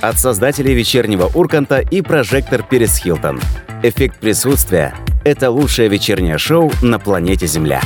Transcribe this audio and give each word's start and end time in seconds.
От 0.00 0.18
создателей 0.18 0.72
вечернего 0.72 1.30
Урганта 1.34 1.80
и 1.80 2.00
прожектор 2.00 2.62
Перес 2.62 2.96
Хилтон. 2.96 3.38
Эффект 3.82 4.18
присутствия– 4.18 4.94
это 5.26 5.50
лучшее 5.50 5.88
вечернее 5.88 6.38
шоу 6.38 6.72
на 6.80 6.98
планете 6.98 7.46
Земля. 7.46 7.82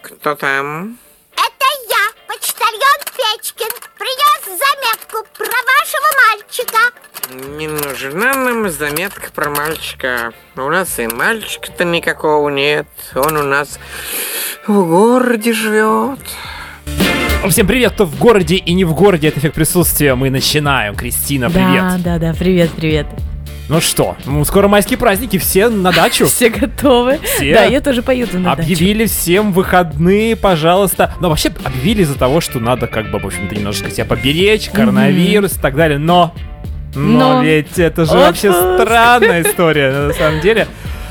Кто 0.00 0.36
там? 0.36 0.96
Это 1.34 1.66
я, 1.90 2.28
почтальон 2.28 3.00
Печкин. 3.16 3.68
Принес 3.98 4.44
заметку 4.44 5.26
про 5.36 5.48
вашего 5.74 6.06
мальчика. 6.30 6.78
Не 7.58 7.66
нужна 7.66 8.34
нам 8.34 8.70
заметка 8.70 9.32
про 9.32 9.50
мальчика. 9.50 10.32
У 10.54 10.68
нас 10.68 11.00
и 11.00 11.08
мальчика-то 11.08 11.84
никакого 11.84 12.48
нет. 12.48 12.86
Он 13.16 13.38
у 13.38 13.42
нас 13.42 13.80
в 14.68 14.86
городе 14.86 15.52
живет. 15.52 16.20
Всем 17.50 17.66
привет, 17.66 17.92
кто 17.92 18.04
в 18.04 18.18
городе 18.18 18.56
и 18.56 18.72
не 18.74 18.84
в 18.84 18.92
городе, 18.94 19.28
это 19.28 19.40
эффект 19.40 19.54
присутствия. 19.54 20.14
Мы 20.14 20.28
начинаем. 20.28 20.94
Кристина, 20.94 21.48
привет. 21.48 21.82
Да, 21.82 21.98
да, 21.98 22.18
да, 22.18 22.34
привет, 22.38 22.70
привет. 22.76 23.06
Ну 23.68 23.80
что, 23.80 24.16
ну, 24.24 24.44
скоро 24.44 24.66
майские 24.66 24.98
праздники, 24.98 25.38
все 25.38 25.68
на 25.68 25.92
дачу. 25.92 26.26
Все 26.26 26.48
готовы. 26.48 27.18
Все? 27.22 27.54
Да, 27.54 27.64
я 27.64 27.80
тоже 27.82 28.02
поеду 28.02 28.38
на 28.38 28.54
дачу. 28.56 28.62
Объявили 28.62 29.04
всем 29.06 29.52
выходные, 29.52 30.36
пожалуйста. 30.36 31.14
Но 31.20 31.28
вообще 31.28 31.50
объявили 31.64 32.02
из-за 32.02 32.18
того, 32.18 32.40
что 32.40 32.60
надо 32.60 32.86
как 32.86 33.10
бы, 33.10 33.18
в 33.18 33.26
общем-то, 33.26 33.54
немножечко 33.54 33.90
себя 33.90 34.06
поберечь, 34.06 34.70
коронавирус 34.70 35.56
и 35.56 35.60
так 35.60 35.76
далее. 35.76 35.98
Но, 35.98 36.34
но, 36.94 37.34
Но. 37.34 37.42
ведь 37.42 37.78
это 37.78 38.06
же 38.06 38.12
Отпуск. 38.12 38.44
вообще 38.44 38.52
странная 38.52 39.42
история 39.46 39.90
на 40.08 40.12
самом 40.14 40.40
деле. 40.40 40.66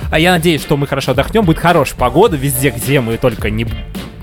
А 0.09 0.17
я 0.19 0.31
надеюсь, 0.31 0.61
что 0.61 0.77
мы 0.77 0.87
хорошо 0.87 1.11
отдохнем, 1.11 1.45
будет 1.45 1.59
хорошая 1.59 1.97
погода 1.99 2.37
везде, 2.37 2.71
где 2.71 3.01
мы 3.01 3.17
только 3.17 3.49
не 3.51 3.67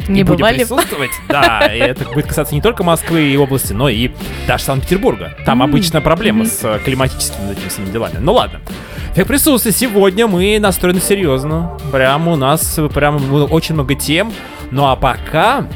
Не 0.08 0.22
будем 0.22 0.38
бывали? 0.38 0.58
присутствовать. 0.58 1.10
Да, 1.28 1.66
и 1.66 1.78
это 1.78 2.04
будет 2.04 2.26
касаться 2.26 2.54
не 2.54 2.60
только 2.60 2.84
Москвы 2.84 3.22
и 3.22 3.36
области, 3.36 3.72
но 3.72 3.88
и 3.88 4.10
даже 4.46 4.64
Санкт-Петербурга. 4.64 5.36
Там 5.44 5.62
обычно 5.62 6.00
проблема 6.00 6.44
с 6.44 6.60
э, 6.62 6.78
климатическими 6.84 7.52
этими 7.52 7.68
всеми 7.68 7.90
делами. 7.90 8.18
Ну 8.20 8.34
ладно. 8.34 8.60
Эффект 9.12 9.28
присутствия. 9.28 9.72
Сегодня 9.72 10.26
мы 10.26 10.58
настроены 10.58 11.00
серьезно. 11.00 11.78
Прям 11.92 12.28
у 12.28 12.36
нас 12.36 12.78
прям 12.92 13.16
ну, 13.30 13.44
очень 13.44 13.74
много 13.74 13.94
тем. 13.94 14.32
Ну 14.70 14.86
а 14.86 14.96
пока 14.96 15.66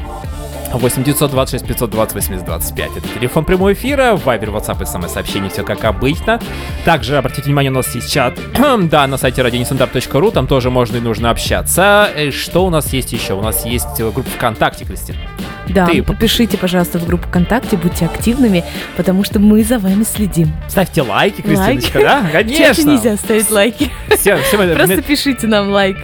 8 0.73 1.03
926 1.03 1.65
520 1.65 2.15
80 2.15 2.45
25. 2.45 2.97
Это 2.97 3.07
телефон 3.07 3.45
прямого 3.45 3.73
эфира, 3.73 4.15
Вайбер, 4.15 4.49
WhatsApp 4.49 4.83
и 4.83 4.85
самое 4.85 5.09
сообщение, 5.09 5.49
все 5.49 5.63
как 5.63 5.83
обычно. 5.83 6.39
Также 6.85 7.17
обратите 7.17 7.43
внимание, 7.43 7.71
у 7.71 7.75
нас 7.75 7.93
есть 7.95 8.11
чат, 8.11 8.37
да, 8.89 9.07
на 9.07 9.17
сайте 9.17 9.41
radionestandarт.ru, 9.41 10.31
там 10.31 10.47
тоже 10.47 10.69
можно 10.69 10.97
и 10.97 10.99
нужно 11.01 11.31
общаться. 11.31 12.09
Э, 12.15 12.31
Что 12.31 12.65
у 12.65 12.69
нас 12.69 12.93
есть 12.93 13.11
еще? 13.13 13.33
У 13.33 13.41
нас 13.41 13.65
есть 13.65 13.99
э, 13.99 14.09
группа 14.11 14.29
ВКонтакте, 14.29 14.85
Кристина. 14.85 15.19
Да, 15.69 15.85
Ты- 15.85 16.03
попишите, 16.03 16.57
пожалуйста, 16.57 16.99
в 16.99 17.05
группу 17.05 17.27
ВКонтакте, 17.27 17.77
будьте 17.77 18.05
активными, 18.05 18.63
потому 18.97 19.23
что 19.23 19.39
мы 19.39 19.63
за 19.63 19.79
вами 19.79 20.03
следим. 20.03 20.51
Ставьте 20.67 21.01
лайки, 21.01 21.41
Кристиночка, 21.41 21.97
Лайк. 21.97 22.07
да? 22.07 22.29
Конечно. 22.31 22.89
нельзя 22.91 23.15
ставить 23.17 23.49
лайки. 23.51 23.91
Все, 24.17 24.37
все 24.37 24.57
мы- 24.57 24.73
Просто 24.75 25.01
пишите 25.01 25.47
нам 25.47 25.69
лайк. 25.71 25.97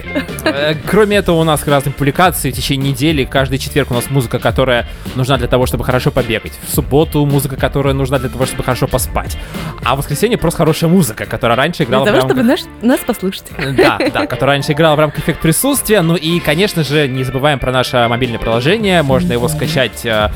Э, 0.46 0.76
Кроме 0.86 1.18
этого, 1.18 1.42
у 1.42 1.44
нас 1.44 1.66
разные 1.68 1.94
публикации 1.94 2.52
в 2.52 2.56
течение 2.56 2.92
недели. 2.92 3.26
Каждый 3.26 3.58
четверг 3.58 3.92
у 3.92 3.94
нас 3.96 4.10
музыка, 4.10 4.40
которая 4.40 4.88
нужна 5.16 5.38
для 5.38 5.48
того, 5.48 5.66
чтобы 5.66 5.84
хорошо 5.84 6.12
побегать. 6.12 6.54
В 6.68 6.74
субботу 6.74 7.26
музыка, 7.26 7.56
которая 7.56 7.94
нужна 7.94 8.20
для 8.20 8.30
того, 8.30 8.46
чтобы 8.46 8.64
хорошо 8.64 8.88
поспать. 8.88 9.38
А 9.84 9.96
в 9.96 10.00
воскресенье 10.00 10.38
просто 10.38 10.58
хорошая 10.60 10.90
музыка, 10.90 11.26
которая 11.26 11.58
раньше 11.58 11.78
Для 11.80 11.86
играла 11.88 12.06
того, 12.06 12.18
в 12.18 12.20
рамках... 12.22 12.38
чтобы 12.38 12.48
наш- 12.50 12.82
нас 12.84 13.00
послушать. 13.06 13.46
Да, 13.76 13.98
да, 14.14 14.28
которая 14.28 14.56
раньше 14.58 14.74
играла 14.74 14.96
в 14.96 15.00
рамках 15.00 15.20
эффект 15.24 15.42
присутствия. 15.42 16.02
Ну 16.02 16.16
и, 16.16 16.40
конечно 16.40 16.84
же, 16.84 17.08
не 17.08 17.24
забываем 17.24 17.60
про 17.60 17.72
наше 17.72 18.06
мобильное 18.08 18.40
приложение. 18.40 19.02
Можно 19.02 19.34
его 19.34 19.48
скачать 19.56 20.06
э, 20.06 20.30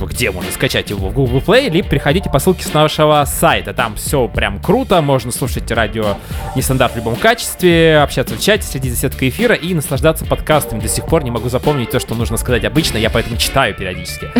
где 0.00 0.30
можно 0.30 0.50
скачать 0.52 0.90
его 0.90 1.08
в 1.08 1.12
Google 1.12 1.38
Play, 1.38 1.68
либо 1.70 1.88
приходите 1.88 2.30
по 2.30 2.38
ссылке 2.38 2.64
с 2.64 2.72
нашего 2.72 3.24
сайта. 3.26 3.74
Там 3.74 3.96
все 3.96 4.28
прям 4.28 4.60
круто. 4.60 5.00
Можно 5.02 5.32
слушать 5.32 5.70
радио 5.70 6.16
нестандарт 6.56 6.94
в 6.94 6.96
любом 6.96 7.16
качестве, 7.16 8.00
общаться 8.00 8.34
в 8.34 8.40
чате, 8.40 8.64
следить 8.64 8.92
за 8.92 8.98
сеткой 8.98 9.28
эфира 9.28 9.54
и 9.54 9.74
наслаждаться 9.74 10.24
подкастами. 10.24 10.80
До 10.80 10.88
сих 10.88 11.06
пор 11.06 11.24
не 11.24 11.30
могу 11.30 11.48
запомнить 11.48 11.90
то, 11.90 12.00
что 12.00 12.14
нужно 12.14 12.36
сказать 12.36 12.64
обычно. 12.64 12.98
Я 12.98 13.10
поэтому 13.10 13.36
читаю 13.36 13.74
периодически. 13.74 14.30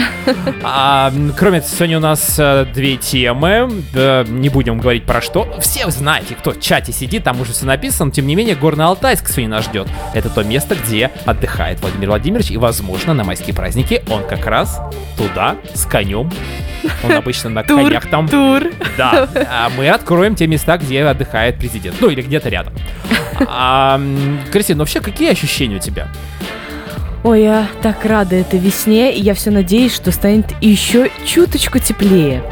А, 0.62 1.12
кроме 1.36 1.58
этого, 1.58 1.72
сегодня 1.72 1.98
у 1.98 2.00
нас 2.00 2.36
э, 2.38 2.66
две 2.74 2.96
темы. 2.96 3.70
Не 3.94 4.48
будем 4.48 4.78
говорить 4.78 5.04
про 5.04 5.20
что. 5.20 5.48
Все 5.60 5.88
знаете, 5.90 6.34
кто 6.34 6.52
в 6.52 6.60
чате 6.60 6.92
сидит, 6.92 7.24
там 7.24 7.40
уже 7.40 7.52
все 7.52 7.64
написано. 7.64 8.10
Тем 8.10 8.26
не 8.26 8.34
менее, 8.34 8.54
Горно-Алтайск 8.54 9.28
сегодня 9.28 9.48
нас 9.48 9.64
ждет. 9.64 9.88
Это 10.14 10.28
то 10.28 10.42
место, 10.42 10.74
где 10.74 11.10
отдыхает 11.24 11.80
Владимир 11.80 12.08
Владимирович. 12.08 12.50
И, 12.50 12.56
возможно, 12.56 13.14
на 13.14 13.24
майские 13.48 13.54
праздники 13.54 14.02
он 14.10 14.24
как 14.24 14.46
раз 14.46 14.80
туда 15.16 15.56
с 15.74 15.84
конем. 15.84 16.30
Он 17.04 17.12
обычно 17.12 17.50
на 17.50 17.62
Тур, 17.64 17.82
конях 17.84 18.06
там. 18.08 18.28
тур. 18.28 18.64
Да, 18.96 19.28
а 19.50 19.70
мы 19.76 19.88
откроем 19.88 20.34
те 20.34 20.46
места, 20.46 20.76
где 20.78 21.04
отдыхает 21.04 21.56
президент. 21.58 21.96
Ну, 22.00 22.08
или 22.08 22.22
где-то 22.22 22.48
рядом. 22.48 22.72
А, 23.46 24.00
Кристина, 24.52 24.78
ну 24.78 24.82
вообще, 24.82 25.00
какие 25.00 25.30
ощущения 25.30 25.76
у 25.76 25.80
тебя? 25.80 26.08
Ой, 27.24 27.42
я 27.42 27.66
так 27.82 28.04
рада 28.04 28.36
этой 28.36 28.58
весне, 28.58 29.12
и 29.14 29.20
я 29.20 29.34
все 29.34 29.50
надеюсь, 29.50 29.94
что 29.94 30.12
станет 30.12 30.46
еще 30.60 31.10
чуточку 31.26 31.78
теплее. 31.78 32.42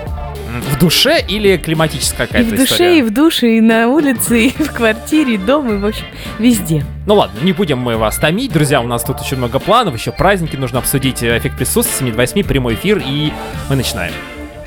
В 0.61 0.79
душе 0.79 1.25
или 1.27 1.57
климатическая 1.57 2.27
И 2.27 2.29
какая-то 2.29 2.49
в 2.49 2.59
душе, 2.59 2.75
история? 2.75 2.99
и 2.99 3.03
в 3.03 3.11
душе, 3.13 3.57
и 3.57 3.61
на 3.61 3.89
улице, 3.89 4.47
и 4.47 4.51
в 4.51 4.73
квартире, 4.73 5.35
и 5.35 5.39
дома, 5.39 5.75
и 5.75 5.79
в 5.79 5.87
общем, 5.87 6.05
везде. 6.39 6.85
Ну 7.07 7.15
ладно, 7.15 7.39
не 7.43 7.53
будем 7.53 7.79
мы 7.79 7.97
вас 7.97 8.17
томить, 8.17 8.53
друзья, 8.53 8.81
у 8.81 8.87
нас 8.87 9.03
тут 9.05 9.21
очень 9.21 9.37
много 9.37 9.59
планов, 9.59 9.97
еще 9.97 10.13
праздники, 10.13 10.57
нужно 10.57 10.79
обсудить 10.79 11.23
эффект 11.23 11.57
присутствия, 11.57 12.07
7 12.07 12.11
до 12.11 12.17
8, 12.17 12.45
прямой 12.45 12.75
эфир, 12.75 13.03
и 13.05 13.33
мы 13.69 13.77
начинаем. 13.77 14.13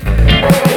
It's 0.02 0.69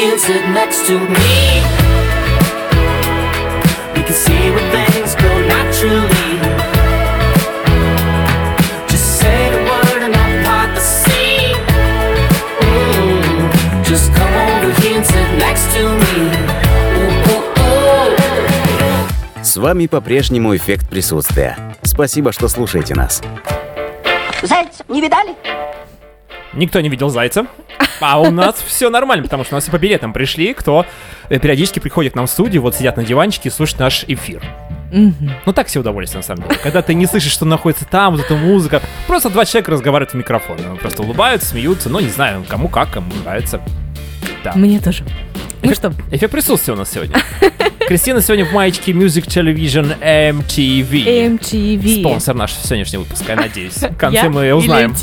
and 0.00 0.20
sit 0.20 0.42
next 0.48 0.86
to 0.86 0.98
me. 0.98 1.60
We 3.94 4.02
can 4.02 4.14
see 4.14 4.50
where 4.50 4.70
things 4.72 5.14
go 5.14 5.28
naturally. 5.46 6.40
Just 8.88 9.20
say 9.20 9.50
the 9.50 9.58
word 9.68 10.02
and 10.02 10.16
I'll 10.16 10.44
part 10.44 10.74
the 10.74 10.80
sea. 10.80 11.54
Mm. 12.60 13.84
Just 13.84 14.12
come 14.14 14.32
over 14.32 14.80
here 14.80 14.96
and 14.96 15.06
sit 15.06 15.28
next 15.38 15.70
to 15.74 15.82
me. 15.84 16.14
Ooh, 16.96 17.32
ooh, 17.32 17.52
ooh. 17.60 19.44
С 19.44 19.56
вами 19.58 19.86
по-прежнему 19.86 20.56
эффект 20.56 20.88
присутствия. 20.88 21.58
Спасибо, 21.82 22.32
что 22.32 22.48
слушаете 22.48 22.94
нас. 22.94 23.20
Зайца 24.42 24.84
не 24.88 25.02
видали? 25.02 25.34
Никто 26.54 26.80
не 26.80 26.88
видел 26.88 27.10
зайца. 27.10 27.46
А 28.02 28.18
у 28.20 28.30
нас 28.30 28.56
все 28.66 28.90
нормально, 28.90 29.22
потому 29.22 29.44
что 29.44 29.54
у 29.54 29.56
нас 29.56 29.68
и 29.68 29.70
по 29.70 29.78
билетам 29.78 30.12
пришли, 30.12 30.52
кто 30.54 30.84
э, 31.28 31.38
периодически 31.38 31.78
приходит 31.78 32.12
к 32.14 32.16
нам 32.16 32.26
в 32.26 32.30
студию, 32.30 32.60
вот 32.60 32.74
сидят 32.74 32.96
на 32.96 33.04
диванчике 33.04 33.48
и 33.48 33.52
слушают 33.52 33.78
наш 33.80 34.04
эфир. 34.08 34.42
Ну 34.90 35.52
так 35.54 35.68
себе 35.68 35.80
удовольствие, 35.80 36.18
на 36.18 36.22
самом 36.22 36.42
деле. 36.42 36.60
Когда 36.62 36.82
ты 36.82 36.94
не 36.94 37.06
слышишь, 37.06 37.32
что 37.32 37.44
находится 37.44 37.86
там, 37.86 38.16
вот 38.16 38.24
эта 38.24 38.34
музыка. 38.34 38.82
Просто 39.06 39.30
два 39.30 39.46
человека 39.46 39.70
разговаривают 39.70 40.12
в 40.12 40.16
микрофон. 40.16 40.58
Ну, 40.68 40.76
Просто 40.76 41.02
улыбаются, 41.02 41.48
смеются. 41.48 41.88
Ну, 41.88 42.00
не 42.00 42.08
знаю, 42.08 42.44
кому 42.46 42.68
как, 42.68 42.90
кому 42.90 43.10
нравится. 43.24 43.60
Да. 44.44 44.52
Мне 44.54 44.80
тоже. 44.80 45.04
Ну 45.62 45.72
что, 45.74 45.94
Эффект 46.10 46.32
присутствия 46.32 46.74
у 46.74 46.76
нас 46.76 46.90
сегодня. 46.90 47.16
Кристина 47.86 48.20
сегодня 48.20 48.44
в 48.44 48.52
маечке 48.52 48.92
Music 48.92 49.26
Television 49.26 49.96
MTV. 50.00 51.38
MTV. 51.38 52.00
Спонсор 52.00 52.34
наш 52.34 52.52
сегодняшнего 52.52 53.02
выпуска, 53.02 53.32
я 53.32 53.36
надеюсь. 53.36 53.76
В 53.76 53.96
конце 53.96 54.24
Я 54.24 54.28
мы 54.28 54.52
узнаем. 54.52 54.94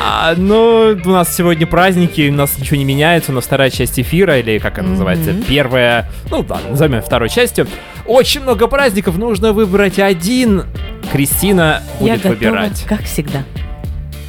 А, 0.00 0.34
ну, 0.36 0.98
у 1.04 1.08
нас 1.08 1.34
сегодня 1.34 1.66
праздники, 1.66 2.28
у 2.28 2.32
нас 2.32 2.58
ничего 2.58 2.76
не 2.76 2.84
меняется, 2.84 3.32
у 3.32 3.34
нас 3.34 3.44
вторая 3.44 3.70
часть 3.70 3.98
эфира, 3.98 4.38
или 4.38 4.58
как 4.58 4.78
она 4.78 4.90
называется, 4.90 5.32
первая, 5.48 6.08
ну 6.30 6.42
да, 6.42 6.58
назовем 6.68 7.02
второй 7.02 7.28
частью. 7.28 7.66
Очень 8.06 8.42
много 8.42 8.66
праздников, 8.66 9.16
нужно 9.18 9.52
выбрать 9.52 9.98
один. 9.98 10.64
Кристина 11.12 11.82
Я 12.00 12.14
будет 12.14 12.22
готова, 12.22 12.32
выбирать. 12.34 12.84
как 12.88 13.02
всегда. 13.04 13.42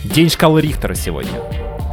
День 0.03 0.29
шкалы 0.29 0.61
Рихтера 0.61 0.93
сегодня. 0.93 1.31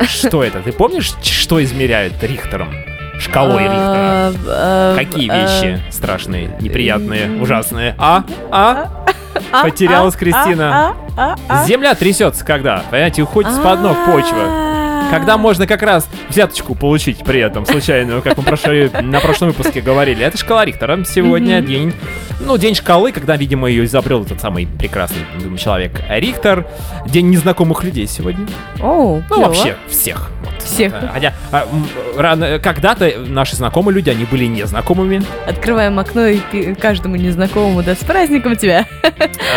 Что 0.07 0.43
это? 0.43 0.61
Ты 0.61 0.73
помнишь, 0.73 1.13
что 1.23 1.63
измеряют 1.63 2.23
Рихтером? 2.23 2.75
Шкалой 3.19 3.63
Рихтера. 3.63 3.77
А, 3.77 4.33
а, 4.47 4.97
Какие 4.97 5.31
а, 5.31 5.43
вещи 5.43 5.81
страшные, 5.91 6.51
неприятные, 6.61 7.41
ужасные? 7.41 7.95
А? 7.97 8.25
А? 8.51 9.05
А, 9.53 9.63
Потерялась 9.65 10.15
а, 10.15 10.19
Кристина. 10.19 10.95
а. 11.17 11.65
Земля 11.65 11.95
трясется 11.95 12.45
когда? 12.45 12.83
Понимаете, 12.91 13.23
уходит 13.23 13.53
с-под 13.53 13.81
ног 13.81 13.97
почва. 14.07 14.74
А. 14.95 15.11
Когда 15.11 15.37
можно 15.37 15.67
как 15.67 15.83
раз 15.83 16.09
взяточку 16.29 16.75
получить 16.75 17.19
при 17.19 17.41
этом, 17.41 17.67
случайную, 17.67 18.23
как 18.23 18.37
мы 18.37 18.43
прошли, 18.43 18.91
на 19.03 19.21
прошлом 19.21 19.49
выпуске 19.49 19.81
говорили. 19.81 20.25
Это 20.25 20.37
шкала 20.39 20.65
Рихтера. 20.65 21.05
Сегодня 21.05 21.61
день, 21.61 21.93
ну, 22.41 22.57
день 22.57 22.75
шкалы, 22.75 23.13
когда, 23.13 23.37
видимо, 23.37 23.69
ее 23.69 23.85
изобрел 23.85 24.23
этот 24.23 24.41
самый 24.41 24.67
прекрасный 24.67 25.23
думаю, 25.41 25.59
человек 25.59 25.93
Рихтер. 26.09 26.67
День 27.07 27.31
незнакомых 27.31 27.85
людей 27.85 28.07
сегодня. 28.07 28.47
Оу, 28.81 29.23
Ну, 29.29 29.35
клёво. 29.37 29.49
вообще, 29.49 29.77
всех. 29.89 30.31
Вот. 30.43 30.63
Всех. 30.63 30.93
А, 30.95 31.11
Хотя 31.13 31.33
а, 31.51 31.67
м, 31.71 31.87
рано, 32.17 32.59
когда-то 32.59 33.13
наши 33.27 33.57
знакомые 33.57 33.95
люди, 33.95 34.11
они 34.11 34.25
были 34.25 34.47
незнакомыми. 34.47 35.23
Открываем 35.47 35.99
окно 35.99 36.27
и 36.27 36.75
каждому 36.75 37.17
незнакомому, 37.17 37.83
да, 37.83 37.95
с 37.95 37.99
праздником 37.99 38.57
тебя. 38.57 38.87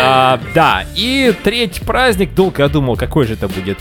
А, 0.02 0.38
да, 0.54 0.84
и 0.94 1.34
третий 1.44 1.84
праздник, 1.84 2.34
долго 2.34 2.62
я 2.62 2.68
думал, 2.68 2.96
какой 2.96 3.26
же 3.26 3.34
это 3.34 3.48
будет 3.48 3.78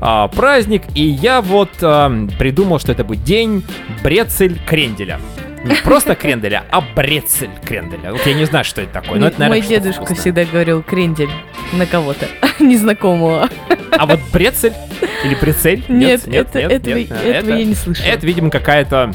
а, 0.00 0.28
праздник, 0.28 0.82
и 0.94 1.02
я 1.02 1.40
вот 1.40 1.70
ам, 1.82 2.28
придумал, 2.38 2.78
что 2.78 2.92
это 2.92 3.04
будет 3.04 3.24
день 3.24 3.64
брецель 4.02 4.58
кренделя. 4.66 5.20
Не 5.64 5.74
просто 5.74 6.14
кренделя, 6.14 6.62
а 6.70 6.80
брецель 6.80 7.50
кренделя. 7.64 8.12
Вот 8.12 8.24
я 8.26 8.34
не 8.34 8.44
знаю, 8.44 8.64
что 8.64 8.80
это 8.80 8.92
такое, 8.92 9.18
но 9.18 9.26
это, 9.26 9.40
наверное, 9.40 9.60
Мой 9.60 9.68
дедушка 9.68 10.04
вкусное. 10.04 10.16
всегда 10.20 10.44
говорил 10.44 10.82
крендель 10.82 11.30
на 11.72 11.84
кого-то, 11.84 12.26
незнакомого. 12.60 13.48
А 13.90 14.06
вот 14.06 14.20
брецель 14.32 14.72
или 15.24 15.34
прицель? 15.34 15.84
Нет, 15.88 16.28
это- 16.28 16.60
этого- 16.60 16.98
этого 16.98 17.56
я 17.56 17.64
не 17.64 17.74
слышала. 17.74 18.06
Это, 18.06 18.24
видимо, 18.24 18.50
какая-то 18.50 19.12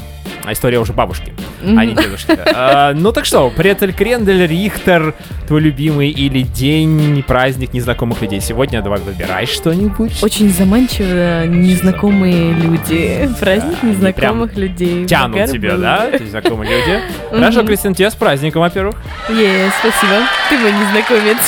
история 0.50 0.78
уже 0.78 0.92
бабушки, 0.92 1.32
а 1.62 1.84
не 1.84 1.94
дедушки. 1.94 2.38
А, 2.54 2.92
ну 2.94 3.12
так 3.12 3.24
что, 3.24 3.50
Брецель 3.56 3.92
Крендель, 3.92 4.46
Рихтер, 4.46 5.14
твой 5.46 5.60
любимый, 5.60 6.10
или 6.10 6.42
день, 6.42 7.24
праздник 7.26 7.72
незнакомых 7.72 8.20
людей. 8.22 8.40
Сегодня 8.40 8.82
давай 8.82 9.00
выбирай 9.00 9.46
что-нибудь. 9.46 10.22
Очень 10.22 10.50
заманчиво 10.52 11.46
незнакомые 11.46 12.52
люди. 12.52 13.28
Праздник 13.40 13.82
незнакомых 13.82 14.56
людей. 14.56 15.06
Тянут 15.06 15.50
тебя, 15.50 15.76
да, 15.76 16.08
эти 16.12 16.24
знакомые 16.24 16.70
люди? 16.78 17.00
Хорошо, 17.30 17.58
Мгм. 17.58 17.66
Кристина, 17.68 17.94
тебя 17.94 18.10
с 18.10 18.14
праздником, 18.14 18.62
во-первых. 18.62 18.96
Е, 19.28 19.70
спасибо. 19.80 20.22
Ты 20.48 20.58
мой 20.58 20.72
незнакомец. 20.72 21.38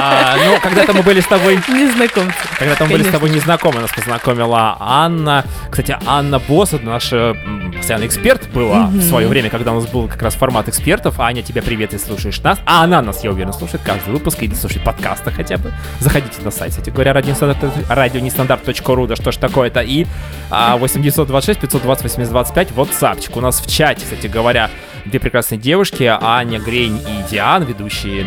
А, 0.00 0.36
ну, 0.44 0.58
когда-то 0.62 0.92
мы 0.92 1.02
были 1.02 1.20
с 1.20 1.26
тобой 1.26 1.58
Незнакомцы. 1.68 2.34
Когда-то 2.58 2.84
мы 2.84 2.92
были 2.92 3.02
с 3.02 3.08
тобой 3.08 3.30
незнакомы, 3.30 3.80
нас 3.80 3.90
познакомила 3.90 4.76
Анна. 4.80 5.44
Кстати, 5.70 5.96
Анна 6.06 6.38
Босс, 6.38 6.72
это 6.72 6.84
наша 6.84 7.16
м, 7.44 7.74
постоянный 8.04 8.06
эксперт 8.06 8.48
была 8.52 8.86
в 8.86 9.02
свое 9.02 9.28
время, 9.28 9.50
когда 9.50 9.72
у 9.72 9.76
нас 9.80 9.86
был 9.86 10.08
как 10.08 10.22
раз 10.22 10.34
формат 10.34 10.68
экспертов. 10.68 11.20
Аня, 11.20 11.42
тебя 11.42 11.62
привет, 11.62 11.92
если 11.92 12.06
слушаешь 12.06 12.40
нас. 12.42 12.58
А 12.66 12.84
она 12.84 13.02
нас, 13.02 13.24
я 13.24 13.30
уверен, 13.30 13.52
слушает 13.52 13.82
каждый 13.84 14.12
выпуск 14.12 14.42
или 14.42 14.54
слушает 14.54 14.84
подкасты 14.84 15.30
хотя 15.30 15.56
бы. 15.58 15.72
Заходите 16.00 16.42
на 16.42 16.50
сайт, 16.50 16.70
кстати 16.70 16.90
говоря, 16.90 17.12
радионестандарт- 17.12 17.86
радионестандарт.ру, 17.88 19.06
да 19.06 19.16
что 19.16 19.32
ж 19.32 19.36
такое-то. 19.36 19.80
И 19.80 20.06
а, 20.50 20.76
8926 20.76 21.60
520 21.60 22.04
8025 22.04 22.70
WhatsApp. 22.70 23.30
У 23.34 23.40
нас 23.40 23.60
в 23.60 23.70
чате, 23.70 24.02
кстати 24.04 24.26
говоря, 24.26 24.70
две 25.04 25.20
прекрасные 25.20 25.58
девушки, 25.58 26.04
Аня 26.20 26.58
Грень 26.58 26.98
и 26.98 27.30
Диан, 27.30 27.64
ведущие 27.64 28.24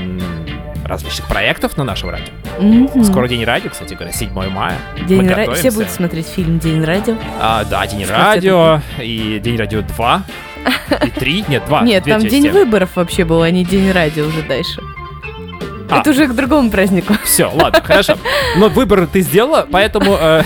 различных 0.88 1.27
проектов 1.27 1.77
на 1.77 1.84
нашем 1.84 2.10
радио. 2.10 2.34
Мгм. 2.60 3.03
Скоро 3.03 3.27
день 3.27 3.44
радио, 3.44 3.70
кстати 3.70 3.94
говоря, 3.94 4.12
7 4.12 4.50
мая. 4.50 4.77
День 5.08 5.22
Мы 5.22 5.27
ра- 5.27 5.53
Все 5.53 5.72
будут 5.72 5.89
смотреть 5.89 6.27
фильм 6.27 6.60
День 6.60 6.84
радио. 6.84 7.15
А, 7.39 7.63
да, 7.65 7.86
День 7.88 8.06
С 8.06 8.10
радио 8.10 8.82
и 9.00 9.39
День 9.44 9.58
радио 9.58 9.82
2 9.82 10.24
и 11.06 11.10
3, 11.10 11.46
нет, 11.48 11.63
2. 11.67 11.82
Нет, 11.82 12.03
там. 12.06 12.22
День 12.22 12.50
выборов 12.50 12.91
вообще 12.96 13.24
был, 13.25 13.41
а 13.41 13.51
не 13.51 13.63
День 13.63 13.91
радио 13.91 14.25
уже 14.25 14.41
дальше. 14.41 14.82
А. 15.89 16.00
Это 16.00 16.10
уже 16.10 16.27
к 16.27 16.34
другому 16.34 16.70
празднику. 16.70 17.13
Все, 17.24 17.50
ладно, 17.53 17.82
хорошо. 17.82 18.15
Но 18.58 18.67
выбор 18.70 19.08
ты 19.08 19.22
сделала, 19.22 19.65
поэтому 19.72 20.17
э, 20.20 20.44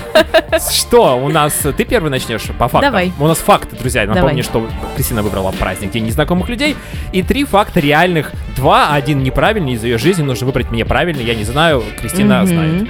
что 0.71 1.17
у 1.17 1.29
нас? 1.29 1.53
Ты 1.53 1.83
первый 1.83 2.09
начнешь 2.09 2.43
по 2.59 2.67
фактам. 2.67 2.81
Давай. 2.81 3.11
У 3.19 3.27
нас 3.27 3.39
факты, 3.39 3.75
друзья. 3.75 4.01
Я 4.01 4.07
Давай. 4.07 4.21
Напомню, 4.21 4.43
что 4.43 4.67
Кристина 4.95 5.23
выбрала 5.23 5.51
праздник 5.51 5.91
День 5.91 6.05
незнакомых 6.05 6.47
людей. 6.49 6.75
И 7.11 7.23
три 7.23 7.43
факта 7.45 7.79
реальных. 7.79 8.31
Два, 8.55 8.93
один 8.93 9.23
неправильный 9.23 9.73
из 9.73 9.83
ее 9.83 9.97
жизни. 9.97 10.21
Нужно 10.23 10.45
выбрать 10.45 10.69
мне 10.71 10.85
правильный. 10.85 11.23
Я 11.23 11.33
не 11.35 11.43
знаю, 11.43 11.83
Кристина 11.99 12.39
Мгм. 12.43 12.47
знает. 12.47 12.89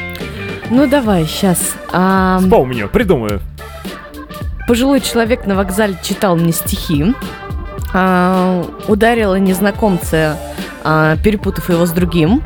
Ну 0.70 0.88
давай, 0.88 1.26
сейчас. 1.26 1.76
Вспомню, 2.42 2.90
придумаю. 2.90 3.40
Пожилой 4.68 5.02
человек 5.02 5.46
на 5.46 5.56
вокзале 5.56 5.96
читал 6.04 6.36
мне 6.36 6.52
стихи. 6.52 7.14
а, 7.94 8.64
ударила 8.88 9.36
незнакомца, 9.36 10.38
а, 10.84 11.18
перепутав 11.18 11.70
его 11.70 11.86
с 11.86 11.92
другим. 11.92 12.44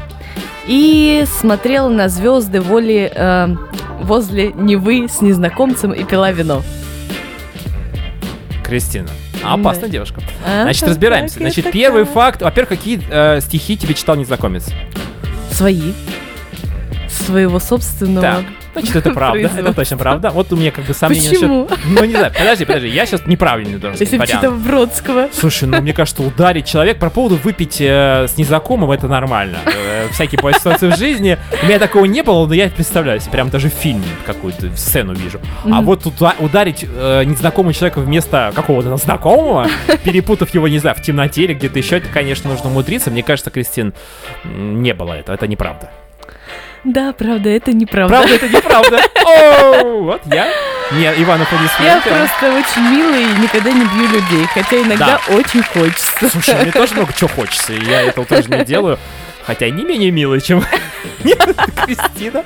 И 0.68 1.25
смотрела 1.39 1.89
на 1.89 2.10
звезды 2.10 2.62
воли, 2.62 3.12
а, 3.15 3.56
возле 4.01 4.51
Невы 4.54 5.08
с 5.10 5.22
незнакомцем 5.22 5.92
и 5.94 6.04
пила 6.04 6.32
вино. 6.32 6.63
Кристина. 8.63 9.10
Опасная 9.44 9.89
девушка. 9.89 10.22
А, 10.46 10.63
Значит, 10.63 10.84
разбираемся. 10.89 11.38
Значит, 11.39 11.72
первый 11.72 12.06
так. 12.06 12.13
факт. 12.13 12.42
Во-первых, 12.42 12.70
какие 12.70 13.00
э, 13.10 13.42
стихи 13.42 13.77
тебе 13.77 13.94
читал 13.94 14.15
незнакомец? 14.15 14.68
Свои. 15.51 15.94
Своего 17.08 17.60
собственного. 17.60 18.22
Так, 18.22 18.46
значит, 18.75 18.96
это 18.96 19.12
правда. 19.12 19.39
Это 19.58 19.74
точно 19.74 19.98
правда. 19.98 20.29
Вот 20.29 20.51
у 20.53 20.55
меня 20.55 20.72
как 20.72 20.86
бы 20.86 20.94
сомнения 20.94 21.29
насчет- 21.29 21.41
Почему? 21.41 21.70
Ну, 21.88 22.03
не 22.05 22.12
знаю, 22.15 22.32
подожди, 22.38 22.65
подожди, 22.65 22.88
я 22.89 23.05
сейчас 23.05 23.25
неправильный 23.25 23.77
должен 23.79 23.98
сказать 23.98 24.29
вариант. 24.41 24.63
Бродского. 24.65 25.29
Слушай, 25.34 25.65
ну 25.70 25.82
мне 25.82 25.94
кажется, 25.94 26.24
ударить 26.24 26.65
человека 26.65 27.00
по 27.00 27.10
поводу 27.10 27.36
выпить 27.36 27.77
э, 27.79 28.27
с 28.27 28.38
незнакомым 28.38 28.91
это 28.91 29.08
нормально. 29.08 29.58
Э, 29.65 30.08
всякие 30.12 30.38
бывают 30.38 30.58
ситуации 30.58 30.89
в 30.91 30.98
жизни. 30.98 31.38
У 31.63 31.65
меня 31.65 31.79
такого 31.79 32.05
не 32.05 32.22
было, 32.22 32.46
но 32.46 32.53
я 32.53 32.70
представляю 32.70 33.20
себе, 33.20 33.32
прям 33.32 33.50
даже 33.50 33.70
фильм 33.70 34.03
какую-то 34.25 34.75
сцену 34.75 35.13
вижу. 35.13 35.39
А 35.72 35.82
вот 35.82 36.05
уда- 36.05 36.36
ударить 36.39 36.86
э, 36.88 37.24
незнакомого 37.25 37.74
человека 37.74 38.00
вместо 38.00 38.51
какого-то 38.55 38.96
знакомого, 38.98 39.67
перепутав 40.03 40.53
его, 40.53 40.67
не 40.67 40.79
знаю, 40.79 40.96
в 40.96 41.01
темноте 41.01 41.44
или 41.44 41.53
где-то 41.53 41.79
еще, 41.79 41.98
это, 41.98 42.08
конечно, 42.10 42.50
нужно 42.50 42.70
умудриться. 42.70 43.12
Мне 43.12 43.24
кажется, 43.24 43.51
Кристин, 43.51 43.94
не 44.44 44.94
было 44.94 45.13
этого, 45.13 45.36
это 45.36 45.48
неправда. 45.48 45.89
Да, 46.86 47.13
правда, 47.13 47.50
это 47.50 47.74
неправда. 47.74 48.15
Правда, 48.18 48.36
это 48.36 48.48
неправда. 48.50 49.00
Вот 50.06 50.22
я 50.27 50.48
Не, 50.92 51.24
Иван, 51.24 51.39
Я 51.39 51.46
аплодисменты. 51.46 52.10
просто 52.10 52.54
очень 52.54 52.89
милая 52.96 53.22
и 53.22 53.42
никогда 53.42 53.72
не 53.72 53.84
бью 53.86 54.08
людей, 54.08 54.46
хотя 54.54 54.82
иногда 54.82 55.20
очень 55.30 55.63
хочется. 55.63 56.30
Слушай, 56.30 56.62
мне 56.62 56.72
тоже 56.72 56.94
много 56.94 57.12
чего 57.18 57.27
хочется, 57.30 57.74
и 57.74 57.84
я 57.86 58.04
этого 58.04 58.25
тоже 58.25 58.50
не 58.50 58.63
делаю. 58.65 59.00
Хотя 59.46 59.70
не 59.70 59.84
менее 59.84 60.12
милый, 60.12 60.42
чем 60.42 60.63
Кристина, 61.86 62.44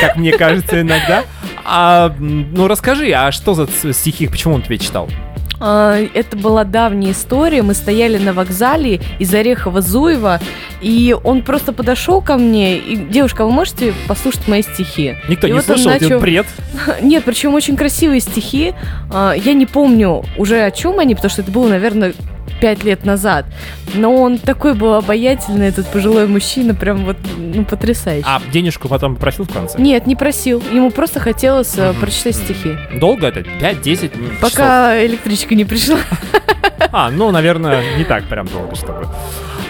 как 0.00 0.16
мне 0.16 0.32
кажется 0.32 0.80
иногда. 0.80 1.24
А, 1.64 2.08
м, 2.18 2.54
ну 2.54 2.68
расскажи, 2.68 3.10
а 3.12 3.32
что 3.32 3.54
за 3.54 3.66
ц- 3.66 3.92
стихи, 3.92 4.28
почему 4.28 4.54
он 4.54 4.62
тебе 4.62 4.78
читал? 4.78 5.08
А, 5.60 5.98
Это 6.14 6.36
была 6.36 6.64
давняя 6.64 7.12
история. 7.12 7.62
Мы 7.62 7.74
стояли 7.74 8.18
на 8.18 8.32
вокзале 8.32 9.00
из 9.18 9.32
Орехова-Зуева, 9.34 10.40
и 10.80 11.16
он 11.24 11.42
просто 11.42 11.72
подошел 11.72 12.20
ко 12.22 12.36
мне 12.36 12.78
и 12.78 12.96
девушка, 12.96 13.44
вы 13.44 13.50
можете 13.50 13.92
послушать 14.06 14.46
мои 14.48 14.62
стихи? 14.62 15.16
Никто 15.28 15.46
И 15.46 15.50
не 15.50 15.56
вот 15.56 15.64
слышал, 15.64 15.90
начал- 15.90 16.20
бред. 16.20 16.46
Нет, 17.02 17.24
причем 17.24 17.54
очень 17.54 17.76
красивые 17.76 18.20
стихи. 18.20 18.74
А, 19.12 19.32
Я 19.32 19.52
не 19.54 19.66
помню 19.66 20.24
уже 20.36 20.62
о 20.62 20.70
чем 20.70 20.98
они, 21.00 21.14
потому 21.14 21.30
что 21.30 21.42
это 21.42 21.50
было, 21.50 21.68
наверное, 21.68 22.14
пять 22.60 22.84
лет 22.84 23.04
назад. 23.04 23.46
Но 23.94 24.14
он 24.14 24.38
такой 24.38 24.74
был 24.74 24.94
обаятельный, 24.94 25.68
этот 25.68 25.86
пожилой 25.88 26.26
мужчина, 26.26 26.74
прям 26.74 27.04
вот, 27.04 27.16
ну, 27.36 27.64
потрясающий. 27.64 28.26
А 28.26 28.40
денежку 28.52 28.88
потом 28.88 29.14
попросил 29.14 29.44
в 29.44 29.52
конце? 29.52 29.78
Нет, 29.80 30.06
не 30.06 30.14
просил. 30.16 30.62
Ему 30.72 30.90
просто 30.90 31.20
хотелось 31.20 31.76
Мгм. 31.76 31.94
прочитать 32.00 32.36
стихи. 32.36 32.76
Долго 32.94 33.26
это? 33.28 33.40
5-10 33.40 34.10
часов? 34.12 34.40
Пока 34.40 35.04
электричка 35.06 35.54
не 35.54 35.64
пришла. 35.64 35.98
А, 36.90 37.10
ну, 37.10 37.30
наверное, 37.30 37.98
не 37.98 38.04
так 38.04 38.24
прям 38.28 38.46
долго, 38.46 38.74
чтобы. 38.74 39.08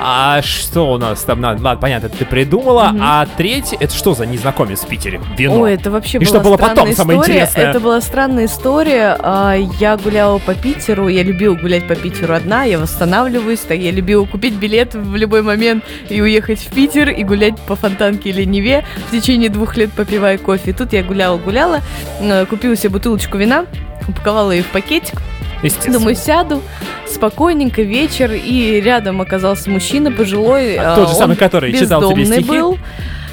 А 0.00 0.40
что 0.42 0.92
у 0.92 0.98
нас 0.98 1.22
там? 1.22 1.40
надо? 1.40 1.62
Ладно, 1.62 1.80
понятно, 1.80 2.08
ты 2.08 2.24
придумала. 2.24 2.88
Мгм. 2.92 3.00
А 3.02 3.26
третий, 3.36 3.76
это 3.78 3.94
что 3.94 4.14
за 4.14 4.26
незнакомец 4.26 4.80
в 4.80 4.86
Питере? 4.88 5.20
Вино. 5.36 5.60
Ой, 5.60 5.74
это 5.74 5.90
вообще 5.90 6.18
И 6.18 6.20
была 6.20 6.28
что 6.28 6.40
было 6.40 6.56
потом, 6.56 6.92
самое 6.92 7.18
история. 7.20 7.38
интересное? 7.40 7.70
Это 7.70 7.80
была 7.80 8.00
странная 8.00 8.46
история. 8.46 9.16
А, 9.20 9.54
Я 9.80 9.96
гуляла 9.96 10.38
по 10.38 10.54
Питеру, 10.54 11.08
я 11.08 11.22
любила 11.22 11.54
гулять 11.54 11.86
по 11.86 11.94
Питеру 11.94 12.34
одна, 12.34 12.64
я 12.64 12.78
восстанавливаюсь, 12.78 13.60
так 13.60 13.78
я 13.78 13.90
любила 13.90 14.24
купить 14.24 14.54
билет 14.54 14.94
в 14.94 15.16
любой 15.16 15.42
момент 15.42 15.84
и 16.08 16.20
уехать 16.20 16.60
в 16.60 16.72
Питер, 16.72 17.08
и 17.10 17.24
гулять 17.24 17.58
по 17.60 17.76
Фонтанке 17.76 18.30
или 18.30 18.44
Неве 18.44 18.84
в 19.08 19.10
течение 19.10 19.48
двух 19.48 19.76
лет, 19.76 19.90
попивая 19.92 20.38
кофе. 20.38 20.70
И 20.70 20.72
тут 20.72 20.92
я 20.92 21.02
гуляла-гуляла, 21.02 21.80
э, 22.20 22.46
купила 22.46 22.76
себе 22.76 22.90
бутылочку 22.90 23.36
вина, 23.38 23.66
упаковала 24.06 24.50
ее 24.52 24.62
в 24.62 24.66
пакетик, 24.68 25.20
Естественно. 25.62 25.98
Думаю, 25.98 26.14
сяду, 26.16 26.62
спокойненько, 27.06 27.82
вечер, 27.82 28.32
и 28.32 28.80
рядом 28.80 29.20
оказался 29.20 29.70
мужчина 29.70 30.12
пожилой. 30.12 30.76
А, 30.76 30.92
а, 30.92 30.96
тот 30.96 31.08
же 31.10 31.14
самый, 31.14 31.36
который 31.36 31.72
читал 31.72 32.12
тебе 32.12 32.24
стихи? 32.24 32.42
был. 32.44 32.78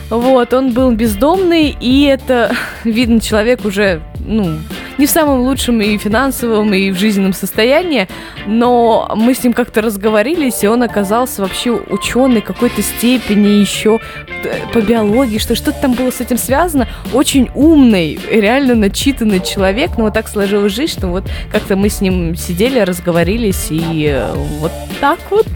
Вот, 0.10 0.54
он 0.54 0.72
был 0.72 0.92
бездомный, 0.92 1.76
и 1.80 2.04
это, 2.06 2.56
видно, 2.84 3.20
человек 3.20 3.66
уже, 3.66 4.02
ну, 4.20 4.58
не 4.98 5.06
в 5.06 5.10
самом 5.10 5.42
лучшем 5.42 5.82
и 5.82 5.98
финансовом, 5.98 6.74
и 6.74 6.92
в 6.92 6.98
жизненном 6.98 7.34
состоянии, 7.34 8.08
но 8.46 9.12
мы 9.16 9.34
с 9.34 9.44
ним 9.44 9.54
как-то 9.54 9.82
разговорились, 9.82 10.64
и 10.64 10.68
он 10.68 10.84
оказался 10.84 11.42
вообще 11.42 11.72
ученый 11.72 12.42
какой-то 12.42 12.82
степени 12.82 13.48
еще 13.60 14.00
э, 14.44 14.56
по 14.74 14.82
биологии, 14.82 15.38
что 15.38 15.56
что-то 15.56 15.82
там 15.82 15.94
было 15.94 16.12
с 16.12 16.22
этим 16.22 16.38
связано. 16.38 16.88
Очень 17.14 17.50
умный, 17.56 18.20
реально 18.30 18.76
начитанный 18.76 19.40
человек, 19.40 19.92
но 19.98 20.06
вот 20.06 20.14
так 20.14 20.28
сложилась 20.28 20.74
жизнь, 20.74 20.94
что 20.94 21.08
вот 21.08 21.26
как-то 21.52 21.76
мы 21.76 21.90
с 21.90 22.02
ним 22.02 22.36
сидели, 22.36 22.80
разговорились, 22.80 23.68
и 23.70 24.08
э, 24.12 24.34
вот 24.60 24.72
так 25.00 25.20
вот 25.30 25.48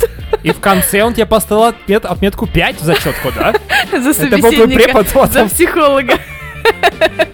И 0.44 0.52
в 0.52 0.60
конце 0.60 1.04
он 1.04 1.14
тебе 1.14 1.26
поставил 1.26 1.64
отмет- 1.64 2.06
отметку 2.06 2.48
5 2.48 2.82
в 2.82 2.84
зачетку, 2.84 3.32
да? 3.36 3.54
за 3.92 4.10
Это 4.24 4.38
был 4.38 4.52
твой 4.52 4.68
препод, 4.70 5.08
за 5.32 5.46
психолога. 5.46 6.14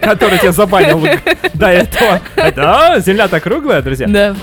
Который 0.01 0.37
тебя 0.39 0.51
забанил 0.51 1.05
до 1.53 1.67
этого. 1.67 2.21
Да, 2.55 2.99
земля-то 2.99 3.39
круглая, 3.39 3.81
друзья. 3.81 4.07
Да. 4.07 4.35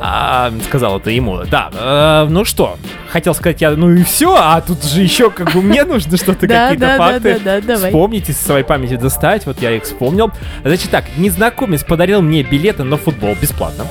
А, 0.00 0.52
сказал 0.64 0.98
это 0.98 1.10
ему. 1.10 1.40
Да, 1.50 1.70
э, 1.72 2.26
ну 2.30 2.44
что, 2.44 2.78
хотел 3.10 3.34
сказать 3.34 3.60
я, 3.60 3.72
ну 3.72 3.90
и 3.90 4.04
все, 4.04 4.36
а 4.36 4.60
тут 4.60 4.84
же 4.84 5.02
еще 5.02 5.30
как 5.30 5.52
бы 5.52 5.60
мне 5.60 5.82
нужно 5.82 6.16
что-то, 6.16 6.46
какие-то 6.46 6.96
факты 6.96 7.40
вспомнить 7.74 8.28
из 8.28 8.40
своей 8.40 8.64
памяти 8.64 8.94
достать, 8.94 9.44
вот 9.46 9.60
я 9.60 9.72
их 9.72 9.82
вспомнил. 9.82 10.30
Значит 10.64 10.90
так, 10.90 11.04
незнакомец 11.16 11.82
подарил 11.82 12.22
мне 12.22 12.44
билеты 12.44 12.84
на 12.84 12.96
футбол 12.96 13.34
бесплатно. 13.40 13.86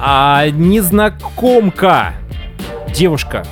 А 0.00 0.48
незнакомка, 0.50 2.14
девушка, 2.92 3.44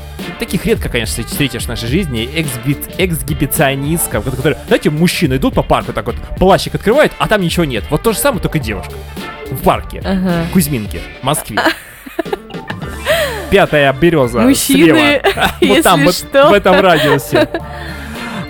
таких 0.44 0.66
редко, 0.66 0.88
конечно, 0.88 1.22
встретишь 1.22 1.64
в 1.64 1.68
нашей 1.68 1.87
жизни, 1.88 2.28
эксгибиционистка, 2.99 4.20
вот 4.20 4.34
которая, 4.34 4.58
знаете, 4.66 4.90
мужчины 4.90 5.37
идут 5.37 5.54
по 5.54 5.62
парку, 5.62 5.92
так 5.92 6.04
вот, 6.06 6.16
плащик 6.37 6.75
открывают, 6.75 7.12
а 7.18 7.28
там 7.28 7.42
ничего 7.42 7.64
нет. 7.64 7.84
Вот 7.90 8.02
то 8.02 8.12
же 8.12 8.18
самое, 8.18 8.42
только 8.42 8.58
девушка. 8.58 8.92
В 9.52 9.62
парке. 9.62 10.02
Ага. 10.04 10.46
Кузьминки, 10.52 11.00
Москве. 11.22 11.61
Пятая 13.50 13.92
береза 13.92 14.40
Мужчины, 14.40 15.20
слева. 15.22 15.50
Вот 15.61 15.82
там, 15.82 16.04
вот 16.04 16.25
в 16.32 16.52
этом 16.52 16.80
радиусе. 16.80 17.49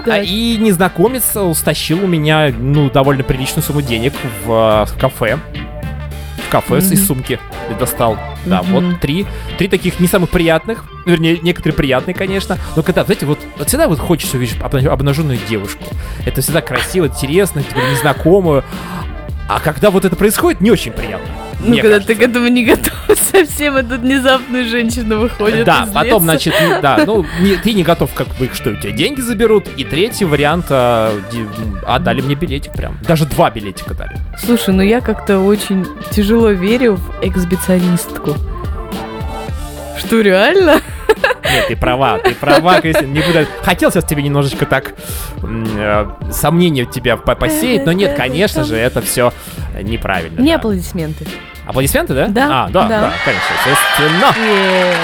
А, 0.04 0.18
И 0.18 0.56
незнакомец 0.56 1.30
э, 1.37 1.52
стащил 1.54 2.02
у 2.02 2.08
меня, 2.08 2.52
ну, 2.58 2.90
довольно 2.90 3.22
приличную 3.22 3.62
сумму 3.62 3.82
денег 3.82 4.12
в, 4.44 4.50
э, 4.50 4.84
в 4.87 4.99
кафе. 4.99 5.38
Кафе 6.52 6.80
с- 6.82 6.92
из 6.92 7.06
сумки 7.06 7.38
достал. 7.80 8.16
Да, 8.44 8.62
Мгм. 8.62 8.73
вот 8.90 9.00
три, 9.00 9.26
три 9.59 9.68
таких 9.68 9.99
не 10.00 10.06
самых 10.06 10.30
приятных, 10.30 10.85
вернее, 11.06 11.38
некоторые 11.42 11.75
приятные, 11.75 12.14
конечно. 12.14 12.59
Но 12.76 12.82
когда, 12.82 13.04
знаете, 13.04 13.25
вот, 13.26 13.38
вот 13.59 13.68
всегда 13.68 13.88
вот 13.88 13.99
хочется 13.99 14.37
увидеть 14.37 14.59
обна- 14.59 14.88
обнаженную 14.88 15.38
девушку. 15.49 15.85
Это 16.26 16.42
всегда 16.42 16.61
красиво, 16.61 17.06
интересно, 17.06 17.62
типа, 17.62 17.78
незнакомую. 17.90 18.62
А 19.49 19.61
когда 19.61 19.90
вот 19.90 20.04
это 20.04 20.14
происходит, 20.14 20.61
не 20.61 20.71
очень 20.71 20.92
приятно. 20.92 21.26
Ну, 21.62 21.69
мне 21.69 21.81
когда 21.81 21.97
кажется. 21.99 22.14
ты 22.14 22.21
к 22.21 22.28
этому 22.28 22.49
не 22.49 22.64
готов 22.64 22.92
совсем, 23.33 23.78
и 23.78 23.83
тут 23.83 24.00
внезапная 24.00 24.64
женщина 24.64 25.16
выходит 25.16 25.64
Да, 25.64 25.85
из 25.85 25.92
потом, 25.92 26.25
леса. 26.25 26.25
значит, 26.25 26.54
да, 26.83 27.02
ну, 27.07 27.25
не- 27.40 27.57
ты 27.57 27.73
не 27.73 27.83
готов, 27.85 28.12
как 28.14 28.26
бы, 28.37 28.50
что 28.52 28.71
у 28.71 28.76
тебя 28.76 28.90
деньги 28.92 29.21
заберут. 29.21 29.66
И 29.76 29.85
третий 29.85 30.25
вариант, 30.25 30.66
а, 30.71 31.12
м, 31.33 31.78
отдали 31.87 32.21
мне 32.21 32.35
билетик 32.35 32.73
прям. 32.73 32.99
Даже 33.07 33.26
два 33.26 33.50
билетика 33.50 33.95
дали. 33.95 34.16
Слушай, 34.38 34.75
ну 34.75 34.83
я 34.83 35.00
как-то 35.00 35.38
очень 35.38 35.87
тяжело 36.11 36.50
верю 36.50 36.97
в 36.97 37.12
эксбиционистку. 37.25 38.35
Что, 39.99 40.21
реально? 40.21 40.81
Нет, 41.52 41.68
ты 41.68 41.76
права, 41.76 42.18
ты 42.18 42.35
права, 42.35 42.80
Кристина, 42.80 43.06
не 43.12 43.21
буду... 43.21 43.47
Хотел 43.62 43.90
сейчас 43.90 44.04
тебе 44.04 44.23
немножечко 44.23 44.66
так 44.66 44.94
э, 45.42 46.06
сомнения 46.32 46.85
в 46.85 46.90
тебя 46.90 47.16
по- 47.16 47.35
посеять, 47.35 47.85
но 47.87 47.92
нет, 47.92 48.16
конечно 48.16 48.64
же, 48.64 48.76
это 48.76 49.02
все 49.02 49.32
неправильно. 49.80 50.40
Не 50.40 50.50
да. 50.52 50.56
аплодисменты. 50.56 51.26
Аплодисменты, 51.66 52.14
да? 52.14 52.26
Да, 52.28 52.64
А, 52.64 52.68
да, 52.68 52.82
да. 52.88 53.00
да, 53.00 53.12
конечно, 53.25 53.54
естественно. 53.66 54.35
Е. 54.47 54.94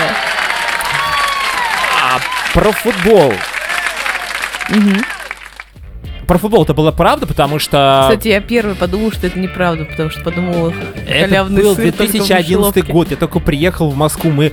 А 2.03 2.19
про 2.55 2.73
футбол. 2.73 3.33
Мгм. 4.71 5.05
Про 6.27 6.37
футбол 6.37 6.65
это 6.65 6.75
была 6.75 6.93
правда, 6.93 7.27
потому 7.27 7.59
что... 7.59 8.07
Кстати, 8.11 8.29
я 8.29 8.41
первый 8.43 8.75
подумал, 8.75 9.13
что 9.13 9.27
это 9.27 9.39
неправда, 9.39 9.87
потому 9.87 10.11
что 10.11 10.21
подумала, 10.23 10.75
Это 11.07 11.45
был 11.45 11.75
сыр 11.75 11.91
только 11.93 12.05
в 12.05 12.13
2011 12.13 12.49
мышеловке. 12.59 12.93
год, 12.93 13.11
я 13.11 13.17
только 13.17 13.39
приехал 13.41 13.89
в 13.91 13.97
Москву, 13.97 14.31
мы... 14.31 14.53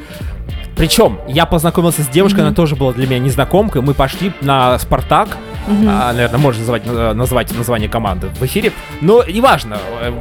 Причем, 0.75 1.19
я 1.27 1.45
познакомился 1.45 2.03
с 2.03 2.07
девушкой, 2.09 2.39
Мгм. 2.41 2.47
она 2.47 2.55
тоже 2.55 2.75
была 2.75 2.91
для 2.93 3.07
меня 3.07 3.19
незнакомкой, 3.19 3.81
мы 3.81 3.93
пошли 3.93 4.33
на 4.41 4.77
«Спартак», 4.77 5.37
Мгм. 5.67 5.87
а, 5.89 6.11
наверное, 6.13 6.37
можно 6.37 6.59
назвать, 6.59 6.83
э, 6.85 7.13
назвать 7.13 7.57
название 7.57 7.89
команды 7.89 8.27
в 8.27 8.43
эфире, 8.45 8.71
но 9.01 9.23
неважно, 9.23 9.77
э, 10.01 10.11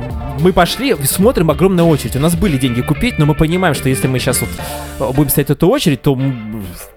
мы 0.41 0.53
пошли, 0.53 0.95
смотрим, 1.05 1.51
огромная 1.51 1.85
очередь, 1.85 2.17
у 2.17 2.21
нас 2.21 2.35
были 2.37 2.57
деньги 2.57 2.83
купить, 2.83 3.19
но 3.19 3.27
мы 3.27 3.35
понимаем, 3.35 3.75
что 3.75 3.89
если 3.89 4.07
мы 4.07 4.19
сейчас 4.21 4.41
вот 4.41 4.51
э, 5.01 5.13
будем 5.13 5.29
стоять 5.29 5.51
эту 5.51 5.69
очередь, 5.69 6.03
то 6.03 6.17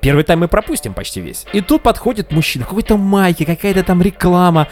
первый 0.02 0.24
тайм 0.24 0.40
мы 0.42 0.48
пропустим 0.48 0.94
почти 0.94 1.20
весь. 1.22 1.46
И 1.52 1.62
тут 1.62 1.82
подходит 1.82 2.32
мужчина, 2.32 2.64
какой-то 2.64 2.96
майке, 2.98 3.44
какая-то 3.46 3.84
там 3.84 4.02
реклама, 4.04 4.68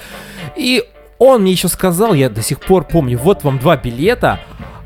и 0.55 0.83
он 1.17 1.41
мне 1.41 1.53
еще 1.53 1.69
сказал, 1.69 2.13
я 2.13 2.29
до 2.29 2.41
сих 2.43 2.59
пор 2.59 2.83
помню, 2.83 3.17
вот 3.17 3.43
вам 3.43 3.57
два 3.57 3.77
билета 3.77 4.39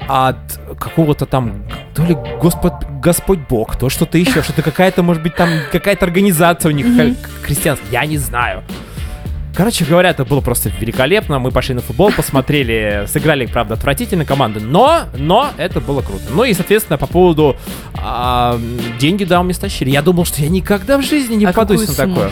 от 0.09 0.59
какого-то 0.79 1.27
там, 1.27 1.63
то 1.93 2.03
ли 2.03 2.17
Господ, 2.41 2.73
Господь 2.99 3.39
Бог, 3.47 3.75
то 3.75 3.89
что-то 3.89 4.17
еще, 4.17 4.41
что-то 4.41 4.63
какая-то, 4.63 5.03
может 5.03 5.21
быть, 5.21 5.35
там 5.35 5.49
какая-то 5.71 6.03
организация 6.05 6.69
у 6.69 6.73
них 6.73 6.87
Мгм. 6.87 7.15
христианская, 7.43 7.85
я 7.91 8.05
не 8.07 8.17
знаю. 8.17 8.63
Короче 9.55 9.85
говоря, 9.85 10.09
это 10.09 10.25
было 10.25 10.41
просто 10.41 10.69
великолепно. 10.79 11.37
Мы 11.37 11.51
пошли 11.51 11.75
на 11.75 11.81
футбол, 11.81 12.11
посмотрели, 12.11 13.05
сыграли, 13.07 13.45
правда, 13.45 13.75
отвратительно 13.75 14.25
команды, 14.25 14.61
но, 14.61 15.01
но 15.15 15.49
это 15.57 15.79
было 15.79 16.01
круто. 16.01 16.23
Ну 16.33 16.43
и, 16.43 16.53
соответственно, 16.53 16.97
по 16.97 17.07
поводу 17.07 17.55
а, 17.95 18.59
деньги, 18.99 19.25
да, 19.25 19.41
у 19.41 19.43
меня 19.43 19.53
стащили. 19.53 19.89
Я 19.89 20.01
думал, 20.01 20.25
что 20.25 20.41
я 20.41 20.49
никогда 20.49 20.97
в 20.97 21.03
жизни 21.03 21.35
не 21.35 21.45
А 21.45 21.49
попадусь 21.49 21.87
на 21.87 21.93
такое. 21.93 22.31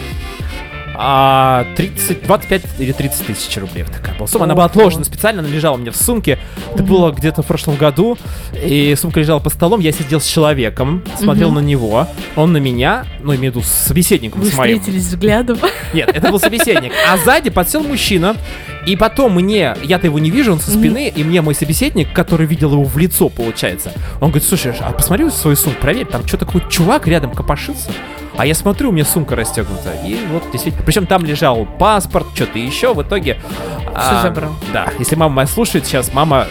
А, 0.99 1.65
30, 1.75 2.23
25 2.23 2.63
или 2.79 2.91
30 2.91 3.27
тысяч 3.27 3.55
рублей 3.57 3.83
вот 3.83 3.93
такая 3.93 4.15
была 4.15 4.27
сумма. 4.27 4.45
Она 4.45 4.55
была 4.55 4.65
отложена 4.65 5.05
специально, 5.05 5.41
она 5.41 5.49
лежала 5.49 5.75
у 5.75 5.77
меня 5.77 5.91
в 5.91 5.95
сумке. 5.95 6.39
Это 6.73 6.81
было 6.81 7.11
где-то 7.11 7.43
в 7.43 7.45
прошлом 7.45 7.75
году. 7.75 8.17
И 8.53 8.95
сумка 8.95 9.19
лежала 9.19 9.39
по 9.39 9.51
столом, 9.51 9.79
я 9.79 9.91
сидел 9.91 10.19
с 10.19 10.25
человеком, 10.25 11.03
смотрел 11.19 11.51
на 11.51 11.59
него, 11.59 12.07
он 12.35 12.51
на 12.51 12.57
меня, 12.57 13.05
ну, 13.21 13.35
имею 13.35 13.53
в 13.53 13.55
виду 13.57 13.65
с 13.65 13.69
собеседником 13.69 14.41
Вы 14.41 14.49
с 14.49 14.57
моим. 14.57 14.79
встретились 14.79 15.05
взглядом. 15.05 15.59
Нет, 15.93 16.09
это 16.13 16.31
был 16.31 16.39
собеседник. 16.39 16.91
А 17.07 17.17
сзади 17.17 17.51
подсел 17.51 17.83
мужчина 17.83 18.35
И 18.87 18.95
потом 18.95 19.33
мне, 19.33 19.75
я-то 19.83 20.07
его 20.07 20.17
не 20.17 20.29
вижу, 20.29 20.53
он 20.53 20.61
со 20.61 20.71
спины, 20.71 21.11
и 21.13 21.23
мне 21.25 21.41
мой 21.41 21.53
собеседник, 21.53 22.13
который 22.13 22.47
видел 22.47 22.71
его 22.71 22.85
в 22.85 22.97
лицо, 22.97 23.27
получается, 23.27 23.91
он 24.21 24.29
говорит, 24.29 24.47
слушай, 24.47 24.73
а 24.79 24.93
посмотри 24.93 25.29
свою 25.29 25.57
сумку, 25.57 25.81
проверь, 25.81 26.05
там 26.05 26.25
что 26.25 26.37
такой 26.37 26.63
чувак 26.69 27.05
рядом 27.05 27.33
копошится. 27.33 27.91
А 28.37 28.45
я 28.45 28.53
смотрю, 28.53 28.89
у 28.89 28.91
меня 28.93 29.03
сумка 29.03 29.35
расстегнута. 29.35 29.91
И 30.05 30.17
вот 30.31 30.43
действительно. 30.51 30.85
Причем 30.85 31.07
там 31.07 31.25
лежал 31.25 31.65
паспорт, 31.65 32.27
что-то 32.35 32.59
еще. 32.59 32.93
В 32.93 33.01
итоге. 33.01 33.41
а, 33.95 34.21
забрал. 34.21 34.55
Да. 34.71 34.89
Если 34.99 35.15
мама 35.15 35.33
моя 35.33 35.47
слушает 35.47 35.87
сейчас, 35.87 36.13
мама. 36.13 36.45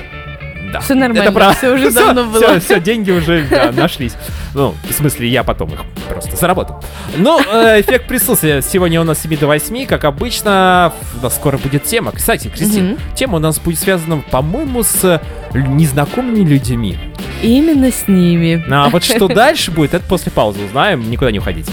Да. 0.73 0.81
Всё 0.81 0.95
нормально, 0.95 1.23
Это 1.23 1.33
правда. 1.33 1.57
всё 1.57 1.75
уже 1.75 1.91
давно 1.91 2.25
было. 2.25 2.41
Все, 2.41 2.61
все, 2.61 2.81
деньги 2.81 3.11
уже 3.11 3.47
да, 3.51 3.73
нашлись. 3.77 4.15
Ну, 4.55 4.75
в 4.89 4.93
смысле, 4.93 5.29
я 5.29 5.45
потом 5.45 5.71
их 5.75 5.81
просто 6.09 6.35
заработал. 6.37 6.83
Ну, 7.17 7.41
э, 7.41 7.81
эффект 7.81 8.09
присутствия. 8.09 8.63
Сегодня 8.63 9.01
у 9.01 9.05
нас 9.05 9.19
с 9.19 9.23
7 9.23 9.37
до 9.39 9.47
8, 9.47 9.87
как 9.87 10.05
обычно. 10.05 10.93
У 11.21 11.23
нас 11.23 11.35
скоро 11.37 11.59
будет 11.59 11.85
тема. 11.85 12.13
Кстати, 12.13 12.49
Кристина, 12.49 12.91
Мгм. 12.93 12.99
тема 13.15 13.37
у 13.37 13.41
нас 13.41 13.59
будет 13.59 13.79
связана, 13.79 14.23
по-моему, 14.31 14.83
с 14.83 15.21
незнакомыми 15.55 16.41
людьми. 16.45 16.99
Именно 17.43 17.91
с 17.93 18.09
ними. 18.09 18.65
А 18.71 18.89
вот 18.89 19.05
что 19.05 19.29
дальше 19.29 19.71
будет, 19.71 19.95
это 19.95 20.05
после 20.07 20.33
паузы 20.33 20.65
узнаем. 20.65 21.09
Никуда 21.11 21.31
не 21.31 21.39
уходите. 21.39 21.71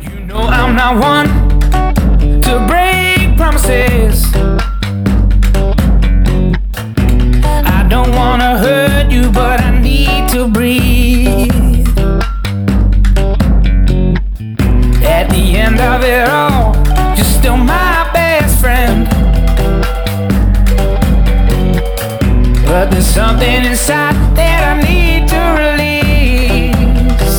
You 0.00 0.26
know 0.28 0.48
I'm 0.48 0.74
not 0.74 0.98
one 1.00 1.28
to 2.42 2.66
break 2.68 3.36
promises. 3.38 4.26
Don't 7.92 8.14
wanna 8.16 8.56
hurt 8.56 9.12
you, 9.12 9.30
but 9.30 9.60
I 9.60 9.78
need 9.78 10.26
to 10.30 10.48
breathe. 10.48 11.86
At 15.04 15.28
the 15.28 15.44
end 15.64 15.78
of 15.78 16.02
it 16.02 16.26
all, 16.26 16.74
you're 17.14 17.32
still 17.38 17.58
my 17.58 18.08
best 18.14 18.58
friend. 18.62 19.06
But 22.64 22.90
there's 22.90 23.04
something 23.04 23.62
inside 23.66 24.16
that 24.38 24.60
I 24.70 24.74
need 24.88 25.28
to 25.34 25.42
release. 25.62 27.36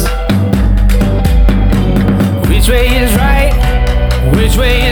Which 2.48 2.68
way 2.70 2.86
is 3.04 3.12
right? 3.16 3.54
Which 4.36 4.56
way 4.56 4.83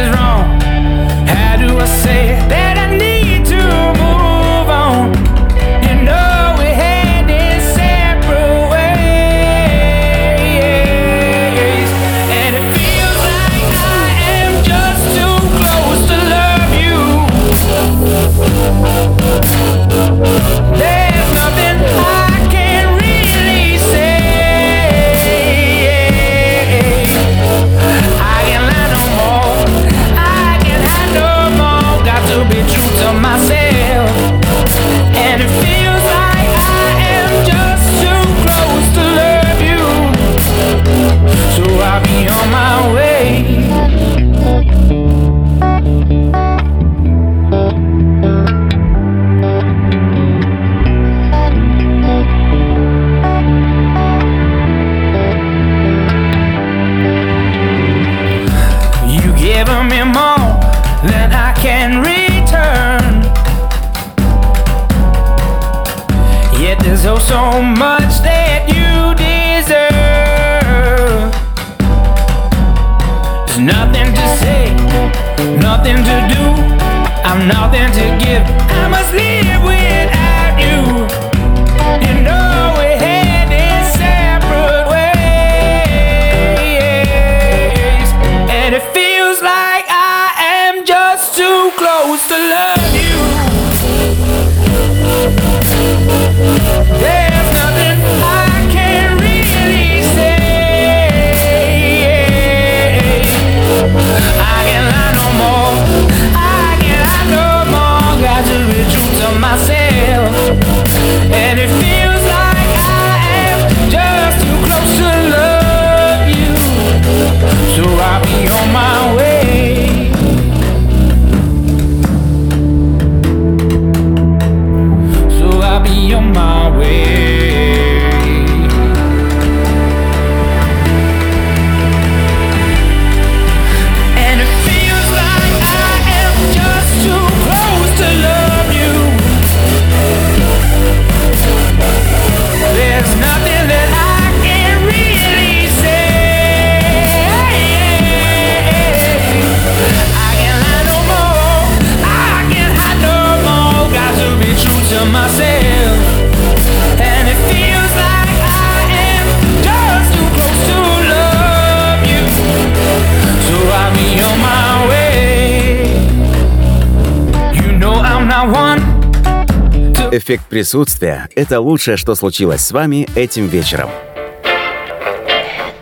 Эффект 170.21 170.45
присутствия– 170.45 171.29
это 171.36 171.60
лучшее, 171.60 171.97
что 171.97 172.13
случилось 172.13 172.62
с 172.62 172.71
вами 172.71 173.07
этим 173.15 173.47
вечером. 173.47 173.89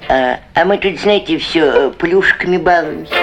А, 0.08 0.40
а 0.54 0.64
мы 0.64 0.78
тут, 0.78 0.98
знаете, 0.98 1.38
все 1.40 1.92
плюшками 1.92 2.56
балуемся. 2.56 3.14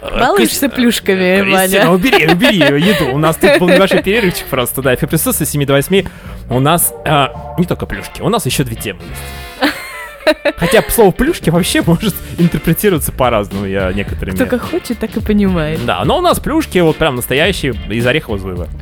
Балуешься 0.00 0.68
плюшками, 0.68 1.40
Кристина, 1.40 1.86
Ваня. 1.86 1.90
убери, 1.90 2.28
убери 2.28 2.58
еду. 2.80 3.12
У 3.12 3.18
нас 3.18 3.34
тут 3.34 3.58
был 3.58 3.68
небольшой 3.68 4.00
перерывчик 4.04 4.46
просто, 4.46 4.80
да. 4.80 4.94
Эффект 4.94 5.10
присутствия 5.10 5.44
с 5.44 5.50
7 5.50 5.66
до 5.66 5.72
8. 5.72 6.06
У 6.50 6.60
нас 6.60 6.94
а, 7.04 7.56
не 7.58 7.66
только 7.66 7.86
плюшки, 7.86 8.22
у 8.22 8.28
нас 8.28 8.46
еще 8.46 8.62
две 8.62 8.76
темы 8.76 9.00
есть. 9.10 10.36
Хотя 10.56 10.84
слово 10.88 11.10
плюшки 11.10 11.50
вообще 11.50 11.82
может 11.82 12.14
интерпретироваться 12.38 13.10
по-разному, 13.10 13.66
я 13.66 13.92
некоторыми. 13.92 14.36
Кто 14.36 14.46
как 14.46 14.62
хочет, 14.62 15.00
так 15.00 15.16
и 15.16 15.20
понимает. 15.20 15.84
Да, 15.84 16.04
но 16.04 16.18
у 16.18 16.20
нас 16.20 16.38
плюшки 16.38 16.78
вот 16.78 16.96
прям 16.96 17.16
настоящие 17.16 17.74
из 17.90 18.06
орехового 18.06 18.38
злыва. 18.38 18.68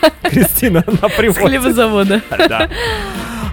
Кристина 0.22 0.84
на 0.86 1.08
С 1.08 1.12
приводе. 1.12 1.40
хлебозавода. 1.58 2.22
Да. 2.48 2.68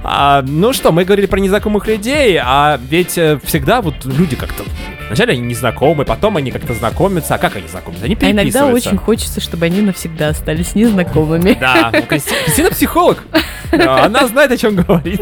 А, 0.08 0.44
ну 0.48 0.72
что, 0.72 0.92
мы 0.92 1.04
говорили 1.04 1.26
про 1.26 1.40
незнакомых 1.40 1.88
людей, 1.88 2.40
а 2.40 2.80
ведь 2.90 3.18
э, 3.18 3.40
всегда 3.44 3.82
вот 3.82 4.06
люди 4.06 4.36
как-то... 4.36 4.64
Вначале 5.08 5.34
они 5.34 5.42
незнакомы, 5.42 6.06
потом 6.06 6.38
они 6.38 6.52
как-то 6.52 6.76
знакомятся. 6.76 7.36
А 7.36 7.38
как 7.40 7.56
они 7.56 7.68
знакомятся? 7.68 8.06
Они 8.06 8.14
А 8.14 8.18
иногда 8.26 8.42
переписываются. 8.44 8.90
очень 8.90 8.98
хочется, 9.00 9.42
чтобы 9.42 9.66
они 9.66 9.82
навсегда 9.82 10.28
остались 10.30 10.76
незнакомыми. 10.76 11.58
Да, 11.60 11.90
ну, 11.92 12.00
Кристи- 12.02 12.36
Кристина 12.46 12.70
психолог. 12.70 13.24
Она 13.72 14.28
знает, 14.28 14.52
о 14.52 14.58
чем 14.58 14.76
говорит. 14.76 15.22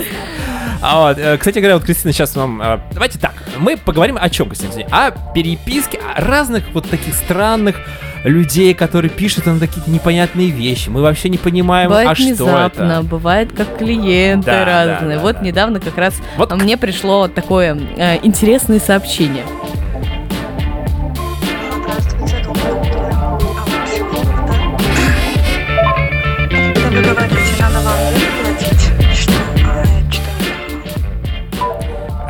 А 0.82 1.00
вот, 1.08 1.18
э, 1.18 1.38
кстати 1.38 1.60
говоря, 1.60 1.76
вот 1.76 1.86
Кристина 1.86 2.12
сейчас 2.12 2.36
вам... 2.36 2.62
э, 2.62 2.80
Давайте 2.92 3.18
так, 3.20 3.36
мы 3.60 3.78
поговорим 3.78 4.18
о 4.20 4.30
чем, 4.30 4.50
Кристина? 4.50 4.74
О 4.92 5.12
переписке, 5.34 5.98
о 6.14 6.20
разных 6.20 6.66
вот 6.74 6.90
таких 6.90 7.14
странных 7.16 7.78
людей, 8.24 8.74
которые 8.74 9.10
пишут 9.12 9.46
на 9.46 9.60
какие-то 9.60 9.90
непонятные 9.90 10.50
вещи. 10.50 10.90
Мы 10.90 11.02
вообще 11.02 11.30
не 11.30 11.38
понимаем, 11.38 11.90
Бывает 11.90 12.10
а 12.10 12.16
что 12.16 12.24
внезапно, 12.24 12.84
это. 13.00 13.04
бывает 13.04 13.52
как 13.52 13.78
клиенты 13.78 14.46
Да, 14.46 14.66
да, 14.66 14.86
разные. 14.96 15.18
да, 15.18 15.22
вот 15.22 15.36
да. 15.38 15.42
недавно 15.42 15.80
как 15.80 15.98
раз 15.98 16.16
Вот 16.38 16.52
а, 16.52 16.56
мне 16.56 16.78
пришло 16.78 17.28
такое 17.28 17.78
э, 17.98 18.20
интересное 18.24 18.80
сообщение. 18.80 19.44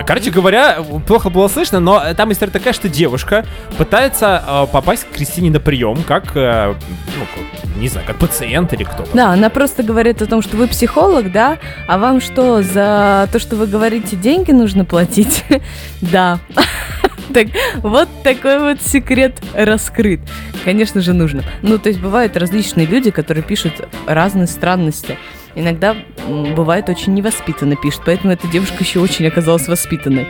Короче 0.06 0.32
говоря, 0.32 0.84
плохо 1.08 1.30
было 1.30 1.48
слышно, 1.48 1.80
но 1.80 2.02
там 2.16 2.32
история 2.32 2.52
такая, 2.52 2.74
что 2.74 2.90
девушка 2.90 3.46
пытается 3.78 4.44
э, 4.46 4.68
попасть 4.72 5.06
к 5.06 5.16
Кристине 5.16 5.50
на 5.50 5.60
прием, 5.60 6.04
как, 6.04 6.36
э, 6.36 6.74
ну, 7.18 7.80
не 7.80 7.88
знаю, 7.88 8.06
как 8.06 8.18
пациент 8.18 8.74
или 8.74 8.84
кто-то. 8.84 9.10
Да, 9.14 9.32
она 9.32 9.50
просто 9.50 9.84
говорит 9.84 10.22
о 10.22 10.26
том, 10.26 10.42
что 10.42 10.58
вы 10.58 10.68
психолог, 10.68 11.32
да? 11.32 11.58
А 11.88 11.98
вам 11.98 12.22
что, 12.22 12.62
за 12.62 13.30
то, 13.32 13.40
что 13.40 13.56
вы 13.56 13.68
говорите, 13.68 14.16
деньги 14.16 14.52
нужно 14.52 14.86
платить? 14.86 15.44
Да. 16.02 16.40
Так, 17.34 17.48
вот 17.78 18.10
такой 18.22 18.60
вот 18.60 18.82
секрет 18.82 19.42
раскрыт. 19.54 20.20
Конечно 20.66 21.02
же, 21.02 21.14
нужно. 21.14 21.44
Ну, 21.62 21.80
то 21.80 21.90
есть 21.90 22.00
бывают 22.00 22.38
различные 22.38 22.86
люди, 22.86 23.10
которые 23.10 23.44
пишут 23.44 23.88
разные 24.06 24.46
странности. 24.46 25.18
Иногда 25.56 25.96
бывает 26.56 26.90
очень 26.90 27.14
невоспитанно 27.14 27.76
пишут, 27.76 28.02
поэтому 28.06 28.34
эта 28.34 28.48
девушка 28.48 28.78
еще 28.84 29.00
очень 29.00 29.28
оказалась 29.28 29.68
воспитанной. 29.68 30.28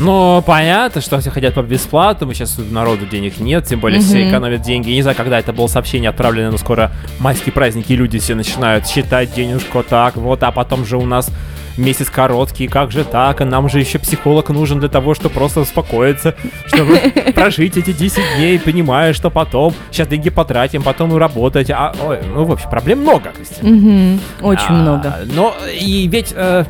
Ну, 0.00 0.42
понятно, 0.46 1.00
что 1.00 1.18
все 1.18 1.30
хотят 1.30 1.54
по 1.54 1.62
бесплатному, 1.62 2.32
сейчас 2.32 2.56
у 2.58 2.62
народу 2.72 3.04
денег 3.04 3.40
нет, 3.40 3.64
тем 3.64 3.80
более 3.80 4.00
все 4.00 4.20
Мгм. 4.20 4.28
экономят 4.30 4.62
деньги. 4.62 4.90
Я 4.90 4.94
не 4.94 5.02
знаю, 5.02 5.16
когда 5.16 5.40
это 5.40 5.52
было 5.52 5.66
сообщение 5.66 6.10
отправлено, 6.10 6.52
но 6.52 6.56
скоро 6.56 6.92
майские 7.18 7.52
праздники, 7.52 7.92
и 7.92 7.96
люди 7.96 8.20
все 8.20 8.36
начинают 8.36 8.86
считать 8.86 9.34
денежку 9.34 9.82
так, 9.82 10.14
вот, 10.16 10.44
а 10.44 10.52
потом 10.52 10.86
же 10.86 10.96
у 10.98 11.04
нас 11.04 11.30
месяц 11.78 12.10
короткий, 12.10 12.66
как 12.66 12.90
же 12.90 13.04
так, 13.04 13.40
а 13.40 13.44
нам 13.44 13.68
же 13.68 13.80
еще 13.80 13.98
психолог 13.98 14.48
нужен 14.50 14.80
для 14.80 14.88
того, 14.88 15.14
чтобы 15.14 15.34
просто 15.34 15.60
успокоиться, 15.60 16.34
чтобы 16.66 16.98
прожить 17.34 17.76
эти 17.76 17.92
10 17.92 18.20
дней, 18.36 18.58
понимая, 18.58 19.12
что 19.12 19.30
потом, 19.30 19.74
сейчас 19.90 20.08
деньги 20.08 20.30
потратим, 20.30 20.82
потом 20.82 21.16
работать, 21.16 21.70
а, 21.70 21.94
ой, 22.02 22.18
ну, 22.34 22.44
в 22.44 22.52
общем, 22.52 22.68
проблем 22.70 23.00
много, 23.00 23.30
Кристина. 23.30 24.18
Очень 24.42 24.66
А, 24.68 24.72
много. 24.72 25.16
Но 25.34 25.54
и 25.72 26.06
ведь 26.08 26.32
э, 26.34 26.64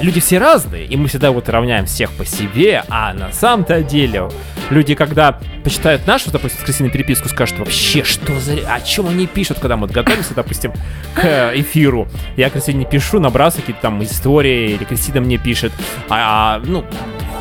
люди 0.00 0.20
все 0.20 0.38
разные, 0.38 0.86
и 0.86 0.96
мы 0.96 1.08
всегда 1.08 1.30
вот 1.30 1.48
равняем 1.48 1.86
всех 1.86 2.10
по 2.12 2.24
себе, 2.24 2.82
а 2.88 3.12
на 3.14 3.32
самом-то 3.32 3.82
деле 3.82 4.28
люди, 4.72 4.94
когда 4.94 5.38
почитают 5.62 6.06
нашу, 6.06 6.30
допустим, 6.30 6.64
Кристиной 6.64 6.90
переписку, 6.90 7.28
скажут 7.28 7.58
вообще, 7.58 8.02
что 8.02 8.40
за... 8.40 8.54
О 8.68 8.80
чем 8.80 9.08
они 9.08 9.26
пишут, 9.26 9.58
когда 9.60 9.76
мы 9.76 9.86
готовимся, 9.86 10.34
допустим, 10.34 10.72
к 11.14 11.24
э, 11.24 11.52
эфиру. 11.60 12.08
Я 12.36 12.50
Кристине 12.50 12.84
пишу, 12.84 13.20
набрасываю 13.20 13.62
какие-то 13.62 13.82
там 13.82 14.02
истории, 14.02 14.72
или 14.72 14.84
Кристина 14.84 15.20
мне 15.20 15.38
пишет. 15.38 15.72
А, 16.08 16.60
ну, 16.64 16.84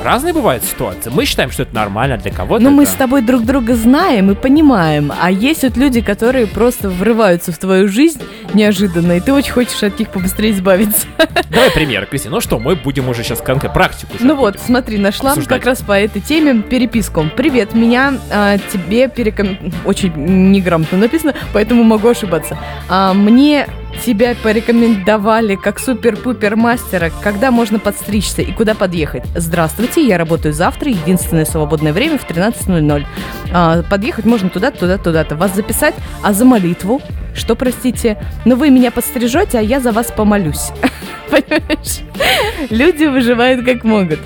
разные 0.04 0.34
бывают 0.34 0.64
ситуации. 0.64 1.10
Мы 1.14 1.26
считаем, 1.26 1.52
что 1.52 1.64
это 1.64 1.76
нормально 1.76 2.18
для 2.18 2.32
кого-то. 2.32 2.64
Но 2.64 2.70
Ну, 2.70 2.78
мы 2.78 2.84
это- 2.84 2.92
с 2.92 2.96
тобой 2.96 3.22
друг 3.22 3.44
друга 3.44 3.76
знаем 3.76 4.32
и 4.32 4.36
понимаем. 4.36 5.12
А 5.22 5.32
есть 5.32 5.64
вот 5.64 5.78
люди, 5.78 6.02
которые 6.02 6.48
просто 6.48 6.90
врываются 6.90 7.52
в 7.52 7.58
твою 7.58 7.88
жизнь 7.88 8.22
неожиданно, 8.54 9.14
и 9.14 9.20
ты 9.20 9.34
очень 9.34 9.52
хочешь 9.54 9.82
от 9.84 9.98
них 10.00 10.10
побыстрее 10.10 10.52
избавиться. 10.52 11.06
Давай 11.50 11.72
пример, 11.72 12.06
Кристина. 12.06 12.36
Ну 12.36 12.42
что, 12.42 12.60
мы 12.60 12.76
будем 12.76 13.10
уже 13.10 13.24
сейчас 13.24 13.40
конкретно 13.40 13.74
практику. 13.74 14.14
Ну 14.20 14.36
вот, 14.36 14.58
смотри, 14.66 14.98
нашла 14.98 15.32
Обсуждать. 15.32 15.60
как 15.60 15.66
раз 15.68 15.82
по 15.82 15.94
этой 15.94 16.22
теме 16.22 16.62
переписку. 16.62 17.26
Привет, 17.36 17.74
меня 17.74 18.14
а, 18.32 18.58
тебе 18.58 19.08
переком... 19.08 19.58
Очень 19.86 20.14
неграмотно 20.52 20.98
написано, 20.98 21.34
поэтому 21.54 21.84
могу 21.84 22.08
ошибаться. 22.10 22.58
А, 22.90 23.14
мне 23.14 23.68
тебя 24.02 24.36
порекомендовали 24.42 25.56
как 25.56 25.80
супер-пупер 25.80 26.56
мастера. 26.56 27.12
Когда 27.22 27.52
можно 27.52 27.80
подстричься 27.80 28.42
и 28.42 28.52
куда 28.52 28.74
подъехать? 28.74 29.24
Здравствуйте, 29.36 30.06
я 30.06 30.18
работаю 30.18 30.54
завтра. 30.54 30.90
Единственное 30.90 31.46
свободное 31.46 31.94
время 31.94 32.18
в 32.18 32.28
13.00. 32.28 33.06
А, 33.54 33.84
подъехать 33.84 34.26
можно 34.26 34.50
туда, 34.50 34.72
туда, 34.72 34.98
туда-то. 34.98 35.36
Вас 35.36 35.56
записать, 35.56 35.94
а 36.24 36.34
за 36.34 36.46
молитву? 36.46 37.02
Что, 37.36 37.56
простите? 37.56 38.22
Ну 38.46 38.56
вы 38.56 38.70
меня 38.70 38.92
подстрижете, 38.92 39.60
а 39.60 39.62
я 39.62 39.80
за 39.80 39.92
вас 39.92 40.08
помолюсь. 40.08 40.72
Понимаешь? 41.30 42.00
Люди 42.70 43.06
выживают 43.06 43.66
как 43.66 43.84
могут. 43.84 44.20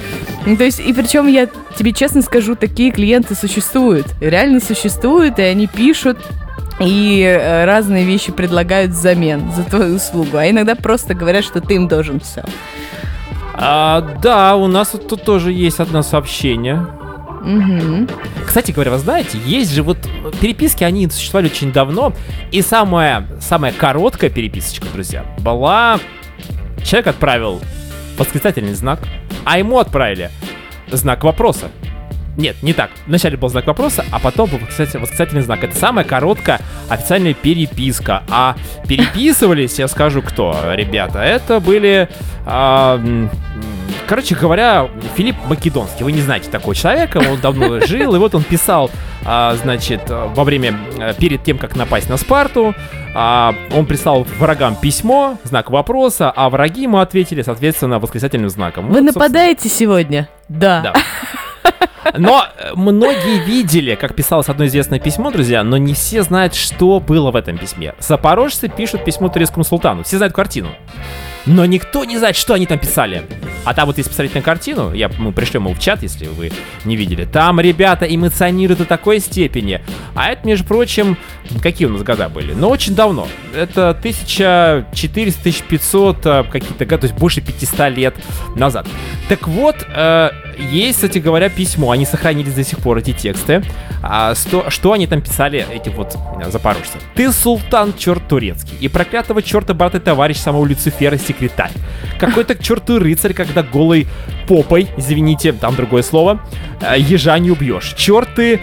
Ну, 0.46 0.58
то 0.58 0.64
есть, 0.64 0.80
и 0.80 0.94
причем 0.94 1.28
я 1.28 1.48
тебе 1.78 1.92
честно 1.92 2.22
скажу, 2.22 2.56
такие 2.56 2.92
клиенты 2.92 3.36
существуют. 3.36 4.08
Реально 4.22 4.60
существуют, 4.60 5.40
и 5.40 5.44
они 5.44 5.68
пишут 5.68 6.18
и 6.80 7.22
э, 7.22 7.66
разные 7.66 8.04
вещи 8.04 8.32
предлагают 8.32 8.92
взамен 8.92 9.52
за 9.52 9.64
твою 9.64 9.96
услугу. 9.96 10.38
А 10.38 10.50
иногда 10.50 10.76
просто 10.76 11.14
говорят, 11.14 11.46
что 11.46 11.62
ты 11.62 11.76
им 11.76 11.88
должен 11.88 12.20
все. 12.20 12.44
А, 13.54 14.02
да, 14.22 14.56
у 14.56 14.68
нас 14.68 14.90
тут 14.90 15.24
тоже 15.24 15.52
есть 15.54 15.80
одно 15.80 16.02
сообщение. 16.02 16.86
Угу. 17.46 18.08
Кстати 18.46 18.72
говоря, 18.72 18.92
вы 18.92 18.98
знаете, 18.98 19.38
есть 19.46 19.72
же 19.72 19.84
вот 19.84 19.98
переписки, 20.42 20.84
они 20.84 21.08
существовали 21.10 21.48
очень 21.48 21.72
давно. 21.72 22.14
И 22.52 22.62
самая, 22.62 23.28
самая 23.40 23.72
короткая 23.72 24.30
переписочка, 24.30 24.88
друзья, 24.92 25.26
была... 25.40 26.00
Человек 26.84 27.08
отправил 27.08 27.62
восклицательный 28.18 28.76
знак, 28.76 29.00
а 29.44 29.58
ему 29.58 29.80
отправили 29.80 30.30
знак 30.92 31.24
вопроса. 31.24 31.72
Нет, 32.38 32.62
не 32.62 32.74
так. 32.74 32.90
Вначале 33.08 33.38
был 33.38 33.50
знак 33.50 33.66
вопроса, 33.68 34.04
а 34.12 34.20
потом 34.20 34.50
был 34.50 34.58
восклицатель- 34.60 35.00
восклицательный 35.00 35.42
знак. 35.42 35.64
Это 35.64 35.76
самая 35.76 36.04
короткая 36.06 36.60
официальная 36.90 37.34
переписка. 37.34 38.24
А 38.30 38.56
переписывались, 38.88 39.80
я 39.80 39.88
скажу, 39.88 40.22
кто, 40.22 40.58
ребята. 40.74 41.20
Это 41.20 41.60
были... 41.60 42.10
а, 42.46 43.00
короче 44.08 44.36
говоря, 44.36 44.90
Филипп 45.16 45.36
Македонский. 45.48 46.04
Вы 46.04 46.12
не 46.12 46.22
знаете 46.22 46.50
такого 46.50 46.76
человека, 46.76 47.18
он 47.18 47.40
давно 47.40 47.80
жил, 47.86 48.16
и 48.16 48.20
вот 48.20 48.36
он 48.36 48.44
писал, 48.44 48.92
а, 49.24 49.56
значит, 49.56 50.02
во 50.10 50.44
время, 50.44 50.78
э, 51.00 51.14
перед 51.18 51.44
тем, 51.44 51.58
как 51.58 51.76
напасть 51.76 52.10
на 52.10 52.18
Спарту, 52.18 52.76
а, 53.16 53.56
он 53.74 53.86
прислал 53.86 54.28
врагам 54.38 54.76
письмо, 54.76 55.40
знак 55.44 55.70
вопроса, 55.70 56.32
а 56.36 56.50
враги 56.50 56.84
ему 56.84 56.98
ответили, 57.00 57.42
соответственно, 57.42 58.00
восклицательным 58.00 58.50
знаком. 58.50 58.88
Вы 58.88 58.96
Вот, 58.96 58.98
собственно, 59.04 59.24
нападаете 59.26 59.70
сегодня? 59.70 60.28
Да. 60.50 60.82
да. 60.82 60.94
Но 62.18 62.46
э, 62.58 62.74
многие 62.76 63.44
видели, 63.44 63.96
как 63.96 64.16
писалось 64.16 64.50
одно 64.50 64.66
известное 64.68 65.00
письмо, 65.00 65.32
друзья, 65.32 65.64
но 65.64 65.78
не 65.78 65.94
все 65.94 66.24
знают, 66.24 66.54
что 66.54 67.00
было 67.00 67.32
в 67.32 67.36
этом 67.36 67.58
письме. 67.58 67.96
Запорожцы 68.00 68.70
пишут 68.70 69.04
письмо 69.04 69.30
турецкому 69.30 69.64
султану. 69.64 70.04
Все 70.04 70.18
знают 70.18 70.34
картину. 70.34 70.70
Но 71.46 71.66
никто 71.66 72.06
не 72.06 72.18
знает, 72.18 72.36
что 72.36 72.54
они 72.56 72.66
там 72.66 72.80
писали. 72.80 73.24
А 73.66 73.74
там 73.74 73.86
вот 73.88 73.98
есть 73.98 74.10
посмотреть 74.10 74.36
на 74.36 74.42
картину, 74.42 74.94
я, 74.94 75.10
мы 75.10 75.32
пришлем 75.32 75.66
его 75.66 75.74
в 75.74 75.80
чат, 75.80 76.02
если 76.02 76.26
вы 76.28 76.52
не 76.86 76.96
видели. 76.96 77.26
Там 77.26 77.60
ребята 77.60 78.06
эмоционируют 78.06 78.80
до 78.80 78.86
такой 78.86 79.20
степени. 79.20 79.82
А 80.16 80.32
это, 80.32 80.46
между 80.48 80.66
прочим, 80.66 81.18
какие 81.62 81.88
у 81.88 81.92
нас 81.92 82.04
года 82.04 82.30
были? 82.30 82.54
Ну, 82.54 82.70
очень 82.70 82.96
давно. 82.96 83.28
Это 83.56 83.98
1400-1500 84.04 86.18
э, 86.24 86.44
какие-то 86.52 86.86
годы, 86.86 87.02
то 87.02 87.08
есть 87.08 87.20
больше 87.20 87.42
500 87.42 87.90
лет 87.90 88.16
назад. 88.56 88.88
Так 89.30 89.48
вот, 89.48 89.76
э, 89.88 90.30
есть, 90.72 90.98
кстати 90.98 91.20
говоря, 91.20 91.50
письмо, 91.50 91.92
они 91.92 92.06
сохранились 92.06 92.54
до 92.54 92.64
сих 92.64 92.80
пор, 92.80 92.98
эти 92.98 93.14
тексты. 93.14 93.64
А, 94.02 94.34
что 94.36 94.92
они 94.92 95.08
там 95.08 95.22
писали, 95.22 95.66
эти 95.72 95.90
вот 95.90 96.16
э, 96.16 96.52
запорожцы? 96.52 96.98
Ты 97.16 97.32
султан 97.32 97.94
черт 97.98 98.28
турецкий, 98.28 98.78
и 98.80 98.88
проклятого 98.88 99.42
черта 99.42 99.74
брат 99.74 99.96
и 99.96 100.00
товарищ 100.00 100.38
самого 100.38 100.66
Люцифера 100.66 101.18
секретарь. 101.18 101.72
Какой-то 102.20 102.56
к 102.56 102.62
рыцарь, 102.88 103.34
когда 103.34 103.64
голой 103.64 104.08
попой, 104.48 104.88
извините, 104.98 105.54
там 105.54 105.76
другое 105.76 106.04
слово, 106.04 106.42
э, 106.82 107.00
ежа 107.00 107.38
не 107.40 107.52
убьешь. 107.52 107.94
Черт 107.98 108.30
ты, 108.36 108.60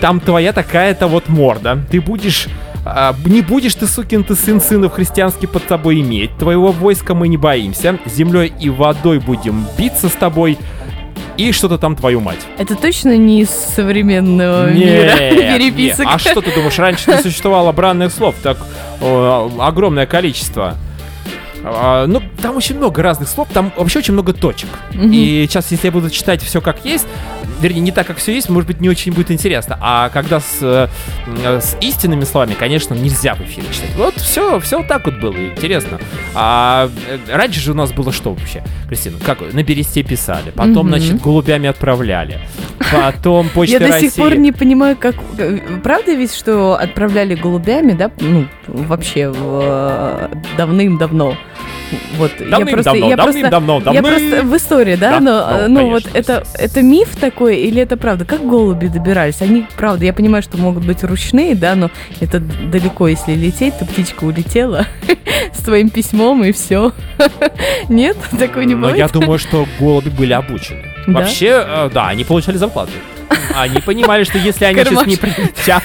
там 0.00 0.20
твоя 0.20 0.52
такая-то 0.52 1.06
вот 1.06 1.28
морда. 1.28 1.78
Ты 1.90 2.00
будешь 2.00 2.48
а, 2.84 3.14
не 3.24 3.40
будешь 3.40 3.74
ты, 3.74 3.86
сукин 3.86 4.24
ты 4.24 4.34
сын 4.34 4.60
сынов 4.60 4.92
христианский 4.92 5.46
под 5.46 5.66
тобой 5.66 6.00
иметь. 6.00 6.36
Твоего 6.36 6.70
войска 6.72 7.14
мы 7.14 7.28
не 7.28 7.36
боимся. 7.36 7.98
Землей 8.06 8.52
и 8.60 8.68
водой 8.70 9.18
будем 9.18 9.66
биться 9.78 10.08
с 10.08 10.12
тобой. 10.12 10.58
И 11.36 11.50
что-то 11.50 11.78
там 11.78 11.96
твою 11.96 12.20
мать. 12.20 12.38
Это 12.58 12.76
точно 12.76 13.16
не 13.16 13.40
из 13.40 13.50
современного 13.50 14.70
Нет, 14.70 14.76
мира 14.76 15.30
нет. 15.34 15.58
переписок. 15.58 16.06
А 16.08 16.18
что 16.18 16.40
ты 16.40 16.54
думаешь, 16.54 16.78
раньше 16.78 17.10
не 17.10 17.18
существовало 17.18 17.72
бранных 17.72 18.12
слов? 18.12 18.36
Так 18.42 18.58
о, 19.00 19.50
огромное 19.58 20.06
количество. 20.06 20.76
А, 21.66 22.06
ну, 22.06 22.22
там 22.42 22.56
очень 22.56 22.76
много 22.76 23.02
разных 23.02 23.28
слов, 23.28 23.48
там 23.52 23.72
вообще 23.76 24.00
очень 24.00 24.12
много 24.12 24.32
точек. 24.32 24.68
Мгм. 24.92 25.10
И 25.12 25.46
сейчас, 25.48 25.70
если 25.70 25.86
я 25.86 25.92
буду 25.92 26.10
читать 26.10 26.42
все 26.42 26.60
как 26.60 26.84
есть, 26.84 27.06
вернее, 27.60 27.80
не 27.80 27.90
так, 27.92 28.06
как 28.06 28.18
все 28.18 28.34
есть, 28.34 28.48
может 28.50 28.66
быть, 28.66 28.80
не 28.80 28.88
очень 28.88 29.12
будет 29.12 29.30
интересно. 29.30 29.78
А 29.80 30.08
когда 30.10 30.40
с, 30.40 30.58
э, 30.60 30.88
с 31.60 31.76
истинными 31.80 32.24
словами, 32.24 32.54
конечно, 32.54 32.94
нельзя 32.94 33.34
в 33.34 33.40
эфире 33.40 33.66
читать. 33.72 33.90
Вот 33.96 34.14
все, 34.16 34.60
все 34.60 34.78
вот 34.78 34.88
так 34.88 35.06
вот 35.06 35.18
было, 35.20 35.36
интересно. 35.36 35.98
А 36.34 36.90
э, 37.08 37.18
раньше 37.32 37.60
же 37.60 37.72
у 37.72 37.74
нас 37.74 37.92
было 37.92 38.12
что 38.12 38.34
вообще, 38.34 38.62
Кристина? 38.88 39.16
Как 39.24 39.40
на 39.52 39.62
бересте 39.62 40.02
писали, 40.02 40.50
потом, 40.50 40.88
Мгм. 40.88 40.98
значит, 40.98 41.20
голубями 41.22 41.68
отправляли, 41.68 42.40
потом 42.92 43.48
почта 43.48 43.72
Я 43.78 43.78
до 43.80 43.88
России. 43.88 44.08
сих 44.08 44.16
пор 44.16 44.36
не 44.36 44.52
понимаю, 44.52 44.96
как... 44.96 45.14
э, 45.38 45.58
Правда 45.82 46.12
ведь, 46.14 46.34
что 46.34 46.74
отправляли 46.74 47.34
голубями, 47.34 47.92
да? 47.92 48.10
Ну, 48.20 48.46
вообще 48.66 49.32
давным-давно. 50.56 51.36
Вот, 52.16 52.32
я 52.40 52.46
просто, 52.46 52.50
Давным-давно, 52.50 53.08
я 53.08 53.16
просто, 53.16 53.50
давным-давно, 53.50 53.92
я 53.92 54.02
давным. 54.02 54.30
просто 54.30 54.46
в 54.46 54.56
истории, 54.56 54.96
да, 54.96 55.10
Да, 55.12 55.20
но, 55.20 55.68
ну, 55.68 55.80
ну 55.80 55.90
вот 55.90 56.04
конечно. 56.04 56.18
это, 56.32 56.44
это 56.58 56.82
миф 56.82 57.16
такой 57.16 57.58
или 57.58 57.82
это 57.82 57.96
правда? 57.96 58.24
Как 58.24 58.46
голуби 58.46 58.86
добирались? 58.86 59.40
Они, 59.42 59.66
правда, 59.76 60.04
я 60.04 60.12
понимаю, 60.12 60.42
что 60.42 60.56
могут 60.58 60.84
быть 60.84 61.02
ручные, 61.04 61.54
да, 61.54 61.74
но 61.74 61.90
это 62.20 62.40
далеко, 62.40 63.08
если 63.08 63.32
лететь, 63.32 63.78
то 63.78 63.84
птичка 63.84 64.24
улетела 64.24 64.86
с 65.52 65.62
твоим 65.62 65.90
письмом 65.90 66.44
и 66.44 66.52
все. 66.52 66.92
Нет, 67.88 68.16
такой 68.38 68.66
не 68.66 68.74
Но 68.74 68.82
бывает. 68.88 68.98
я 68.98 69.08
думаю, 69.08 69.38
что 69.38 69.66
голуби 69.78 70.08
были 70.08 70.32
обучены. 70.32 70.82
Вообще, 71.06 71.62
э, 71.66 71.90
да, 71.92 72.08
они 72.08 72.24
получали 72.24 72.56
зарплату. 72.56 72.92
Они 73.56 73.80
понимали, 73.80 74.24
что 74.24 74.38
если 74.38 74.64
они 74.64 74.84
сейчас 74.84 75.06
не 75.06 75.16
прилетят, 75.16 75.82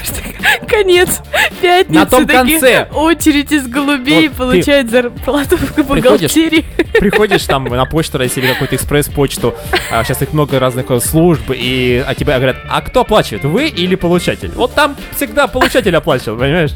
Конец 0.67 1.21
пятницы. 1.62 1.99
На 1.99 2.06
том 2.06 2.28
конце. 2.28 2.88
Очередь 2.93 3.52
из 3.52 3.67
голубей 3.67 4.30
получает 4.30 4.89
зарплату 4.89 5.58
в 5.58 5.75
бухгалтерии. 5.78 6.65
приходишь 6.99 7.45
там 7.45 7.65
на 7.65 7.86
почту 7.86 8.17
России 8.17 8.41
или 8.41 8.52
какую-то 8.54 8.75
экспресс-почту, 8.75 9.56
сейчас 9.89 10.21
их 10.21 10.34
много 10.34 10.60
разных 10.60 10.89
э, 10.91 10.99
служб, 10.99 11.52
и 11.54 12.04
а 12.06 12.13
тебе 12.13 12.36
говорят, 12.36 12.58
а 12.69 12.82
кто 12.82 13.02
оплачивает, 13.02 13.43
вы 13.45 13.67
или 13.67 13.95
получатель? 13.95 14.52
Вот 14.56 14.73
там 14.73 14.95
всегда 15.15 15.47
получатель 15.47 15.95
оплачивал, 15.95 16.38
понимаешь? 16.38 16.71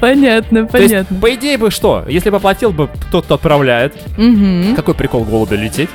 Понятно, 0.00 0.66
То 0.66 0.78
есть, 0.78 0.92
понятно. 0.92 1.16
по 1.20 1.34
идее 1.34 1.58
бы 1.58 1.70
что, 1.70 2.04
если 2.08 2.30
бы 2.30 2.36
оплатил 2.36 2.70
бы 2.70 2.88
тот, 3.10 3.24
кто 3.24 3.34
отправляет, 3.34 3.94
Мгм. 4.16 4.74
какой 4.76 4.94
прикол 4.94 5.24
голубя 5.24 5.56
лететь? 5.56 5.90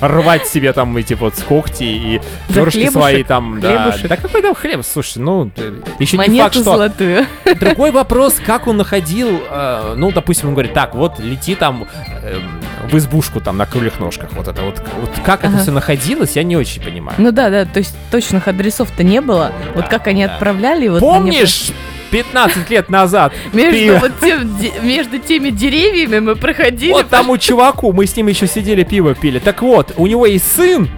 Рвать 0.00 0.46
себе 0.46 0.72
там 0.72 0.96
эти 0.96 1.14
вот 1.14 1.34
когти 1.48 1.84
и 1.84 2.20
перышки 2.52 2.90
свои 2.90 3.22
там, 3.22 3.60
да. 3.60 3.96
Да 4.02 4.16
какой 4.16 4.42
там 4.42 4.54
хлеб, 4.54 4.84
слушай, 4.84 5.18
ну, 5.18 5.50
еще 5.98 6.16
не 6.16 6.28
Монету 6.28 6.42
факт, 6.42 6.54
что... 6.54 6.64
золотую. 6.64 7.26
Другой 7.60 7.90
вопрос, 7.90 8.36
как 8.44 8.66
он 8.66 8.76
находил, 8.76 9.40
э, 9.48 9.94
ну, 9.96 10.10
допустим, 10.10 10.48
он 10.48 10.54
говорит, 10.54 10.74
так, 10.74 10.94
вот 10.94 11.18
лети 11.18 11.54
там 11.54 11.86
эм, 12.24 12.60
в 12.90 12.96
избушку 12.96 13.40
там 13.40 13.56
на 13.56 13.66
крыльях 13.66 14.00
ножках, 14.00 14.30
вот 14.32 14.48
это 14.48 14.62
вот, 14.62 14.82
вот 15.00 15.10
как 15.24 15.40
это 15.40 15.48
Ага. 15.54 15.58
все 15.62 15.70
находилось, 15.70 16.36
я 16.36 16.42
не 16.42 16.56
очень 16.56 16.82
понимаю. 16.82 17.16
Ну 17.18 17.32
да, 17.32 17.50
да, 17.50 17.64
то 17.64 17.78
есть 17.78 17.94
точных 18.10 18.48
адресов-то 18.48 19.02
не 19.04 19.20
было. 19.20 19.52
Вот 19.74 19.88
как 19.88 20.06
они 20.06 20.26
да. 20.26 20.32
отправляли, 20.34 20.88
вот 20.88 21.00
Помнишь, 21.00 21.70
15 22.10 22.70
лет 22.70 22.88
назад, 22.90 23.32
Между 23.52 23.78
ты- 23.78 23.98
вот 23.98 24.12
тем, 24.20 24.58
де- 24.58 24.72
между 24.82 25.18
теми 25.18 25.50
деревьями 25.50 26.20
мы 26.20 26.36
проходили. 26.36 26.92
вот 26.92 27.08
тому 27.08 27.38
чуваку, 27.38 27.92
мы 27.92 28.06
с 28.06 28.16
ним 28.16 28.28
еще 28.28 28.46
сидели, 28.46 28.84
пиво 28.84 29.14
пили, 29.14 29.38
так 29.38 29.62
вот, 29.62 29.92
у 29.96 30.06
него 30.06 30.26
есть 30.26 30.50
сын, 30.54 30.88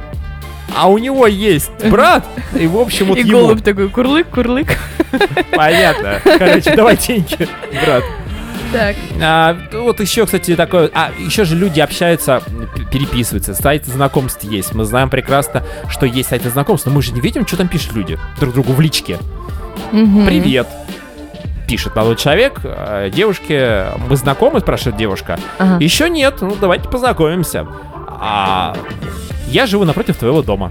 а 0.76 0.90
у 0.90 0.98
него 0.98 1.26
есть 1.26 1.70
брат, 1.88 2.26
и, 2.58 2.66
в 2.66 2.76
общем, 2.76 3.06
вот 3.06 3.16
и 3.18 3.20
ему... 3.20 3.30
голубь 3.30 3.62
такой 3.62 3.88
курлык, 3.88 4.28
курлык. 4.28 4.76
Понятно. 5.52 6.20
Короче, 6.24 6.74
давай 6.74 6.96
деньги, 6.96 7.48
брат. 7.84 8.04
Так. 8.76 8.96
А, 9.22 9.56
вот 9.72 10.00
еще, 10.00 10.26
кстати, 10.26 10.54
такое... 10.54 10.90
А, 10.92 11.10
еще 11.18 11.44
же 11.44 11.56
люди 11.56 11.80
общаются, 11.80 12.42
переписываются, 12.92 13.54
сайты 13.54 13.90
знакомств 13.90 14.44
есть. 14.44 14.74
Мы 14.74 14.84
знаем 14.84 15.08
прекрасно, 15.08 15.62
что 15.88 16.04
есть 16.04 16.28
сайты 16.28 16.50
знакомств, 16.50 16.86
но 16.86 16.92
мы 16.92 17.00
же 17.00 17.12
не 17.12 17.20
видим, 17.20 17.46
что 17.46 17.56
там 17.56 17.68
пишут 17.68 17.94
люди 17.94 18.18
друг 18.38 18.52
другу 18.52 18.74
в 18.74 18.80
личке. 18.82 19.18
Мгм. 19.92 20.26
Привет. 20.26 20.66
Пишет 21.66 21.96
молодой 21.96 22.16
человек, 22.16 22.60
э, 22.64 23.10
девушке, 23.12 23.86
мы 24.08 24.14
знакомы, 24.16 24.60
спрашивает 24.60 24.98
девушка. 24.98 25.38
Ага. 25.58 25.82
Еще 25.82 26.10
нет, 26.10 26.42
ну 26.42 26.54
давайте 26.60 26.86
познакомимся. 26.90 27.66
А, 28.20 28.76
я 29.48 29.66
живу 29.66 29.84
напротив 29.84 30.18
твоего 30.18 30.42
дома. 30.42 30.70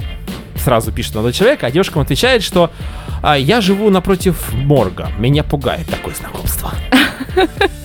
Сразу 0.58 0.92
пишет 0.92 1.16
молодой 1.16 1.34
человек, 1.34 1.64
а 1.64 1.72
девушка 1.72 1.94
ему 1.94 2.04
отвечает, 2.04 2.44
что 2.44 2.70
«А, 3.24 3.36
я 3.36 3.60
живу 3.62 3.90
напротив 3.90 4.54
морга. 4.54 5.10
Меня 5.18 5.44
пугает 5.44 5.88
такое 5.90 6.14
знакомство. 6.14 6.72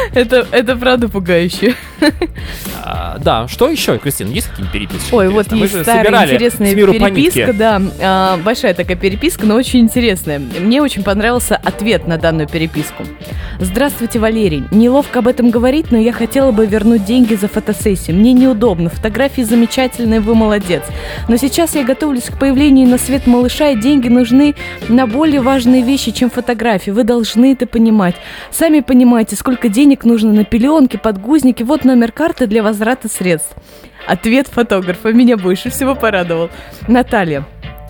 Это, 0.13 0.47
это 0.51 0.75
правда 0.75 1.07
пугающе. 1.09 1.75
А, 2.83 3.17
да, 3.19 3.47
что 3.47 3.69
еще, 3.69 3.97
Кристина, 3.99 4.29
есть 4.29 4.47
какие-нибудь 4.47 4.73
переписки? 4.73 5.13
Ой, 5.13 5.29
вот 5.29 5.51
есть 5.53 5.81
старая 5.81 6.25
интересная 6.25 6.75
переписка, 6.75 7.53
да, 7.53 7.81
а, 8.01 8.37
большая 8.37 8.73
такая 8.73 8.97
переписка, 8.97 9.45
но 9.45 9.55
очень 9.55 9.81
интересная. 9.81 10.39
Мне 10.39 10.81
очень 10.81 11.03
понравился 11.03 11.55
ответ 11.55 12.07
на 12.07 12.17
данную 12.17 12.47
переписку. 12.47 13.03
Здравствуйте, 13.59 14.17
Валерий. 14.17 14.63
Неловко 14.71 15.19
об 15.19 15.27
этом 15.27 15.51
говорить, 15.51 15.91
но 15.91 15.97
я 15.99 16.11
хотела 16.11 16.51
бы 16.51 16.65
вернуть 16.65 17.05
деньги 17.05 17.35
за 17.35 17.47
фотосессию. 17.47 18.17
Мне 18.17 18.33
неудобно. 18.33 18.89
Фотографии 18.89 19.43
замечательные, 19.43 20.19
вы 20.19 20.33
молодец. 20.33 20.83
Но 21.27 21.37
сейчас 21.37 21.75
я 21.75 21.83
готовлюсь 21.83 22.23
к 22.23 22.39
появлению 22.39 22.87
на 22.87 22.97
свет 22.97 23.27
малыша, 23.27 23.69
и 23.69 23.79
деньги 23.79 24.07
нужны 24.07 24.55
на 24.89 25.05
более 25.05 25.41
важные 25.41 25.83
вещи, 25.83 26.11
чем 26.11 26.31
фотографии. 26.31 26.89
Вы 26.89 27.03
должны 27.03 27.53
это 27.53 27.67
понимать. 27.67 28.15
Сами 28.49 28.79
понимаете, 28.79 29.35
сколько 29.35 29.69
денег 29.69 29.90
нужно 30.03 30.33
на 30.33 30.43
пеленки, 30.45 30.97
подгузники. 30.97 31.63
Вот 31.63 31.83
номер 31.85 32.11
карты 32.11 32.47
для 32.47 32.63
возврата 32.63 33.07
средств. 33.07 33.55
Ответ 34.07 34.47
фотографа 34.47 35.11
меня 35.13 35.37
больше 35.37 35.69
всего 35.69 35.95
порадовал. 35.95 36.49
Наталья. 36.87 37.45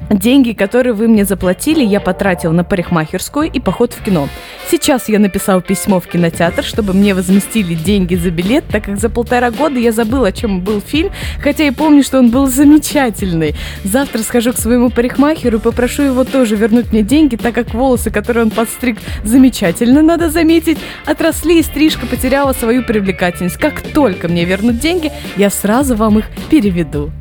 Деньги, 0.10 0.52
которые 0.52 0.94
вы 0.94 1.08
мне 1.08 1.24
заплатили, 1.24 1.84
я 1.84 2.02
потратил 2.02 2.52
на 2.52 2.64
парикмахерскую 2.64 3.50
и 3.50 3.60
поход 3.60 3.94
в 3.94 4.04
кино. 4.04 4.28
Сейчас 4.70 5.08
я 5.08 5.20
написал 5.20 5.62
письмо 5.62 6.00
в 6.00 6.08
кинотеатр, 6.08 6.64
чтобы 6.64 6.94
мне 6.94 7.14
возместили 7.14 7.76
деньги 7.76 8.16
за 8.16 8.30
билет, 8.30 8.66
так 8.70 8.86
как 8.86 9.00
за 9.00 9.10
полтора 9.10 9.52
года 9.52 9.80
я 9.80 9.92
забыл, 9.92 10.26
о 10.26 10.32
чем 10.32 10.62
был 10.62 10.82
фильм, 10.82 11.12
хотя 11.42 11.64
и 11.64 11.72
помню, 11.72 12.04
что 12.04 12.20
он 12.20 12.30
был 12.30 12.48
замечательный. 12.48 13.56
Завтра 13.84 14.20
схожу 14.20 14.52
к 14.52 14.58
своему 14.58 14.90
парикмахеру 14.90 15.58
и 15.58 15.62
попрошу 15.62 16.04
его 16.04 16.24
тоже 16.26 16.56
вернуть 16.56 16.92
мне 16.92 17.04
деньги, 17.04 17.38
так 17.38 17.56
как 17.56 17.74
волосы, 17.74 18.12
которые 18.12 18.46
он 18.46 18.52
подстриг, 18.52 18.98
замечательно, 19.24 20.02
надо 20.02 20.30
заметить, 20.30 20.78
отросли 21.06 21.60
и 21.60 21.64
стрижка 21.64 22.06
потеряла 22.06 22.54
свою 22.54 22.84
привлекательность. 22.84 23.58
Как 23.58 23.82
только 23.82 24.28
мне 24.28 24.44
вернут 24.44 24.80
деньги, 24.80 25.12
я 25.38 25.50
сразу 25.50 25.96
вам 25.96 26.20
их 26.20 26.26
переведу. 26.50 27.12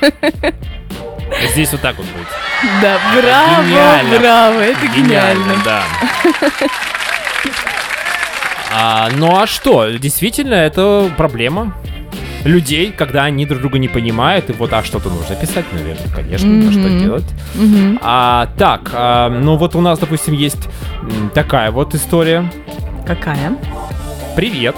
Здесь 1.52 1.72
вот 1.72 1.80
так 1.80 1.96
вот 1.96 2.06
будет. 2.06 2.26
Да, 2.82 2.98
браво, 3.14 3.62
Гениально. 3.64 4.18
браво, 4.18 4.60
это 4.60 4.86
гениально. 4.88 5.54
да. 5.64 5.82
А, 8.72 9.08
ну 9.16 9.36
а 9.40 9.46
что? 9.46 9.86
Действительно, 9.90 10.54
это 10.54 11.10
проблема 11.16 11.74
людей, 12.44 12.92
когда 12.92 13.24
они 13.24 13.44
друг 13.44 13.60
друга 13.60 13.78
не 13.78 13.88
понимают, 13.88 14.48
и 14.48 14.52
вот, 14.52 14.72
а 14.72 14.82
что-то 14.82 15.08
нужно 15.10 15.34
писать, 15.36 15.64
наверное, 15.72 16.08
конечно, 16.14 16.68
а 16.68 16.72
что 16.72 16.88
делать. 16.98 17.24
Мгм. 17.54 17.98
А, 18.02 18.48
так, 18.56 18.90
а, 18.92 19.28
ну 19.28 19.56
вот 19.56 19.74
у 19.74 19.80
нас, 19.80 19.98
допустим, 19.98 20.34
есть 20.34 20.68
такая 21.34 21.70
вот 21.70 21.94
история. 21.94 22.50
Какая? 23.06 23.56
Привет. 24.36 24.76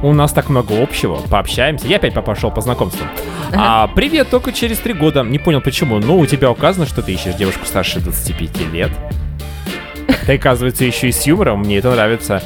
У 0.00 0.12
нас 0.12 0.32
так 0.32 0.48
много 0.48 0.80
общего, 0.80 1.16
пообщаемся. 1.28 1.88
Я 1.88 1.96
опять 1.96 2.14
пошел 2.14 2.50
по 2.50 2.60
знакомствам. 2.60 3.08
А, 3.52 3.88
привет, 3.88 4.30
только 4.30 4.52
через 4.52 4.78
три 4.78 4.94
года. 4.94 5.22
Не 5.22 5.38
понял 5.38 5.60
почему. 5.60 5.98
Ну, 5.98 6.18
у 6.18 6.26
тебя 6.26 6.50
указано, 6.50 6.86
что 6.86 7.02
ты 7.02 7.12
ищешь 7.12 7.34
девушку 7.34 7.66
старше 7.66 7.98
25 8.00 8.72
лет. 8.72 8.90
Ты, 10.26 10.36
оказывается, 10.36 10.84
еще 10.84 11.08
и 11.08 11.12
с 11.12 11.26
юмором. 11.26 11.60
Мне 11.60 11.78
это 11.78 11.90
нравится. 11.90 12.42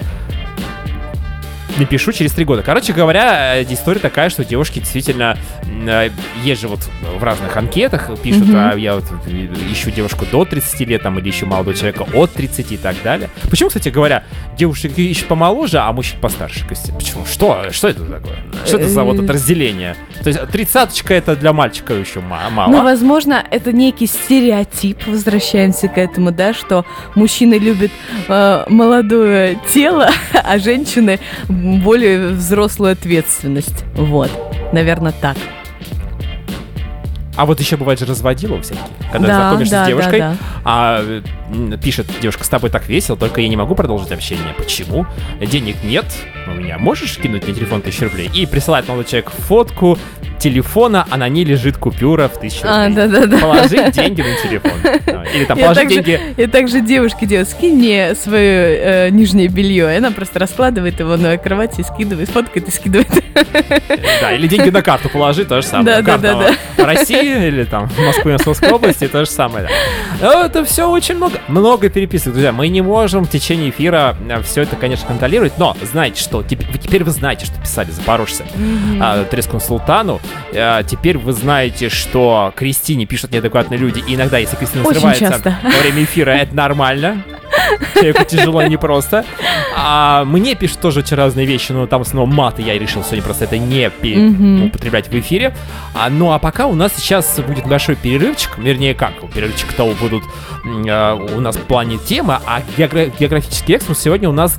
Не 1.78 1.87
пишу 1.87 2.12
через 2.12 2.32
три 2.32 2.44
года. 2.44 2.62
Короче 2.62 2.92
говоря, 2.92 3.56
э, 3.58 3.64
история 3.70 3.98
такая, 3.98 4.28
что 4.30 4.44
девушки 4.44 4.78
действительно 4.78 5.38
э, 5.87 6.11
есть 6.44 6.61
же 6.61 6.68
вот 6.68 6.80
в 7.18 7.22
разных 7.22 7.56
анкетах 7.56 8.11
пишут, 8.22 8.48
Мгм. 8.48 8.56
а 8.56 8.74
я 8.74 8.96
вот 8.96 9.04
э, 9.26 9.48
ищу 9.72 9.90
девушку 9.90 10.26
до 10.30 10.44
30 10.44 10.80
лет, 10.87 11.02
там, 11.02 11.18
или 11.18 11.30
ищу 11.30 11.46
молодого 11.46 11.74
человека 11.76 12.06
от 12.14 12.32
30 12.32 12.72
и 12.72 12.76
так 12.76 12.96
далее. 13.02 13.30
Почему, 13.50 13.68
кстати 13.68 13.88
говоря, 13.88 14.24
девушек 14.56 14.96
ищут 14.98 15.28
помоложе, 15.28 15.78
а 15.78 15.90
мужчин 15.92 16.20
постарше? 16.20 16.66
Костя? 16.68 16.92
Почему? 16.92 17.24
Что? 17.24 17.66
Что 17.70 17.88
это 17.88 18.04
такое? 18.04 18.37
Что 18.66 18.76
это 18.78 18.88
за 18.88 19.02
вот 19.04 19.18
это 19.22 19.32
разделение? 19.32 19.96
То 20.22 20.28
есть 20.28 20.40
тридцаточка 20.50 21.14
это 21.14 21.37
для 21.37 21.52
мальчика 21.52 21.94
еще 21.94 22.20
ма- 22.20 22.50
мало. 22.50 22.70
Ну, 22.70 22.82
возможно, 22.85 23.42
это 23.50 23.72
некий 23.72 24.06
стереотип, 24.06 25.06
возвращаемся 25.06 25.88
к 25.88 25.96
этому, 25.98 26.30
да, 26.32 26.52
что 26.52 26.85
мужчины 27.14 27.54
любят 27.54 27.90
э, 28.28 28.64
молодое 28.68 29.58
тело, 29.72 30.11
а 30.35 30.58
женщины 30.58 31.18
более 31.62 32.29
взрослую 32.29 32.92
ответственность. 32.92 33.85
Вот, 33.94 34.31
наверное, 34.72 35.12
так. 35.12 35.37
А 37.36 37.46
вот 37.46 37.60
еще 37.60 37.76
бывает 37.76 37.98
же 37.98 38.04
разводила 38.04 38.60
всякие, 38.60 38.84
когда 39.10 39.26
Да, 39.28 39.34
знакомишься 39.48 39.72
да, 39.72 39.78
с 39.78 39.80
да, 39.82 39.86
девушкой, 39.88 40.18
да. 40.18 40.36
а 40.64 41.00
э, 41.02 41.22
м, 41.50 41.78
пишет 41.78 42.06
девушка, 42.20 42.44
с 42.44 42.48
тобой 42.48 42.68
так 42.68 42.86
весело, 42.88 43.16
только 43.16 43.40
я 43.40 43.48
не 43.48 43.56
могу 43.56 43.74
продолжить 43.74 44.12
общение. 44.12 44.54
Почему? 44.58 45.06
Денег 45.40 45.76
нет, 45.82 46.04
у 46.46 46.50
меня 46.50 46.76
можешь 46.78 47.16
кинуть 47.16 47.44
мне 47.46 47.54
телефон 47.54 47.80
тысячу 47.80 48.04
рублей? 48.04 48.30
И 48.34 48.44
присылает 48.44 48.86
молодой 48.86 49.06
человек 49.06 49.30
фотку 49.30 49.98
телефона, 50.38 51.06
а 51.08 51.16
на 51.16 51.28
ней 51.28 51.44
лежит 51.44 51.76
купюра 51.78 52.28
в 52.28 52.38
тысячу 52.38 52.66
А, 52.66 52.88
рублей. 52.88 52.96
да-да-да. 53.08 53.38
Положи 53.38 53.90
деньги 53.92 54.20
на 54.22 54.34
телефон. 54.42 54.72
А, 55.06 55.24
Или 55.34 55.44
там 55.44 55.56
положи 55.58 55.86
деньги 55.86 56.20
я 56.36 56.48
также 56.48 56.80
девушке 56.80 57.26
делаю, 57.26 57.46
скинь 57.46 57.76
мне 57.76 58.14
свое 58.16 59.06
э, 59.06 59.08
нижнее 59.10 59.48
белье. 59.48 59.92
И 59.94 59.96
она 59.96 60.10
просто 60.10 60.38
раскладывает 60.40 60.98
его 61.00 61.16
на 61.16 61.36
кровати 61.38 61.80
и 61.80 61.84
скидывает, 61.84 62.28
фоткает 62.28 62.68
и 62.68 62.70
скидывает. 62.72 63.21
Да, 64.20 64.32
или 64.32 64.46
деньги 64.46 64.70
на 64.70 64.82
карту 64.82 65.08
положи, 65.08 65.44
то 65.44 65.60
же 65.60 65.66
самое. 65.66 65.96
Да, 65.96 66.02
да, 66.02 66.04
Карта 66.34 66.56
да, 66.76 66.82
в 66.82 66.86
России 66.86 67.46
или 67.48 67.64
там 67.64 67.88
в 67.88 67.98
Москве, 67.98 68.32
Московской 68.32 68.70
области, 68.70 69.08
то 69.08 69.24
же 69.24 69.30
самое. 69.30 69.68
да. 70.20 70.44
Это 70.46 70.64
все 70.64 70.88
очень 70.88 71.16
много, 71.16 71.38
много 71.48 71.88
переписок, 71.88 72.32
друзья. 72.32 72.52
Мы 72.52 72.68
не 72.68 72.80
можем 72.82 73.24
в 73.24 73.30
течение 73.30 73.70
эфира 73.70 74.16
все 74.44 74.62
это, 74.62 74.76
конечно, 74.76 75.06
контролировать, 75.06 75.58
но 75.58 75.76
знаете 75.82 76.20
что? 76.22 76.42
Теперь, 76.42 76.66
вы- 76.70 76.78
теперь 76.78 77.04
вы 77.04 77.10
знаете, 77.10 77.46
что 77.46 77.60
писали 77.60 77.90
запорожцы 77.90 78.44
а, 79.00 79.24
турецкому 79.24 79.60
султану. 79.60 80.20
А, 80.54 80.82
теперь 80.82 81.18
вы 81.18 81.32
знаете, 81.32 81.88
что 81.88 82.52
Кристине 82.56 83.06
пишут 83.06 83.32
неадекватные 83.32 83.78
люди. 83.78 84.02
И 84.06 84.14
иногда, 84.14 84.38
если 84.38 84.56
Кристина 84.56 84.84
Очень 84.84 85.00
срывается 85.00 85.28
часто. 85.28 85.58
во 85.62 85.82
время 85.82 86.04
эфира, 86.04 86.30
это 86.30 86.54
нормально. 86.54 87.22
Человеку 87.94 88.24
тяжело, 88.24 88.62
непросто. 88.62 89.24
А 89.76 90.24
мне 90.24 90.54
пишут 90.54 90.80
тоже 90.80 91.00
очень 91.00 91.16
разные 91.16 91.46
вещи, 91.46 91.72
но 91.72 91.86
там 91.86 92.04
снова 92.04 92.26
маты, 92.26 92.62
я 92.62 92.78
решил 92.78 93.02
сегодня 93.04 93.21
просто 93.22 93.44
это 93.44 93.58
не 93.58 93.88
пе- 93.90 94.16
Мгм. 94.16 94.64
употреблять 94.66 95.08
в 95.08 95.14
эфире. 95.18 95.54
А, 95.94 96.08
ну 96.11 96.32
а 96.32 96.38
пока 96.38 96.66
у 96.66 96.74
нас 96.74 96.92
сейчас 96.96 97.38
будет 97.40 97.66
большой 97.66 97.96
перерывчик, 97.96 98.58
вернее 98.58 98.94
как, 98.94 99.12
перерывчик-то 99.35 99.85
будут 100.00 100.22
м, 100.64 100.85
а, 100.88 101.14
у 101.14 101.40
нас 101.40 101.56
в 101.56 101.61
плане 101.62 101.98
темы, 101.98 102.38
а 102.46 102.61
геогра- 102.76 103.12
географический 103.18 103.74
экскурс 103.76 103.98
сегодня 104.00 104.28
у 104.28 104.32
нас 104.32 104.58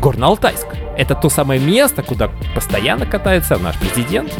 Горно-Алтайск. 0.00 0.66
Это 0.96 1.14
то 1.14 1.28
самое 1.30 1.60
место, 1.60 2.02
куда 2.02 2.30
постоянно 2.54 3.06
катается 3.06 3.56
наш 3.58 3.76
президент. 3.78 4.32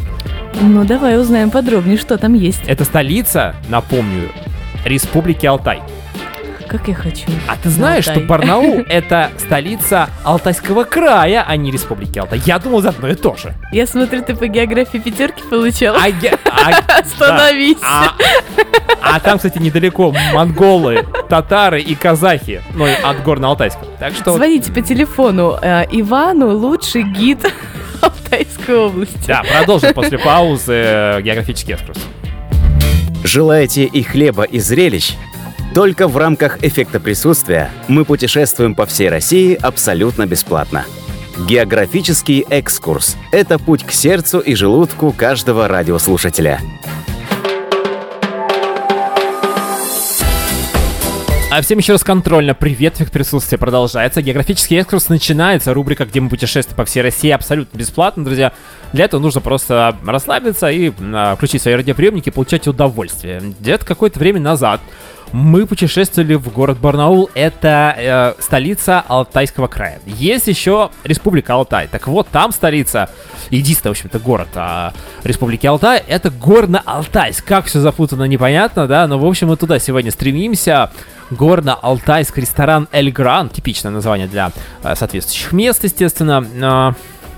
Ну, 0.61 0.85
давай 0.85 1.19
узнаем 1.19 1.51
подробнее, 1.51 1.97
что 1.97 2.19
там 2.19 2.35
есть. 2.35 2.61
Это 2.67 2.85
столица, 2.85 3.55
напомню, 3.69 4.29
Республики 4.85 5.47
Алтай. 5.47 5.81
Как 6.73 6.89
я 6.89 6.95
хочу. 6.95 7.25
А 7.47 7.57
ты 7.57 7.69
знаешь, 7.69 8.05
что 8.05 8.15
Алтай. 8.15 8.27
Барнаул 8.27 8.81
это 8.89 9.31
столица 9.39 10.09
Алтайского 10.25 10.85
края, 10.85 11.45
а 11.47 11.57
не 11.57 11.71
Республики 11.71 12.19
Алтай? 12.19 12.41
Я 12.47 12.59
думал, 12.59 12.81
за 12.81 12.89
одно 12.89 13.09
и 13.09 13.15
то 13.15 13.37
же. 13.37 13.53
Я 13.73 13.87
смотрю, 13.87 14.23
ты 14.23 14.35
по 14.35 14.47
географии 14.47 14.97
пятерки 14.99 15.43
получал. 15.51 15.97
А, 15.97 16.09
я- 16.09 16.39
а- 16.47 17.01
Остановись. 17.01 17.77
да. 17.81 18.15
А, 19.03 19.17
а 19.17 19.21
там, 19.21 19.37
кстати, 19.37 19.59
недалеко 19.59 20.13
монголы, 20.33 21.05
татары 21.29 21.81
и 21.83 21.95
казахи, 21.95 22.63
ну, 22.75 22.87
и 22.87 22.93
от 22.93 23.19
Горно-Алтайска. 23.19 23.85
Так 23.99 24.15
что, 24.15 24.33
Звоните 24.35 24.73
по 24.73 24.81
телефону 24.81 25.59
э, 25.61 25.85
Ивану, 25.91 26.57
лучший 26.57 27.03
гид 27.03 27.41
Алтайской 28.01 28.77
области. 28.77 29.27
да, 29.27 29.43
продолжим 29.43 29.93
после 29.93 30.19
паузы 30.19 30.73
э, 30.75 31.21
географический 31.23 31.75
экскурс. 31.75 31.99
Желаете 33.25 33.85
и 33.85 34.03
хлеба, 34.03 34.45
и 34.45 34.59
зрелищ? 34.59 35.15
Только 35.75 36.07
в 36.07 36.19
рамках 36.19 36.63
эффекта 36.63 37.01
присутствия 37.01 37.71
мы 37.89 38.05
путешествуем 38.05 38.75
по 38.75 38.85
всей 38.85 39.09
России 39.09 39.59
абсолютно 39.59 40.27
бесплатно. 40.27 40.85
Географический 41.49 42.45
экскурс– 42.51 43.17
это 43.33 43.59
путь 43.59 43.83
к 43.83 43.91
сердцу 43.91 44.41
и 44.41 44.55
желудку 44.55 45.13
каждого 45.13 45.69
радиослушателя. 45.69 46.61
А 51.51 51.61
всем 51.61 51.79
еще 51.79 51.93
раз 51.93 52.03
контрольно. 52.03 52.55
Привет, 52.55 52.97
эффект 52.97 53.13
присутствия 53.13 53.59
продолжается. 53.59 54.23
Географический 54.23 54.79
экскурс 54.79 55.11
начинается. 55.11 55.75
Рубрика, 55.75 56.07
где 56.07 56.19
мы 56.21 56.31
путешествуем 56.31 56.77
по 56.77 56.87
всей 56.87 57.03
России 57.03 57.31
абсолютно 57.31 57.77
бесплатно, 57.77 58.25
друзья. 58.25 58.53
Для 58.95 59.05
этого 59.05 59.21
нужно 59.21 59.43
просто 59.43 59.95
расслабиться 60.07 60.71
и 60.71 60.93
а, 61.01 61.37
включить 61.37 61.61
свои 61.61 61.75
радиоприемники 61.75 62.31
и 62.31 62.33
получать 62.33 62.67
удовольствие. 62.69 63.55
Где-то 63.61 63.85
какое-то 63.85 64.19
время 64.19 64.41
назад 64.41 64.81
мы 65.33 65.67
путешествовали 65.67 66.35
в 66.35 66.53
город 66.53 66.79
Барнаул. 66.79 67.31
Это 67.35 67.95
э, 67.97 68.43
столица 68.43 69.03
Алтайского 69.07 69.67
края. 69.67 70.01
Есть 70.07 70.47
еще 70.47 70.91
Республика 71.05 71.55
Алтай. 71.55 71.89
Так 71.89 72.07
вот, 72.07 72.29
там 72.29 72.53
столица, 72.53 73.09
единственный, 73.51 73.91
в 73.91 73.93
общем-то, 73.93 74.19
город 74.19 74.49
а, 74.55 74.93
Республики 75.25 75.67
Алтай, 75.67 76.03
это 76.07 76.29
Горно-Алтайск. 76.29 77.45
Как 77.45 77.67
все 77.67 77.81
запутано, 77.81 78.25
непонятно, 78.25 78.87
да? 78.87 79.07
Но, 79.07 79.19
в 79.19 79.27
общем, 79.27 79.49
мы 79.49 79.57
туда 79.57 79.79
сегодня 79.79 80.11
стремимся. 80.11 80.91
Горно-Алтайск 81.31 82.37
ресторан 82.37 82.89
Эль 82.93 83.11
Гран. 83.11 83.49
Типичное 83.49 83.91
название 83.91 84.27
для 84.27 84.53
э, 84.83 84.95
соответствующих 84.95 85.53
мест, 85.53 85.83
естественно. 85.85 86.47
А, 86.63 86.93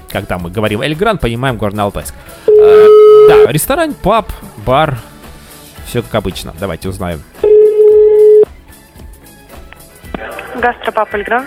когда 0.08 0.38
мы 0.38 0.50
говорим 0.50 0.80
Эль 0.80 0.96
Гран, 0.96 1.18
понимаем 1.18 1.56
Горно-Алтайск. 1.56 2.14
Э, 2.48 2.86
да, 3.28 3.52
ресторан, 3.52 3.94
паб, 3.94 4.32
бар. 4.66 4.98
Все 5.86 6.02
как 6.02 6.16
обычно. 6.16 6.52
Давайте 6.58 6.88
узнаем. 6.88 7.22
Гастропап 10.60 11.14
Эльгран. 11.14 11.46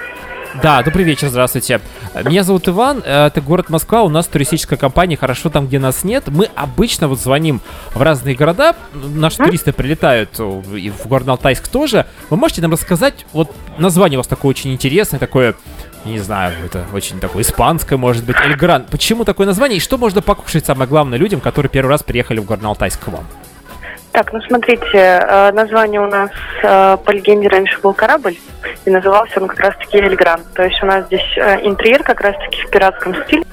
Да, 0.61 0.81
добрый 0.81 1.03
вечер, 1.03 1.27
здравствуйте. 1.27 1.81
Меня 2.23 2.43
зовут 2.43 2.67
Иван, 2.67 2.99
это 2.99 3.41
город 3.41 3.69
Москва, 3.69 4.01
у 4.03 4.09
нас 4.09 4.27
туристическая 4.27 4.79
компания 4.79 5.17
«Хорошо 5.17 5.49
там, 5.49 5.67
где 5.67 5.77
нас 5.77 6.03
нет». 6.03 6.23
Мы 6.27 6.49
обычно 6.55 7.07
вот 7.07 7.19
звоним 7.19 7.61
в 7.93 8.01
разные 8.01 8.33
города, 8.33 8.75
наши 8.93 9.37
туристы 9.37 9.73
прилетают 9.73 10.39
и 10.39 10.89
в 10.89 11.05
Горно-Алтайск 11.05 11.69
тоже. 11.69 12.05
Вы 12.29 12.37
можете 12.37 12.61
нам 12.61 12.71
рассказать, 12.71 13.25
вот 13.33 13.53
название 13.77 14.17
у 14.17 14.21
вас 14.21 14.27
такое 14.27 14.49
очень 14.49 14.73
интересное, 14.73 15.19
такое, 15.19 15.53
не 16.05 16.19
знаю, 16.19 16.53
это 16.65 16.85
очень 16.93 17.19
такое 17.19 17.43
испанское, 17.43 17.97
может 17.97 18.23
быть, 18.23 18.37
Эльгран. 18.37 18.85
Почему 18.89 19.25
такое 19.25 19.45
название 19.45 19.77
и 19.77 19.81
что 19.81 19.97
можно 19.97 20.21
покушать, 20.21 20.65
самое 20.65 20.89
главное, 20.89 21.19
людям, 21.19 21.39
которые 21.39 21.69
первый 21.69 21.89
раз 21.89 22.03
приехали 22.03 22.39
в 22.39 22.45
Горно-Алтайск 22.45 22.99
к 23.03 23.07
вам? 23.09 23.27
Так, 24.17 24.33
ну 24.33 24.41
смотрите, 24.41 24.87
э, 24.95 25.51
название 25.51 26.01
у 26.01 26.07
нас 26.07 26.31
э, 26.63 26.97
по 27.05 27.11
легенде 27.11 27.49
раньше 27.49 27.79
был 27.81 27.93
корабль, 27.93 28.35
и 28.83 28.89
назывался 28.89 29.39
он 29.39 29.47
как 29.47 29.59
раз-таки 29.59 29.99
Эльгран. 29.99 30.41
То 30.55 30.63
есть 30.63 30.81
у 30.81 30.87
нас 30.87 31.05
здесь 31.05 31.37
э, 31.37 31.59
интерьер 31.61 32.01
как 32.01 32.21
раз-таки 32.21 32.63
в 32.63 32.69
пиратском 32.71 33.13
стиле. 33.13 33.43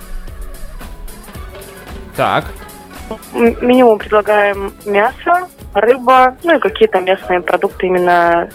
Так, 2.16 2.46
М- 3.34 3.58
Меню 3.60 3.92
мы 3.92 3.98
предлагаем 3.98 4.72
мясо, 4.86 5.48
рыба, 5.74 6.34
ну 6.42 6.56
и 6.56 6.58
какие-то 6.58 6.98
местные 7.00 7.42
продукты 7.42 7.86
именно 7.86 8.48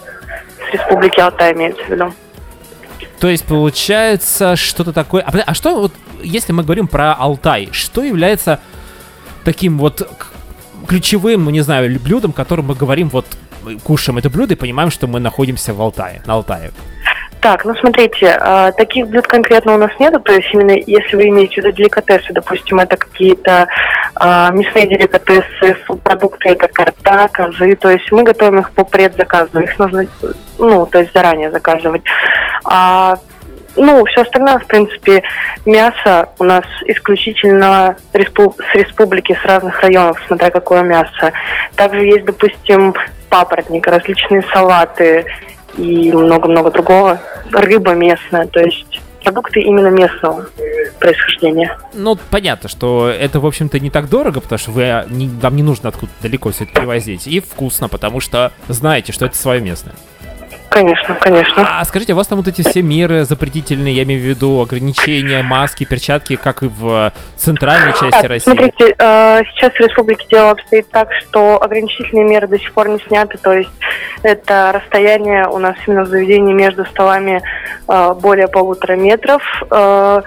с 0.68 0.74
Республики 0.74 1.20
Алтай 1.20 1.54
имеется 1.54 1.84
в 1.84 1.90
виду. 1.90 2.12
То 3.20 3.28
есть 3.28 3.46
получается 3.46 4.56
что-то 4.56 4.94
такое. 4.94 5.22
А, 5.22 5.32
а 5.46 5.54
что 5.54 5.76
вот, 5.80 5.94
если 6.24 6.54
мы 6.54 6.64
говорим 6.64 6.88
про 6.88 7.14
Алтай, 7.14 7.70
что 7.72 8.02
является 8.02 8.60
таким 9.44 9.78
вот 9.78 10.10
ключевым, 10.88 11.46
ну 11.46 11.50
не 11.52 11.62
знаю, 11.62 12.00
блюдом, 12.00 12.32
которым 12.32 12.68
мы 12.68 12.76
говорим 12.76 13.10
вот 13.10 13.26
кушаем 13.84 14.18
это 14.18 14.30
блюдо 14.30 14.54
и 14.54 14.58
понимаем, 14.58 14.90
что 14.90 15.08
мы 15.08 15.20
находимся 15.20 15.74
в 15.74 15.82
Алтае, 15.82 16.22
на 16.26 16.36
Алтае. 16.36 16.72
Так, 17.42 17.64
ну 17.64 17.74
смотрите, 17.76 18.38
э, 18.38 18.72
таких 18.76 19.08
блюд 19.08 19.26
конкретно 19.26 19.76
у 19.76 19.78
нас 19.78 19.92
нету, 19.98 20.20
то 20.20 20.34
есть 20.34 20.50
именно 20.54 20.72
если 20.72 21.16
вы 21.16 21.30
имеете 21.30 21.56
в 21.56 21.58
виду 21.64 21.72
деликатесы, 21.72 22.34
допустим, 22.34 22.80
это 22.80 22.98
какие-то 22.98 23.68
э, 24.20 24.50
мясные 24.52 24.88
деликатесы, 24.88 25.78
продукты, 26.04 26.50
это 26.50 26.68
карта, 26.68 27.30
козы, 27.32 27.78
то 27.78 27.90
есть 27.90 28.12
мы 28.12 28.24
готовим 28.24 28.60
их 28.60 28.72
по 28.72 28.84
предзаказу, 28.84 29.62
их 29.62 29.80
нужно, 29.80 30.06
ну, 30.58 30.86
то 30.86 31.00
есть 31.00 31.14
заранее 31.14 31.50
заказывать. 31.50 32.04
А, 32.66 33.18
ну, 33.76 34.06
все 34.06 34.22
остальное, 34.22 34.60
в 34.60 34.66
принципе, 34.68 35.24
мясо 35.66 36.30
у 36.40 36.44
нас 36.44 36.66
исключительно 36.86 37.96
с 38.14 38.76
республики, 38.76 39.38
с 39.42 39.46
разных 39.46 39.80
районов, 39.82 40.22
смотря 40.28 40.50
какое 40.50 40.84
мясо. 40.84 41.32
Также 41.76 42.06
есть, 42.06 42.26
допустим, 42.26 42.94
папоротник, 43.30 43.88
различные 43.88 44.44
салаты, 44.54 45.26
и 45.78 46.12
много-много 46.12 46.72
другого. 46.72 47.22
Рыба 47.52 47.94
местная, 47.94 48.48
то 48.48 48.60
есть 48.60 49.02
продукты 49.24 49.62
именно 49.62 49.88
местного 49.88 50.48
происхождения. 51.00 51.78
Ну, 51.94 52.18
понятно, 52.30 52.70
что 52.70 53.10
это, 53.10 53.40
в 53.40 53.46
общем-то, 53.46 53.80
не 53.80 53.90
так 53.90 54.10
дорого, 54.10 54.42
потому 54.42 54.60
что 54.60 54.72
вы, 54.72 54.84
э, 54.84 55.06
не, 55.10 55.28
вам 55.28 55.56
не 55.56 55.64
нужно 55.64 55.90
откуда 55.90 56.12
далеко 56.22 56.52
все 56.52 56.64
это 56.64 56.74
привозить. 56.74 57.28
И 57.28 57.40
вкусно, 57.40 57.90
потому 57.90 58.20
что 58.20 58.52
знаете, 58.68 59.12
что 59.12 59.26
это 59.26 59.36
свое 59.36 59.62
местное. 59.62 59.96
Конечно, 60.70 61.16
конечно. 61.16 61.80
А 61.80 61.84
скажите, 61.86 62.14
у 62.14 62.16
вас 62.16 62.28
там 62.28 62.38
вот 62.38 62.48
эти 62.48 62.62
все 62.62 62.82
меры 62.82 63.26
запретительные, 63.26 63.94
я 63.94 64.04
имею 64.04 64.22
в 64.22 64.24
виду 64.24 64.62
ограничения, 64.62 65.42
маски, 65.42 65.84
перчатки, 65.84 66.36
как 66.36 66.64
и 66.64 66.68
в 66.68 67.12
центральной 67.36 67.94
части 67.94 68.26
России? 68.26 68.52
Смотрите, 68.52 68.96
э, 68.98 69.42
сейчас 69.52 69.74
в 69.74 69.80
республике 69.80 70.26
дело 70.30 70.52
обстоит 70.52 70.90
так, 70.92 71.10
что 71.14 71.62
ограничительные 71.62 72.26
меры 72.26 72.48
до 72.48 72.60
сих 72.60 72.72
пор 72.74 72.90
не 72.90 73.00
сняты, 73.00 73.38
то 73.40 73.54
есть 73.54 73.72
это 74.22 74.72
расстояние 74.74 75.48
у 75.48 75.58
нас 75.58 75.76
именно 75.88 76.04
в 76.04 76.08
заведении 76.08 76.54
между 76.54 76.86
столами 76.86 77.42
э, 77.88 78.14
более 78.14 78.48
полутора 78.48 78.96
метров. 78.96 79.42
Э, 79.72 80.22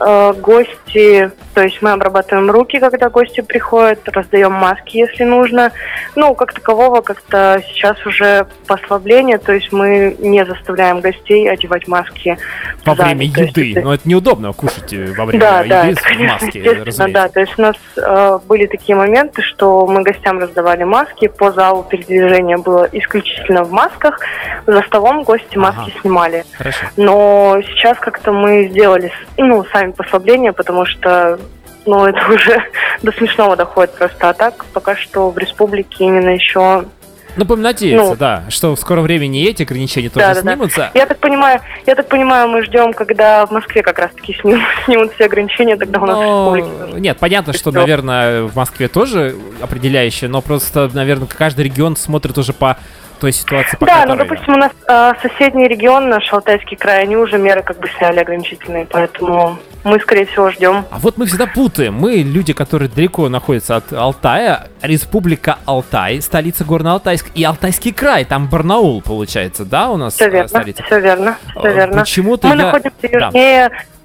э, 0.00 0.32
гости, 0.34 1.30
то 1.54 1.62
есть 1.62 1.80
мы 1.80 1.92
обрабатываем 1.92 2.50
руки, 2.50 2.78
когда 2.78 3.08
гости 3.08 3.40
приходят, 3.40 4.06
раздаем 4.08 4.52
маски, 4.52 4.98
если 4.98 5.24
нужно. 5.24 5.72
Ну, 6.14 6.34
как 6.34 6.52
такового, 6.52 7.00
как-то 7.00 7.62
сейчас 7.68 8.04
уже 8.06 8.46
послабление, 8.66 9.38
то 9.38 9.52
есть 9.52 9.72
мы 9.76 10.16
не 10.18 10.44
заставляем 10.44 11.00
гостей 11.00 11.48
одевать 11.48 11.86
маски 11.88 12.38
Во 12.84 12.94
время 12.94 13.24
есть 13.24 13.36
еды. 13.56 13.72
это- 13.72 13.80
Но 13.82 13.94
это 13.94 14.08
неудобно 14.08 14.52
кушать 14.52 14.92
э, 14.92 15.12
во 15.16 15.24
время 15.26 15.40
да, 15.40 15.60
еды 15.60 15.68
да, 15.94 16.00
в 16.00 16.02
конечно, 16.02 16.46
маске, 16.46 16.62
разумеется. 16.62 17.08
да. 17.08 17.28
То 17.28 17.40
есть 17.40 17.52
у 17.58 17.62
нас 17.62 17.76
э, 17.96 18.38
были 18.48 18.66
такие 18.66 18.96
моменты, 18.96 19.42
что 19.42 19.86
мы 19.86 20.02
гостям 20.02 20.38
раздавали 20.38 20.84
маски, 20.84 21.28
по 21.28 21.52
залу 21.52 21.82
передвижение 21.84 22.56
было 22.56 22.88
исключительно 22.92 23.64
в 23.64 23.70
масках, 23.70 24.18
за 24.66 24.82
столом 24.82 25.22
гости 25.24 25.56
маски 25.56 25.90
Ага. 25.90 26.00
снимали. 26.00 26.44
Хорошо. 26.56 26.86
Но 26.96 27.58
сейчас 27.68 27.98
как-то 27.98 28.32
мы 28.32 28.68
сделали, 28.68 29.12
ну, 29.36 29.64
сами 29.72 29.92
послабления, 29.92 30.52
потому 30.52 30.86
что 30.86 31.38
ну, 31.84 32.04
это 32.04 32.20
уже 32.32 32.62
до 33.02 33.12
смешного 33.12 33.56
доходит 33.56 33.94
просто. 33.94 34.28
А 34.30 34.32
так, 34.32 34.64
пока 34.72 34.96
что 34.96 35.30
в 35.30 35.38
республике 35.38 36.04
именно 36.04 36.30
еще... 36.30 36.84
Ну, 37.36 37.44
будем 37.44 37.62
надеяться, 37.62 38.10
Ну. 38.10 38.16
да, 38.16 38.44
что 38.48 38.74
в 38.74 38.78
скором 38.80 39.04
времени 39.04 39.44
эти 39.44 39.62
ограничения 39.62 40.08
тоже 40.08 40.26
Да-да-да. 40.26 40.52
снимутся. 40.52 40.90
Я 40.94 41.06
так 41.06 41.18
понимаю, 41.18 41.60
я 41.86 41.94
так 41.94 42.08
понимаю, 42.08 42.48
мы 42.48 42.62
ждем, 42.62 42.92
когда 42.92 43.44
в 43.46 43.50
Москве 43.50 43.82
как 43.82 43.98
раз-таки 43.98 44.34
снимут, 44.40 44.60
снимут 44.86 45.12
все 45.14 45.26
ограничения, 45.26 45.76
тогда 45.76 46.00
у 46.00 46.06
нас 46.06 46.16
в 46.16 46.20
Но, 46.20 46.56
республике 46.56 46.86
тоже. 46.86 47.00
нет, 47.00 47.18
понятно, 47.18 47.52
что, 47.52 47.70
наверное, 47.72 48.42
в 48.44 48.56
Москве 48.56 48.88
тоже 48.88 49.36
определяющее, 49.60 50.28
но 50.30 50.40
просто, 50.40 50.90
наверное, 50.92 51.26
каждый 51.28 51.64
регион 51.66 51.96
смотрит 51.96 52.36
уже 52.38 52.52
по 52.52 52.78
той 53.16 53.32
ситуации, 53.32 53.76
по 53.76 53.86
Да, 53.86 54.04
ну, 54.06 54.12
которой... 54.16 54.28
допустим, 54.28 54.54
у 54.54 54.58
нас 54.58 54.72
э, 54.88 55.12
соседний 55.22 55.68
регион, 55.68 56.08
наш 56.08 56.32
Алтайский 56.32 56.76
край, 56.76 57.02
они 57.02 57.16
уже 57.16 57.38
меры 57.38 57.62
как 57.62 57.78
бы 57.80 57.88
сняли 57.98 58.20
ограничительные, 58.20 58.86
поэтому 58.86 59.58
мы, 59.84 60.00
скорее 60.00 60.26
всего, 60.26 60.50
ждем. 60.50 60.84
А 60.90 60.98
вот 60.98 61.16
мы 61.16 61.26
всегда 61.26 61.46
путаем. 61.46 61.94
Мы, 61.94 62.16
люди, 62.16 62.52
которые 62.52 62.88
далеко 62.88 63.28
находятся 63.28 63.76
от 63.76 63.92
Алтая, 63.92 64.68
Республика 64.82 65.58
Алтай, 65.64 66.20
столица 66.20 66.64
Горно-Алтайск, 66.64 67.26
и 67.34 67.44
Алтайский 67.44 67.92
край, 67.92 68.24
там 68.24 68.48
Барнаул, 68.48 69.00
получается, 69.02 69.64
да, 69.64 69.90
у 69.90 69.96
нас 69.96 70.14
Все 70.14 70.26
э, 70.26 70.30
верно, 70.30 70.48
столица? 70.48 70.82
все 70.82 71.00
верно, 71.00 71.36
все 71.56 71.68
Э, 71.68 71.72
верно. 71.74 71.98
Почему-то 72.00 72.48
Мы 72.48 72.56
я... 72.56 72.62
находимся 72.64 73.08
Да. 73.12 73.30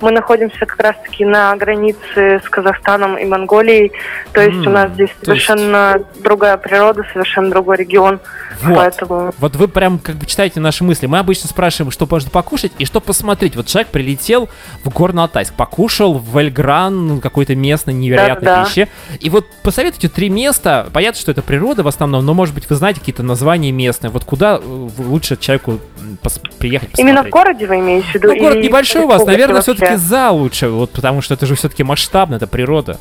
Мы 0.01 0.11
находимся 0.11 0.65
как 0.65 0.79
раз-таки 0.81 1.25
на 1.25 1.55
границе 1.55 2.41
с 2.45 2.49
Казахстаном 2.49 3.17
и 3.17 3.25
Монголией, 3.25 3.91
то 4.31 4.41
есть 4.41 4.57
М, 4.65 4.67
у 4.67 4.69
нас 4.71 4.91
здесь 4.91 5.09
то 5.23 5.31
есть- 5.33 5.45
совершенно 5.45 6.01
другая 6.23 6.57
природа, 6.57 7.03
совершенно 7.13 7.49
другой 7.49 7.77
регион, 7.77 8.19
Вот. 8.63 8.75
поэтому... 8.75 9.33
Вот 9.39 9.55
вы 9.55 9.67
прям 9.67 9.99
как 9.99 10.15
бы 10.15 10.25
читаете 10.25 10.59
наши 10.59 10.83
мысли. 10.83 11.07
Мы 11.07 11.19
обычно 11.19 11.47
спрашиваем, 11.49 11.91
что 11.91 12.07
можно 12.09 12.29
покушать 12.29 12.71
и 12.77 12.85
что 12.85 12.99
посмотреть. 12.99 13.55
Вот 13.55 13.67
человек 13.67 13.89
прилетел 13.89 14.49
в 14.83 14.89
Горно-Алтайск, 14.89 15.53
покушал 15.55 16.13
в 16.15 16.37
Эльгран 16.37 17.07
ну, 17.07 17.19
какой-то 17.19 17.55
местной 17.55 17.93
невероятной 17.93 18.45
Да-да. 18.45 18.65
пищи. 18.65 18.87
И 19.19 19.29
вот 19.29 19.45
посоветуйте 19.63 20.09
три 20.09 20.29
места. 20.29 20.87
Понятно, 20.93 21.19
что 21.19 21.31
это 21.31 21.41
природа 21.41 21.83
в 21.83 21.87
основном, 21.87 22.25
но, 22.25 22.33
может 22.33 22.53
быть, 22.53 22.69
вы 22.69 22.75
знаете 22.75 22.99
какие-то 22.99 23.23
названия 23.23 23.71
местные. 23.71 24.09
Вот 24.11 24.23
куда 24.25 24.57
э, 24.61 24.89
лучше 24.99 25.37
человеку 25.37 25.79
пос- 26.23 26.41
приехать 26.59 26.91
посмотреть? 26.91 26.99
Именно 26.99 27.23
в 27.23 27.29
городе 27.29 27.65
вы 27.65 27.79
имеете 27.79 28.07
в 28.07 28.15
виду? 28.15 28.27
Ну, 28.27 28.37
город 28.39 28.57
небольшой 28.57 29.03
у 29.03 29.07
вас, 29.07 29.25
наверное, 29.25 29.55
вообще? 29.55 29.71
Все-таки 29.97 30.09
за 30.09 30.29
лучше, 30.31 30.67
вот 30.69 30.91
потому 30.91 31.21
что 31.21 31.33
это 31.33 31.45
же 31.45 31.55
все-таки 31.55 31.83
масштабно, 31.83 32.35
это 32.35 32.47
природа. 32.47 32.97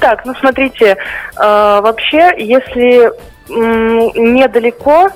Так, 0.00 0.24
ну 0.24 0.34
смотрите, 0.34 0.96
э, 1.36 1.80
вообще, 1.80 2.32
если 2.36 3.12
м, 3.50 4.34
недалеко, 4.34 5.10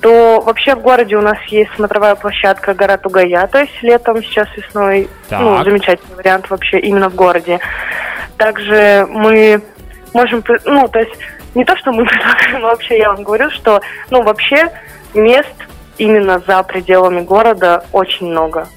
то 0.00 0.40
вообще 0.44 0.74
в 0.74 0.80
городе 0.80 1.16
у 1.16 1.20
нас 1.20 1.38
есть 1.48 1.70
смотровая 1.76 2.14
площадка 2.14 2.74
гора 2.74 2.98
Тугая, 2.98 3.46
то 3.46 3.58
есть 3.60 3.82
летом, 3.82 4.22
сейчас 4.22 4.48
весной, 4.56 5.08
ну, 5.30 5.56
Так. 5.56 5.64
замечательный 5.64 6.14
вариант 6.16 6.50
вообще 6.50 6.78
именно 6.78 7.08
в 7.08 7.14
городе. 7.14 7.58
Также 8.36 9.06
мы 9.10 9.60
можем, 10.14 10.44
ну, 10.64 10.86
то 10.88 10.98
есть 11.00 11.12
не 11.54 11.64
то, 11.64 11.76
что 11.76 11.92
мы 11.92 12.04
предлагаем, 12.06 12.64
а 12.64 12.68
вообще 12.68 12.98
я 12.98 13.08
вам 13.12 13.24
говорю, 13.24 13.50
что, 13.50 13.80
ну, 14.10 14.22
вообще 14.22 14.68
мест 15.14 15.54
именно 15.98 16.40
за 16.46 16.62
пределами 16.62 17.20
города 17.20 17.84
очень 17.92 18.28
много. 18.28 18.68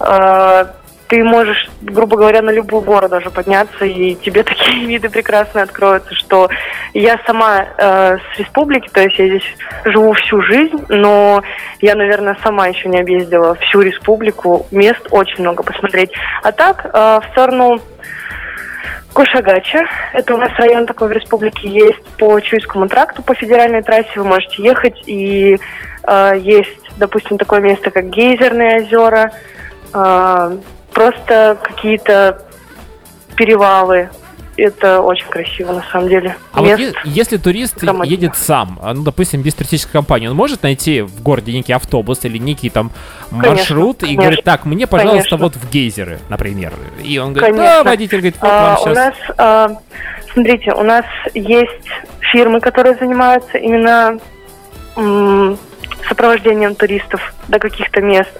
Э, 0.00 0.66
Ты 1.08 1.24
можешь, 1.24 1.68
грубо 1.80 2.16
говоря, 2.16 2.40
на 2.40 2.50
любую 2.50 2.82
гору 2.82 3.08
даже 3.08 3.30
подняться, 3.30 3.84
и 3.84 4.14
тебе 4.14 4.42
такие 4.44 4.86
виды 4.86 5.08
прекрасные 5.08 5.64
откроются, 5.64 6.14
что 6.14 6.48
я 6.94 7.18
сама 7.26 7.64
э, 7.76 8.18
с 8.18 8.38
республики, 8.38 8.88
то 8.92 9.02
есть 9.02 9.18
я 9.18 9.26
здесь 9.26 9.56
живу 9.84 10.12
всю 10.12 10.40
жизнь, 10.42 10.84
но 10.88 11.42
я, 11.80 11.94
наверное, 11.96 12.36
сама 12.42 12.68
еще 12.68 12.88
не 12.88 13.00
объездила 13.00 13.54
всю 13.56 13.80
республику, 13.80 14.66
мест 14.70 15.06
очень 15.10 15.40
много 15.40 15.62
посмотреть. 15.62 16.10
А 16.42 16.52
так, 16.52 16.84
э, 16.84 16.88
в 16.92 17.24
сторону 17.32 17.80
Кошагача. 19.20 19.84
Это 20.14 20.34
у 20.34 20.38
нас 20.38 20.50
район 20.56 20.86
такой 20.86 21.08
в 21.08 21.12
республике 21.12 21.68
есть 21.68 22.02
по 22.16 22.40
Чуйскому 22.40 22.88
тракту, 22.88 23.22
по 23.22 23.34
федеральной 23.34 23.82
трассе 23.82 24.08
вы 24.16 24.24
можете 24.24 24.62
ехать. 24.62 25.02
И 25.04 25.58
э, 26.04 26.32
есть, 26.38 26.96
допустим, 26.96 27.36
такое 27.36 27.60
место, 27.60 27.90
как 27.90 28.08
Гейзерные 28.08 28.80
озера, 28.80 29.32
э, 29.92 30.58
просто 30.94 31.58
какие-то 31.62 32.46
перевалы. 33.36 34.08
Это 34.56 35.00
очень 35.00 35.26
красиво, 35.28 35.72
на 35.72 35.82
самом 35.90 36.08
деле. 36.08 36.36
А 36.52 36.60
вот 36.60 36.66
Мест 36.78 36.80
е- 36.80 36.94
если 37.04 37.36
турист 37.38 37.78
Громадно. 37.78 38.10
едет 38.10 38.36
сам, 38.36 38.78
а, 38.82 38.92
ну, 38.92 39.02
допустим, 39.04 39.40
без 39.42 39.54
туристической 39.54 39.92
компании, 39.92 40.26
он 40.26 40.36
может 40.36 40.62
найти 40.62 41.00
в 41.02 41.22
городе 41.22 41.52
некий 41.52 41.72
автобус 41.72 42.24
или 42.24 42.36
некий 42.36 42.68
там 42.68 42.90
маршрут 43.30 43.98
и 43.98 44.06
конечно. 44.06 44.22
говорит, 44.22 44.44
так, 44.44 44.64
мне, 44.66 44.86
пожалуйста, 44.86 45.30
Конечно. 45.30 45.36
вот 45.38 45.56
в 45.56 45.70
гейзеры, 45.70 46.18
например. 46.28 46.72
И 47.02 47.18
он 47.18 47.32
говорит, 47.32 47.56
да, 47.56 47.62
Конечно. 47.62 47.84
водитель 47.90 48.16
говорит, 48.18 48.36
вот 48.40 48.50
А, 48.50 48.64
вам 48.64 48.74
у 48.74 48.84
сейчас. 48.84 48.96
нас, 48.96 49.14
а, 49.38 49.70
смотрите, 50.34 50.72
у 50.72 50.82
нас 50.82 51.04
есть 51.32 51.88
фирмы, 52.20 52.60
которые 52.60 52.96
занимаются 52.96 53.56
именно 53.56 54.18
м, 54.96 55.56
сопровождением 56.08 56.74
туристов 56.74 57.32
до 57.48 57.58
каких-то 57.58 58.00
мест. 58.02 58.30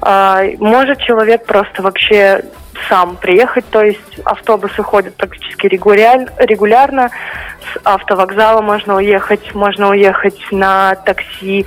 А, 0.00 0.42
может 0.58 1.00
человек 1.00 1.44
просто 1.44 1.82
вообще 1.82 2.44
сам 2.88 3.16
приехать, 3.16 3.64
то 3.70 3.82
есть 3.82 4.00
автобусы 4.24 4.82
ходят 4.82 5.14
практически 5.16 5.66
регуляр- 5.66 6.30
регулярно, 6.38 7.10
с 7.72 7.80
автовокзала 7.84 8.60
можно 8.60 8.96
уехать, 8.96 9.54
можно 9.54 9.90
уехать 9.90 10.38
на 10.50 10.94
такси, 10.96 11.66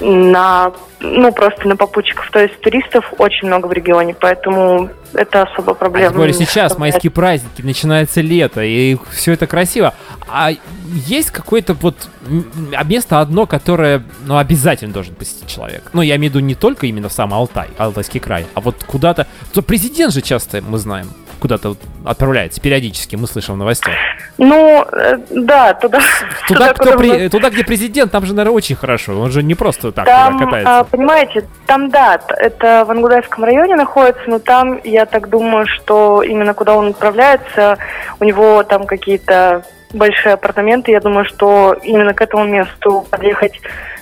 на, 0.00 0.72
ну, 1.00 1.32
просто 1.32 1.68
на 1.68 1.76
попутчиков, 1.76 2.30
то 2.30 2.40
есть 2.40 2.60
туристов 2.60 3.12
очень 3.18 3.46
много 3.48 3.66
в 3.66 3.72
регионе, 3.72 4.14
поэтому 4.18 4.90
это 5.14 5.42
особо 5.42 5.72
А 5.72 5.74
проблема. 5.74 6.10
тем 6.10 6.18
более 6.18 6.36
не 6.36 6.44
сейчас 6.44 6.76
майские 6.78 7.10
праздники, 7.10 7.62
начинается 7.62 8.20
лето, 8.20 8.62
и 8.62 8.96
все 9.12 9.32
это 9.32 9.46
красиво. 9.46 9.94
А 10.28 10.50
есть 10.88 11.30
какое-то 11.30 11.74
вот 11.74 12.08
м, 12.26 12.44
место 12.84 13.20
одно, 13.20 13.46
которое, 13.46 14.02
ну, 14.24 14.36
обязательно 14.36 14.92
должен 14.92 15.14
посетить 15.14 15.48
человек? 15.48 15.90
Ну, 15.92 16.02
я 16.02 16.16
имею 16.16 16.32
в 16.32 16.34
виду 16.34 16.44
не 16.44 16.54
только 16.54 16.86
именно 16.86 17.08
сам 17.08 17.32
Алтай, 17.32 17.68
Алтайский 17.78 18.20
край, 18.20 18.46
а 18.54 18.60
вот 18.60 18.82
куда-то... 18.84 19.26
То 19.54 19.62
президент 19.62 20.12
же 20.12 20.20
часто, 20.46 20.62
мы 20.68 20.78
знаем, 20.78 21.06
куда-то 21.40 21.70
вот 21.70 21.78
отправляется, 22.04 22.60
периодически, 22.60 23.16
мы 23.16 23.26
слышим 23.26 23.54
в 23.54 23.58
новостях. 23.58 23.94
Ну, 24.38 24.84
э, 24.92 25.18
да, 25.30 25.74
туда, 25.74 26.00
Туда, 26.48 26.72
кто 26.72 26.84
куда 26.84 26.96
при- 26.96 27.28
туда, 27.28 27.50
где 27.50 27.64
президент, 27.64 28.12
там 28.12 28.24
же, 28.24 28.34
наверное, 28.34 28.56
очень 28.56 28.76
хорошо. 28.76 29.18
Он 29.20 29.30
же 29.30 29.42
не 29.42 29.54
просто 29.54 29.92
так 29.92 30.06
Там, 30.06 30.34
туда 30.38 30.44
а, 30.44 30.46
катается. 30.46 30.90
понимаете, 30.90 31.44
там, 31.66 31.90
да, 31.90 32.18
это 32.38 32.84
в 32.86 32.90
Ангудайском 32.90 33.44
районе 33.44 33.76
находится, 33.76 34.22
но 34.26 34.38
там, 34.38 34.80
я 34.84 35.06
так 35.06 35.28
думаю, 35.28 35.66
что 35.66 36.22
именно 36.22 36.54
куда 36.54 36.74
он 36.74 36.88
отправляется, 36.88 37.78
у 38.20 38.24
него 38.24 38.62
там 38.62 38.86
какие-то 38.86 39.62
большие 39.92 40.34
апартаменты, 40.34 40.90
я 40.92 41.00
думаю, 41.00 41.24
что 41.24 41.76
именно 41.82 42.14
к 42.14 42.20
этому 42.20 42.44
месту 42.44 43.06
подъехать 43.10 43.60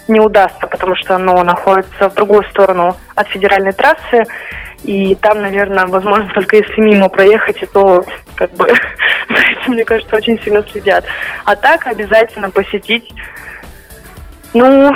не 0.09 0.21
удастся, 0.21 0.67
потому 0.67 0.97
что 0.97 1.17
оно 1.17 1.43
находится 1.45 2.11
в 2.11 2.15
другую 2.15 2.45
сторону 2.45 2.97
от 3.15 3.29
федеральной 3.29 3.73
трассы, 3.73 4.25
и 4.85 5.15
там, 5.17 5.41
наверное, 5.43 5.87
возможно, 5.87 6.31
только 6.35 6.57
если 6.57 6.81
мимо 6.81 7.09
проехать, 7.09 7.63
и 7.63 7.67
то, 7.67 8.05
как 8.37 8.51
бы, 8.53 8.69
за 9.29 9.35
этим, 9.37 9.73
мне 9.73 9.85
кажется, 9.85 10.15
очень 10.17 10.39
сильно 10.43 10.63
следят. 10.71 11.05
А 11.45 11.57
так 11.57 11.87
обязательно 11.87 12.51
посетить 12.51 13.11
ну, 14.53 14.93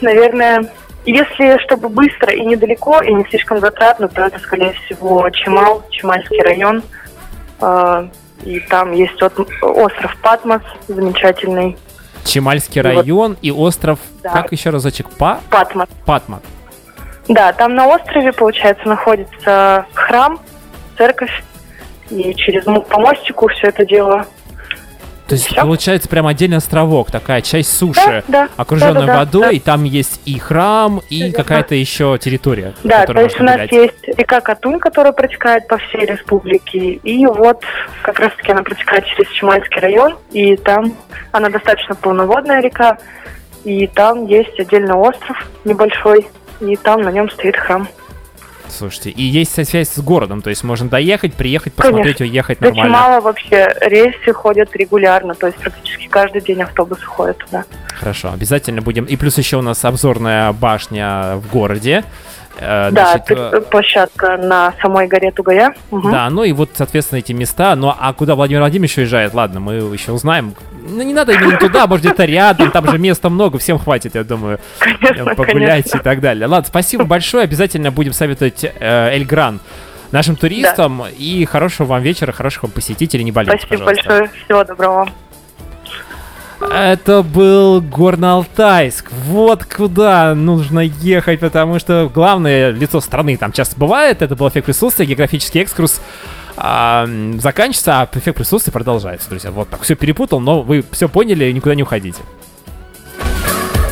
наверное, 0.00 0.72
если 1.04 1.62
чтобы 1.64 1.88
быстро 1.90 2.32
и 2.32 2.40
недалеко, 2.44 3.02
и 3.02 3.12
не 3.12 3.24
слишком 3.24 3.60
затратно, 3.60 4.08
то 4.08 4.22
это, 4.24 4.38
скорее 4.38 4.72
всего, 4.72 5.28
Чемал, 5.30 5.84
Чемальский 5.90 6.40
район. 6.42 6.82
Э, 7.60 8.08
И 8.44 8.58
там 8.58 8.92
есть 8.92 9.20
от- 9.22 9.38
остров 9.62 10.16
Патмос, 10.22 10.62
замечательный. 10.88 11.76
Чемальский 12.24 12.80
И 12.80 12.82
вот- 12.84 12.96
район 12.96 13.36
и 13.42 13.50
остров, 13.52 13.98
Да. 14.22 14.30
как 14.30 14.50
еще 14.52 14.70
разочек, 14.70 15.06
Па? 15.18 15.40
Патмос. 15.50 15.86
Патмак. 16.06 16.40
Да, 17.28 17.52
там 17.52 17.74
на 17.74 17.86
острове, 17.86 18.32
получается, 18.32 18.88
находится 18.88 19.86
храм, 19.94 20.40
церковь, 20.98 21.42
и 22.10 22.34
через 22.34 22.64
по 22.64 22.98
мостику 23.00 23.48
все 23.48 23.68
это 23.68 23.86
дело. 23.86 24.26
То 25.28 25.36
есть, 25.36 25.46
Всё? 25.46 25.62
получается, 25.62 26.08
прям 26.10 26.26
отдельный 26.26 26.58
островок, 26.58 27.10
такая 27.10 27.40
часть 27.40 27.74
суши, 27.74 28.00
Да, 28.04 28.22
да, 28.28 28.48
окруженная 28.56 28.94
да-да-да, 29.06 29.18
водой, 29.20 29.42
да. 29.42 29.50
и 29.52 29.60
там 29.60 29.84
есть 29.84 30.20
и 30.26 30.38
храм, 30.38 31.00
и 31.08 31.20
верно. 31.22 31.32
какая-то 31.34 31.74
еще 31.74 32.18
территория. 32.20 32.74
Да, 32.84 33.06
то 33.06 33.18
есть 33.18 33.40
у 33.40 33.44
нас 33.44 33.54
гулять. 33.54 33.72
есть 33.72 34.18
река 34.18 34.40
Катунь, 34.42 34.78
которая 34.78 35.12
протекает 35.12 35.68
по 35.68 35.78
всей 35.78 36.04
республике, 36.04 36.78
и 36.94 37.24
вот 37.24 37.62
как 38.02 38.18
раз-таки 38.20 38.52
она 38.52 38.62
протекает 38.62 39.06
через 39.06 39.30
Чемальский 39.30 39.80
район, 39.80 40.16
и 40.32 40.56
там 40.56 40.92
она 41.30 41.48
достаточно 41.48 41.94
полноводная 41.94 42.60
река, 42.60 42.98
и 43.64 43.86
там 43.86 44.26
есть 44.26 44.58
отдельный 44.60 44.94
остров 44.94 45.48
небольшой, 45.64 46.26
и 46.62 46.76
там 46.76 47.02
на 47.02 47.10
нем 47.10 47.28
стоит 47.30 47.56
храм. 47.56 47.88
Слушайте, 48.68 49.10
и 49.10 49.22
есть 49.22 49.52
связь 49.52 49.90
с 49.90 49.98
городом, 50.00 50.40
то 50.40 50.48
есть 50.48 50.64
можно 50.64 50.88
доехать, 50.88 51.34
приехать, 51.34 51.74
посмотреть, 51.74 52.18
Конечно. 52.18 52.32
уехать 52.32 52.60
нормально. 52.62 52.84
Чемала 52.96 53.20
вообще 53.20 53.68
рейсы 53.82 54.32
ходят 54.32 54.74
регулярно, 54.74 55.34
то 55.34 55.46
есть 55.48 55.58
практически 55.58 56.06
каждый 56.08 56.40
день 56.40 56.62
автобусы 56.62 57.04
ходят 57.04 57.36
туда. 57.38 57.64
Хорошо, 57.98 58.30
обязательно 58.32 58.80
будем. 58.80 59.04
И 59.04 59.16
плюс 59.16 59.36
еще 59.36 59.58
у 59.58 59.62
нас 59.62 59.84
обзорная 59.84 60.52
башня 60.52 61.34
в 61.36 61.50
городе. 61.52 62.02
Э, 62.58 62.90
Да, 62.90 63.10
значит, 63.10 63.26
ты- 63.26 63.34
э, 63.34 63.60
площадка 63.60 64.36
на 64.38 64.72
самой 64.80 65.06
горе 65.06 65.32
Тугая. 65.32 65.74
Мгм. 65.90 66.10
Да, 66.10 66.30
ну 66.30 66.42
и 66.44 66.52
вот, 66.52 66.70
соответственно, 66.74 67.18
эти 67.18 67.32
места. 67.32 67.74
Ну 67.76 67.92
а 67.98 68.12
куда 68.14 68.34
Владимир 68.34 68.60
Владимирович 68.60 68.96
уезжает? 68.98 69.34
Ладно, 69.34 69.60
мы 69.60 69.74
еще 69.74 70.12
узнаем. 70.12 70.54
Ну 70.84 71.02
не 71.02 71.14
надо 71.14 71.32
именно 71.32 71.58
туда, 71.58 71.86
может 71.86 72.04
где-то 72.04 72.24
рядом, 72.24 72.70
там 72.70 72.90
же 72.90 72.98
места 72.98 73.30
много, 73.30 73.58
всем 73.58 73.78
хватит, 73.78 74.14
я 74.14 74.24
думаю, 74.24 74.58
Конечно, 74.78 75.34
погулять 75.34 75.84
конечно. 75.84 75.98
и 75.98 76.00
так 76.02 76.20
далее. 76.20 76.46
Ладно, 76.46 76.66
спасибо 76.68 77.04
большое, 77.04 77.44
обязательно 77.44 77.90
будем 77.90 78.12
советовать 78.12 78.64
э, 78.64 79.10
Эльгран 79.14 79.60
нашим 80.12 80.36
туристам. 80.36 81.04
И 81.18 81.44
хорошего 81.44 81.86
вам 81.88 82.02
вечера, 82.02 82.32
хороших 82.32 82.64
вам 82.64 82.72
посетителей, 82.72 83.24
не 83.24 83.32
болейте, 83.32 83.66
Спасибо 83.66 83.86
пожалуйста. 83.86 84.08
большое. 84.08 84.30
Всего 84.44 84.64
доброго. 84.64 85.08
Это 86.70 87.22
был 87.22 87.80
Горно-Алтайск. 87.80 89.10
Вот 89.26 89.64
куда 89.64 90.34
нужно 90.34 90.80
ехать, 90.80 91.40
потому 91.40 91.80
что 91.80 92.08
главное 92.12 92.70
лицо 92.70 93.00
страны 93.00 93.36
там 93.36 93.50
часто 93.50 93.76
бывает. 93.76 94.22
Это 94.22 94.36
был 94.36 94.48
эффект 94.48 94.66
присутствия, 94.66 95.06
географический 95.06 95.60
экскурс. 95.60 96.00
А, 96.56 97.06
заканчивается, 97.38 98.02
а 98.02 98.08
эффект 98.12 98.36
присутствия 98.36 98.72
продолжается, 98.72 99.28
друзья. 99.28 99.50
Вот 99.50 99.68
так. 99.68 99.82
Все 99.82 99.94
перепутал, 99.94 100.40
но 100.40 100.62
вы 100.62 100.84
все 100.92 101.08
поняли, 101.08 101.50
никуда 101.52 101.74
не 101.74 101.82
уходите. 101.82 102.22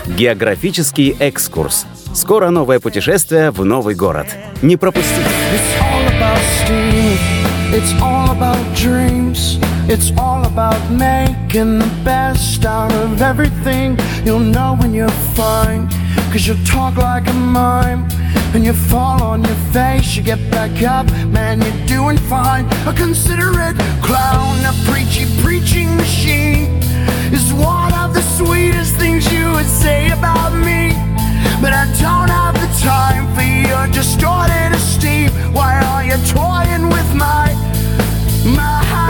Географический 0.06 1.16
экскурс. 1.18 1.86
Скоро 2.14 2.50
новое 2.50 2.80
путешествие 2.80 3.50
в 3.50 3.64
новый 3.64 3.94
город. 3.94 4.26
Не 4.62 4.76
пропустите. 4.76 5.20
It's 5.20 5.80
all 5.80 6.06
about 6.08 6.38
steam. 6.64 7.40
It's 7.72 7.92
all 8.02 8.30
about 8.30 8.58
dreams. 8.74 9.58
It's 9.88 10.10
all 10.18 10.44
about 10.44 10.80
making 10.90 11.78
the 11.78 11.90
best 12.04 12.64
out 12.64 12.92
of 12.92 13.22
everything. 13.22 13.96
You'll 14.24 14.40
know 14.40 14.76
when 14.80 14.92
you're 14.92 15.08
fine. 15.36 15.88
Cause 16.32 16.46
you 16.46 16.54
talk 16.64 16.96
like 16.96 17.26
a 17.26 17.32
mime. 17.32 18.08
And 18.54 18.64
you 18.64 18.72
fall 18.72 19.20
on 19.22 19.42
your 19.42 19.60
face, 19.72 20.16
you 20.16 20.22
get 20.22 20.38
back 20.50 20.82
up, 20.82 21.06
man, 21.26 21.60
you're 21.60 21.86
doing 21.86 22.18
fine. 22.18 22.66
A 22.86 22.92
considerate 22.92 23.76
clown, 24.00 24.58
a 24.64 24.72
preachy 24.90 25.24
preaching 25.42 25.96
machine 25.96 26.66
is 27.32 27.52
one 27.52 27.92
of 27.94 28.14
the 28.14 28.22
sweetest 28.22 28.96
things 28.96 29.32
you 29.32 29.50
would 29.52 29.66
say 29.66 30.10
about 30.10 30.52
me. 30.52 30.94
But 31.60 31.72
I 31.72 31.86
don't 32.00 32.30
have 32.30 32.54
the 32.54 32.70
time 32.80 33.32
for 33.34 33.42
your 33.42 33.86
distorted 33.92 34.72
esteem. 34.72 35.30
Why 35.52 35.80
are 35.80 36.04
you 36.04 36.16
toying 36.26 36.88
with 36.90 37.14
my 37.14 37.54
mind? 38.44 39.09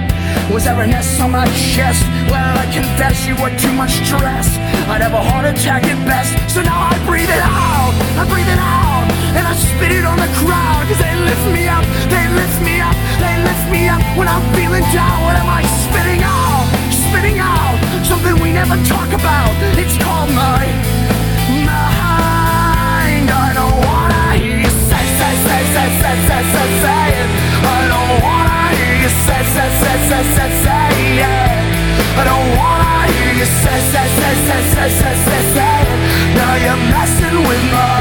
Was 0.51 0.65
there 0.65 0.81
an 0.81 0.91
S 0.91 1.19
on 1.21 1.31
my 1.31 1.47
chest? 1.55 2.03
Well, 2.27 2.57
I 2.59 2.67
confess 2.75 3.25
you 3.25 3.35
were 3.39 3.55
too 3.55 3.71
much 3.71 4.03
stress. 4.03 4.59
I'd 4.91 4.99
have 4.99 5.13
a 5.13 5.23
heart 5.23 5.45
attack 5.47 5.87
at 5.87 5.95
best. 6.03 6.35
So 6.53 6.61
now 6.61 6.91
I 6.91 6.95
breathe 7.07 7.31
it 7.31 7.39
out. 7.39 7.95
I 8.19 8.27
breathe 8.27 8.51
it 8.51 8.59
out. 8.59 9.07
And 9.31 9.47
I 9.47 9.55
spit 9.55 9.95
it 9.95 10.03
on 10.03 10.19
the 10.19 10.27
crowd. 10.43 10.83
Cause 10.91 10.99
they 10.99 11.15
lift 11.23 11.45
me 11.55 11.71
up. 11.71 11.87
They 12.11 12.27
lift 12.35 12.59
me 12.67 12.83
up. 12.83 12.95
They 13.23 13.35
lift 13.47 13.65
me 13.71 13.87
up. 13.87 14.03
When 14.19 14.27
I'm 14.27 14.43
feeling 14.51 14.83
down, 14.91 15.23
what 15.23 15.39
am 15.39 15.47
I 15.47 15.63
spitting 15.87 16.19
out? 16.19 16.67
Spitting 16.91 17.39
out. 17.39 17.79
Something 18.03 18.35
we 18.43 18.51
never 18.51 18.75
talk 18.83 19.07
about. 19.15 19.55
It's 19.79 19.95
called 20.03 20.35
my 20.35 20.67
mind. 21.63 23.27
I 23.31 23.55
don't 23.55 23.79
wanna 23.87 24.35
hear 24.35 24.59
you 24.59 24.71
say, 24.89 25.05
say, 25.15 25.33
say, 25.47 25.61
say, 25.73 25.87
say, 25.95 26.15
say, 26.27 26.41
say, 26.43 26.67
say 26.83 27.07
it. 27.23 27.29
I 27.63 27.87
don't 27.87 28.19
wanna 28.19 28.40
say, 29.55 29.69
say, 29.81 29.97
say, 30.09 30.23
say, 30.35 30.49
say, 30.63 31.17
yeah. 31.19 32.19
I 32.19 32.23
don't 32.29 32.49
wanna 32.59 33.11
hear 33.13 33.33
you 33.39 33.45
say, 33.45 33.79
say, 33.91 34.07
say, 34.19 34.33
say, 34.47 34.61
say, 34.73 34.89
say, 34.99 35.15
say, 35.25 35.41
say. 35.55 35.77
Now 36.37 36.53
you're 36.63 36.81
messing 36.93 37.37
with 37.47 37.63
my 37.71 38.00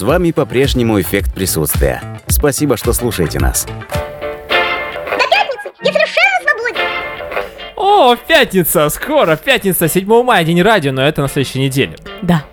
С 0.00 0.02
вами 0.02 0.30
по-прежнему 0.30 0.98
эффект 0.98 1.34
присутствия. 1.34 2.02
Спасибо, 2.26 2.78
что 2.78 2.94
слушаете 2.94 3.38
нас. 3.38 3.66
Пятница! 8.40 8.88
Скоро, 8.88 9.36
пятница, 9.36 9.86
7 9.86 10.22
мая, 10.22 10.44
день 10.44 10.62
радио, 10.62 10.92
но 10.92 11.02
это 11.02 11.20
на 11.20 11.28
следующей 11.28 11.58
неделе. 11.58 11.96
Да. 12.22 12.44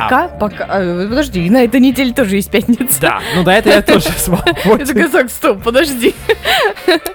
Пока, 0.00 0.28
пока. 0.28 0.64
а, 0.68 1.08
подожди, 1.08 1.48
на 1.50 1.64
этой 1.64 1.80
неделе 1.80 2.12
тоже 2.12 2.36
есть 2.36 2.50
пятница. 2.50 3.00
Да, 3.00 3.20
ну 3.34 3.42
до 3.44 3.52
этого 3.52 3.74
я 3.74 3.82
тоже 3.82 4.08
свободен. 4.16 4.82
Это 4.82 4.94
казак, 4.94 5.30
стоп, 5.30 5.62
подожди. 5.62 6.14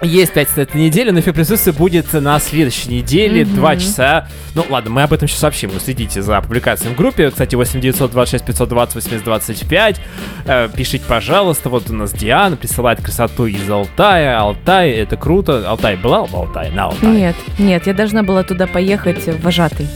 Есть 0.01 0.33
пятница 0.33 0.61
этой 0.61 0.81
недели, 0.81 1.11
но 1.11 1.19
эфир 1.19 1.33
присутствия 1.33 1.73
будет 1.73 2.11
на 2.13 2.39
следующей 2.39 2.89
неделе. 2.89 3.45
2 3.45 3.75
часа. 3.77 4.27
Ну 4.55 4.65
ладно, 4.69 4.89
мы 4.89 5.03
об 5.03 5.13
этом 5.13 5.27
сейчас 5.27 5.39
сообщим, 5.39 5.69
вы 5.69 5.79
следите 5.79 6.21
за 6.21 6.41
публикацией 6.41 6.93
в 6.93 6.97
группе. 6.97 7.29
Кстати, 7.29 7.55
8926 7.55 8.45
520 8.45 8.95
8025. 8.95 10.01
Э, 10.45 10.69
Пишите, 10.75 11.03
пожалуйста, 11.07 11.69
вот 11.69 11.89
у 11.89 11.93
нас 11.93 12.11
Диана 12.13 12.55
присылает 12.55 13.01
красоту 13.01 13.45
из 13.45 13.69
Алтая. 13.69 14.39
Алтай, 14.39 14.91
это 14.91 15.17
круто. 15.17 15.69
Алтай 15.69 15.95
была 15.95 16.25
в 16.25 16.35
Алтае? 16.35 16.71
На 16.71 16.85
Алтае. 16.85 17.11
Нет, 17.11 17.35
нет, 17.57 17.87
я 17.87 17.93
должна 17.93 18.23
была 18.23 18.43
туда 18.43 18.67
поехать 18.67 19.25
в 19.27 19.41
вожатый. 19.41 19.87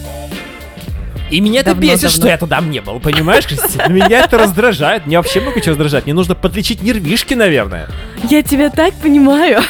И 1.34 1.42
меня 1.42 1.62
это 1.62 1.72
Давно, 1.72 1.82
бесит, 1.82 2.02
давно. 2.04 2.16
что 2.18 2.28
я 2.28 2.38
туда 2.38 2.62
не 2.62 2.80
был, 2.80 3.00
понимаешь, 3.00 3.48
Кристина? 3.48 3.88
Меня 3.88 4.20
это 4.24 4.38
раздражает, 4.38 5.08
мне 5.08 5.18
вообще 5.18 5.42
много 5.42 5.60
чего 5.62 5.72
раздражает. 5.72 6.06
Мне 6.06 6.14
нужно 6.14 6.36
подлечить 6.36 6.84
нервишки, 6.84 7.34
наверное. 7.34 7.88
Я 8.30 8.44
тебя 8.44 8.70
так 8.70 8.94
понимаю. 8.94 9.62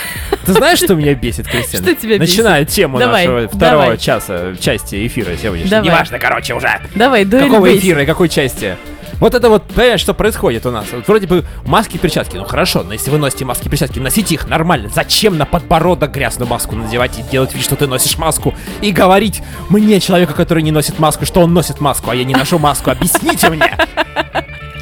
Ты 0.46 0.52
знаешь, 0.52 0.80
что 0.80 0.94
меня 0.96 1.14
бесит, 1.14 1.48
Кристина? 1.48 1.82
Что 1.82 1.96
тебя 1.96 2.18
бесит? 2.18 2.68
Тему 2.68 3.00
Давай, 3.00 3.28
нашего 3.28 3.48
второго 3.48 3.84
давай. 3.84 3.98
часа, 3.98 4.56
части 4.60 5.08
эфира 5.08 5.38
сегодняшнего. 5.42 5.80
Неважно, 5.80 6.20
короче, 6.20 6.54
уже. 6.54 6.82
Давай, 6.96 7.24
дуэль 7.24 7.46
Какого 7.46 7.64
бейс. 7.68 7.80
эфира 7.80 8.04
и 8.04 8.06
какой 8.06 8.28
части? 8.28 8.76
Вот 9.20 9.34
это 9.34 9.50
вот, 9.50 9.64
понимаешь, 9.64 10.02
что 10.02 10.14
происходит 10.14 10.66
у 10.66 10.72
нас? 10.72 10.86
Вот 10.92 11.08
вроде 11.08 11.28
бы 11.28 11.46
маски 11.66 11.98
перчатки. 11.98 12.38
Ну 12.38 12.46
хорошо, 12.46 12.84
но 12.84 12.94
если 12.94 13.10
вы 13.10 13.18
носите 13.18 13.46
маски 13.46 13.70
перчатки, 13.70 14.00
носите 14.00 14.36
их 14.36 14.48
нормально. 14.48 14.90
Зачем 14.94 15.38
на 15.38 15.46
подбородок 15.46 16.12
грязную 16.12 16.50
маску 16.50 16.76
надевать 16.76 17.18
и 17.20 17.24
делать 17.24 17.54
вид, 17.54 17.64
что 17.64 17.76
ты 17.76 17.88
носишь 17.88 18.18
маску? 18.18 18.54
И 18.82 18.92
говорить 18.92 19.42
мне, 19.70 20.00
человеку, 20.00 20.34
который 20.34 20.64
не 20.64 20.72
носит 20.72 21.00
маску, 21.00 21.26
что 21.26 21.42
он 21.42 21.54
носит 21.54 21.80
маску, 21.80 22.10
а 22.10 22.16
я 22.16 22.24
не 22.24 22.36
ношу 22.36 22.60
маску. 22.60 22.92
Объясните 22.92 23.50
мне! 23.50 23.72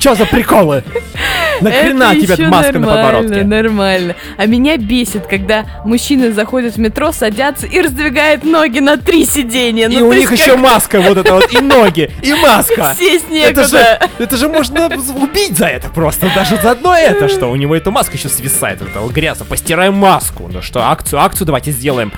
Чё 0.01 0.15
за 0.15 0.25
приколы? 0.25 0.83
Нахрена 1.61 2.15
тебе 2.15 2.47
маска 2.47 2.79
на 2.79 2.87
подбородке? 2.87 3.43
Нормально. 3.43 4.15
А 4.35 4.47
меня 4.47 4.77
бесит, 4.77 5.27
когда 5.27 5.63
мужчины 5.85 6.31
заходят 6.31 6.73
в 6.73 6.79
метро, 6.79 7.11
садятся 7.11 7.67
и 7.67 7.79
раздвигают 7.79 8.43
ноги 8.43 8.79
на 8.79 8.97
три 8.97 9.25
сиденья. 9.25 9.87
И 9.87 10.01
у 10.01 10.11
них 10.11 10.31
еще 10.31 10.55
маска 10.55 11.01
вот 11.01 11.19
эта 11.19 11.35
вот, 11.35 11.53
и 11.53 11.59
ноги, 11.59 12.09
и 12.23 12.33
маска. 12.33 12.95
Сесть 12.99 13.25
Это 13.29 13.67
же, 13.67 13.77
некуда. 13.77 14.09
это 14.17 14.37
же 14.37 14.49
можно 14.49 14.87
убить 14.87 15.55
за 15.55 15.67
это 15.67 15.89
просто. 15.89 16.31
Даже 16.33 16.57
за 16.57 16.71
одно 16.71 16.95
это, 16.95 17.29
что 17.29 17.51
у 17.51 17.55
него 17.55 17.75
эта 17.75 17.91
маска 17.91 18.17
еще 18.17 18.29
свисает. 18.29 18.81
Это 18.81 19.07
грязно. 19.13 19.45
Постираем 19.45 19.93
маску. 19.93 20.49
Ну 20.51 20.63
что, 20.63 20.81
акцию, 20.81 21.19
акцию 21.19 21.45
давайте 21.45 21.69
сделаем. 21.69 22.11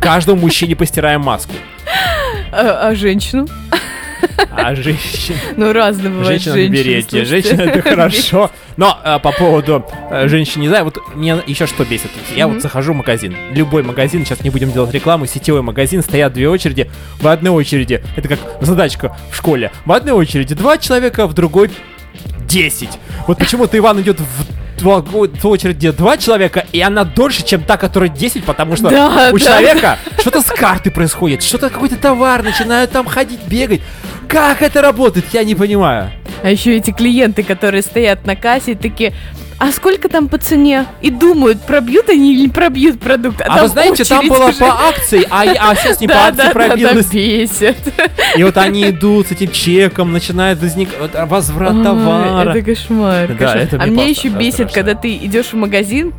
Каждому 0.00 0.40
мужчине 0.40 0.74
постираем 0.74 1.20
маску. 1.20 1.52
А, 2.50 2.88
а 2.88 2.94
женщину? 2.94 3.46
А 4.50 4.74
женщин... 4.74 5.34
Ну, 5.56 5.72
разные 5.72 6.10
бывают 6.10 6.28
Женщина 6.28 6.54
женщины. 6.54 6.74
берете. 6.74 7.24
Женщина 7.24 7.62
это 7.62 7.82
хорошо. 7.82 8.50
Но 8.76 8.98
а, 9.02 9.18
по 9.18 9.32
поводу 9.32 9.84
э, 10.10 10.28
женщин, 10.28 10.60
не 10.60 10.68
знаю, 10.68 10.84
вот 10.84 10.98
меня 11.14 11.40
еще 11.46 11.66
что 11.66 11.84
бесит. 11.84 12.10
Я 12.34 12.48
вот 12.48 12.60
захожу 12.62 12.92
в 12.92 12.96
магазин. 12.96 13.34
Любой 13.52 13.82
магазин, 13.82 14.24
сейчас 14.24 14.42
не 14.42 14.50
будем 14.50 14.72
делать 14.72 14.92
рекламу, 14.92 15.26
сетевой 15.26 15.62
магазин, 15.62 16.02
стоят 16.02 16.32
две 16.32 16.48
очереди. 16.48 16.90
В 17.20 17.28
одной 17.28 17.52
очереди, 17.52 18.02
это 18.16 18.28
как 18.28 18.38
задачка 18.60 19.16
в 19.30 19.36
школе, 19.36 19.70
в 19.84 19.92
одной 19.92 20.14
очереди 20.14 20.54
два 20.54 20.78
человека, 20.78 21.26
в 21.26 21.34
другой 21.34 21.70
10. 22.48 22.88
Вот 23.26 23.38
почему-то 23.38 23.76
Иван 23.78 24.00
идет 24.00 24.20
в 24.20 24.65
ту 24.76 25.48
очередь, 25.48 25.76
где 25.76 25.92
два 25.92 26.16
человека, 26.16 26.64
и 26.72 26.80
она 26.80 27.04
дольше, 27.04 27.44
чем 27.44 27.62
та, 27.62 27.76
которая 27.76 28.08
10, 28.08 28.44
потому 28.44 28.76
что 28.76 28.88
Да, 28.90 29.30
у 29.32 29.38
да. 29.38 29.44
человека 29.44 29.98
что-то 30.18 30.42
с 30.42 30.46
карты 30.46 30.90
происходит, 30.90 31.42
что-то 31.42 31.70
какой-то 31.70 31.96
товар, 31.96 32.42
начинают 32.42 32.90
там 32.92 33.06
ходить, 33.06 33.40
бегать. 33.46 33.80
Как 34.28 34.62
это 34.62 34.82
работает, 34.82 35.26
я 35.32 35.44
не 35.44 35.54
понимаю. 35.54 36.10
А 36.42 36.50
еще 36.50 36.76
эти 36.76 36.90
клиенты, 36.90 37.42
которые 37.42 37.82
стоят 37.82 38.26
на 38.26 38.36
кассе, 38.36 38.74
такие, 38.74 39.14
а 39.58 39.72
сколько 39.72 40.08
там 40.08 40.28
по 40.28 40.38
цене? 40.38 40.86
И 41.00 41.10
думают, 41.10 41.62
пробьют 41.62 42.08
они 42.10 42.34
или 42.34 42.42
не 42.42 42.48
пробьют 42.48 43.00
продукт. 43.00 43.40
А, 43.40 43.44
там 43.46 43.62
вы 43.62 43.68
знаете, 43.68 44.04
там 44.04 44.28
было 44.28 44.48
уже. 44.48 44.58
по 44.58 44.88
акции, 44.88 45.26
а, 45.30 45.42
а 45.42 45.74
сейчас 45.74 46.00
не 46.00 46.08
по 46.08 46.26
акции 46.26 46.52
пробилось. 46.52 47.06
бесит. 47.06 47.76
И 48.36 48.44
вот 48.44 48.56
они 48.58 48.90
идут 48.90 49.28
с 49.28 49.32
этим 49.32 49.50
чеком, 49.50 50.12
начинает 50.12 50.60
возникать 50.60 50.96
возврат 51.26 51.82
товара. 51.82 52.50
Это 52.50 52.62
кошмар. 52.62 53.30
А 53.40 53.86
мне 53.86 53.90
меня 53.90 54.06
еще 54.06 54.28
бесит, 54.28 54.72
когда 54.72 54.94
ты 54.94 55.16
идешь 55.16 55.46
в 55.46 55.54
магазин 55.54 56.12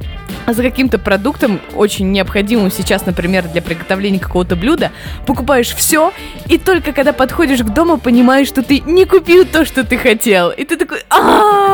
а 0.47 0.53
за 0.53 0.63
каким-то 0.63 0.97
продуктом, 0.97 1.59
очень 1.75 2.09
необходимым 2.11 2.71
сейчас, 2.71 3.05
например, 3.05 3.49
для 3.49 3.61
приготовления 3.61 4.19
какого-то 4.19 4.55
блюда, 4.55 4.91
покупаешь 5.25 5.75
все, 5.75 6.13
и 6.47 6.57
только 6.57 6.93
когда 6.93 7.11
подходишь 7.11 7.59
к 7.59 7.69
дому, 7.73 7.97
понимаешь, 7.97 8.47
что 8.47 8.63
ты 8.63 8.79
не 8.79 9.03
купил 9.03 9.45
то, 9.45 9.65
что 9.65 9.83
ты 9.83 9.97
хотел. 9.97 10.49
И 10.51 10.63
ты 10.63 10.77
такой, 10.77 10.99
а 11.09 11.66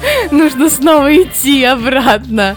нужно 0.30 0.70
снова 0.70 1.14
идти 1.14 1.64
обратно. 1.64 2.56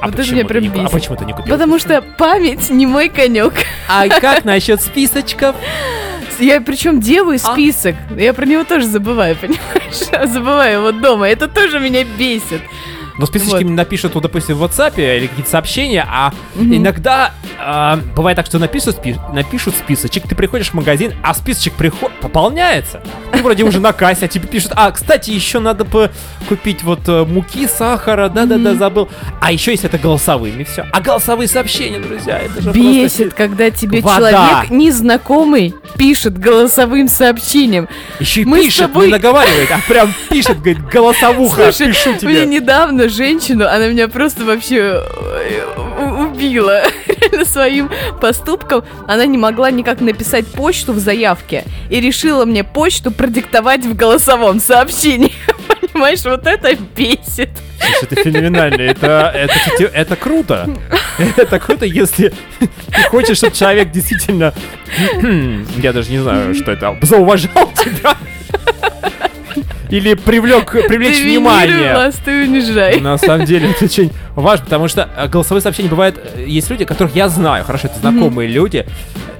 А 0.00 0.06
вот 0.06 0.14
это 0.14 0.18
почему 0.18 0.34
меня 0.36 0.42
ты 0.44 0.48
прям 0.48 0.62
не 0.62 0.68
А 0.86 0.88
почему 0.88 1.16
ты 1.16 1.24
не 1.24 1.32
купил? 1.32 1.52
Потому 1.52 1.78
что 1.78 2.02
память 2.02 2.70
не 2.70 2.86
мой 2.86 3.08
конек. 3.08 3.54
А 3.88 4.08
как 4.08 4.44
насчет 4.44 4.80
списочков? 4.80 5.56
Я 6.38 6.60
причем 6.60 6.98
А? 6.98 7.02
делаю 7.02 7.38
список. 7.38 7.96
Я 8.16 8.32
про 8.32 8.46
него 8.46 8.62
тоже 8.64 8.86
забываю, 8.86 9.36
понимаешь? 9.40 10.30
Забываю 10.30 10.80
его 10.80 10.92
дома. 10.92 11.28
Это 11.28 11.48
тоже 11.48 11.80
меня 11.80 12.04
бесит. 12.04 12.62
Но 13.18 13.26
списочки 13.26 13.64
Вот. 13.64 13.72
напишут, 13.72 14.14
вот, 14.14 14.22
допустим, 14.22 14.56
в 14.56 14.62
WhatsApp 14.64 14.94
или 14.96 15.26
какие-то 15.26 15.50
сообщения, 15.50 16.06
а 16.08 16.32
Мгм. 16.54 16.76
иногда 16.76 17.32
а, 17.60 17.98
бывает 18.16 18.36
так, 18.36 18.46
что 18.46 18.58
напишут, 18.60 18.96
спи- 18.96 19.16
напишут 19.32 19.74
списочек, 19.74 20.28
ты 20.28 20.36
приходишь 20.36 20.68
в 20.70 20.74
магазин, 20.74 21.12
а 21.24 21.34
списочек 21.34 21.72
приход... 21.74 22.12
пополняется. 22.20 23.02
Ты 23.32 23.42
вроде 23.42 23.64
уже 23.64 23.80
на 23.80 23.92
кассе, 23.92 24.26
а 24.26 24.28
тебе 24.28 24.46
пишут, 24.46 24.72
а, 24.76 24.90
кстати, 24.92 25.30
еще 25.32 25.58
надо 25.58 25.84
бы 25.84 26.10
купить 26.48 26.84
вот 26.84 27.00
э, 27.08 27.24
муки, 27.24 27.66
сахара, 27.66 28.28
да-да-да, 28.28 28.74
забыл. 28.76 29.08
А 29.40 29.50
еще 29.50 29.72
есть 29.72 29.84
это 29.84 29.98
голосовыми, 29.98 30.62
все. 30.62 30.86
А 30.92 31.00
голосовые 31.00 31.48
сообщения, 31.48 31.98
друзья, 31.98 32.38
это 32.38 32.62
же 32.62 32.70
Бесит, 32.70 33.34
когда 33.34 33.70
тебе 33.70 34.00
Вода. 34.00 34.30
человек 34.30 34.70
незнакомый 34.70 35.74
пишет 35.96 36.38
голосовым 36.38 37.08
сообщением. 37.08 37.88
Еще 38.20 38.42
и 38.42 38.44
Мы 38.44 38.62
пишет, 38.62 38.86
тобой- 38.92 39.06
не 39.06 39.12
наговаривает, 39.12 39.68
а 39.72 39.80
прям 39.88 40.12
пишет, 40.30 40.58
говорит, 40.58 40.86
голосовуха, 40.88 41.72
Слушай, 41.72 41.88
пишу 41.92 42.10
Мне 42.10 42.18
тебе. 42.18 42.44
Женщину, 43.08 43.66
она 43.66 43.88
меня 43.88 44.08
просто 44.08 44.44
вообще 44.44 45.02
э, 45.02 45.62
убила 46.18 46.82
своим 47.44 47.90
поступком. 48.20 48.84
Она 49.06 49.26
не 49.26 49.38
могла 49.38 49.70
никак 49.70 50.00
написать 50.00 50.46
почту 50.46 50.92
в 50.92 50.98
заявке 50.98 51.64
и 51.90 52.00
решила 52.00 52.44
мне 52.44 52.64
почту 52.64 53.10
продиктовать 53.10 53.84
в 53.84 53.94
голосовом 53.94 54.60
сообщении. 54.60 55.32
Понимаешь, 55.92 56.24
вот 56.24 56.46
это 56.46 56.76
бесит. 56.96 57.50
Слушай, 57.80 58.02
это 58.02 58.16
феноменально. 58.16 58.82
Это, 58.82 59.32
это, 59.34 59.84
это 59.84 60.16
круто. 60.16 60.68
Это 61.36 61.58
круто, 61.58 61.84
если 61.84 62.32
ты 62.58 62.68
хочешь, 63.10 63.38
чтобы 63.38 63.54
человек 63.56 63.90
действительно... 63.90 64.54
Я 65.76 65.92
даже 65.92 66.10
не 66.10 66.18
знаю, 66.18 66.54
что 66.54 66.72
это. 66.72 66.96
Зауважал 67.02 67.72
тебя. 67.74 68.16
Или 69.90 70.14
привлек, 70.14 70.70
привлечь 70.86 71.20
внимание. 71.22 71.76
винировалась, 71.76 72.16
ты 72.16 72.44
унижай. 72.44 73.00
На 73.00 73.16
самом 73.16 73.46
деле 73.46 73.70
это 73.70 73.84
очень 73.86 74.12
важно, 74.34 74.64
потому 74.64 74.88
что 74.88 75.08
э, 75.16 75.28
голосовые 75.28 75.62
сообщения 75.62 75.88
бывают, 75.88 76.18
э, 76.36 76.44
есть 76.46 76.68
люди, 76.70 76.84
которых 76.84 77.14
я 77.16 77.28
знаю, 77.28 77.64
хорошо, 77.64 77.88
это 77.88 77.98
знакомые 77.98 78.48
люди, 78.48 78.86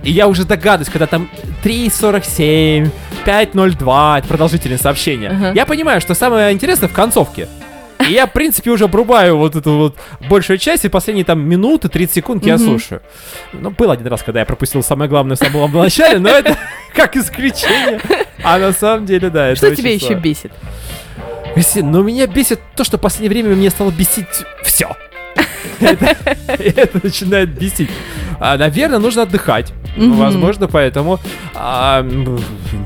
и 0.03 0.11
я 0.11 0.27
уже 0.27 0.45
догадываюсь, 0.45 0.89
когда 0.91 1.07
там 1.07 1.29
3.47, 1.63 2.91
5.02, 3.27 4.19
это 4.19 4.29
продолжительные 4.29 4.79
сообщения. 4.79 5.29
Ага. 5.29 5.53
Я 5.55 5.67
понимаю, 5.67 6.01
что 6.01 6.15
самое 6.15 6.53
интересное 6.53 6.89
в 6.89 6.93
концовке. 6.93 7.49
И 8.09 8.13
я, 8.13 8.27
в 8.27 8.33
принципе, 8.33 8.71
уже 8.71 8.85
обрубаю 8.85 9.37
вот 9.37 9.57
эту 9.57 9.73
вот 9.73 9.97
большую 10.29 10.59
часть, 10.59 10.85
и 10.85 10.89
последние 10.89 11.25
там 11.25 11.41
минуты, 11.41 11.89
30 11.89 12.15
секунд 12.15 12.47
я 12.47 12.59
слушаю. 12.59 13.03
Ну, 13.53 13.71
был 13.71 13.91
один 13.91 14.07
раз, 14.07 14.23
когда 14.23 14.41
я 14.41 14.47
пропустил 14.47 14.83
самое 14.83 15.09
главное 15.09 15.37
в 15.37 15.39
самом 15.39 15.73
начале, 15.73 16.19
но 16.19 16.29
это 16.29 16.57
как 16.95 17.17
исключение. 17.17 18.01
А 18.43 18.59
на 18.59 18.73
самом 18.73 19.07
деле, 19.07 19.31
да, 19.31 19.49
это 19.49 19.57
Что 19.57 19.77
тебя 19.77 19.93
еще 19.93 20.15
бесит? 20.15 20.53
Кристин, 21.55 21.91
но 21.91 22.03
меня 22.03 22.27
бесит 22.27 22.61
то, 22.77 22.85
что 22.85 22.99
в 22.99 23.01
последнее 23.01 23.31
время 23.31 23.57
мне 23.57 23.71
стало 23.71 23.91
бесить 23.91 24.27
все. 24.63 24.97
Это 25.81 26.17
это 26.49 27.01
начинает 27.03 27.51
бесить. 27.51 27.91
А, 28.41 28.57
Наверное, 28.57 28.99
нужно 28.99 29.23
отдыхать. 29.23 29.73
Мгм. 30.07 30.15
Возможно, 30.19 30.69
поэтому 30.69 31.19
а, 31.55 32.03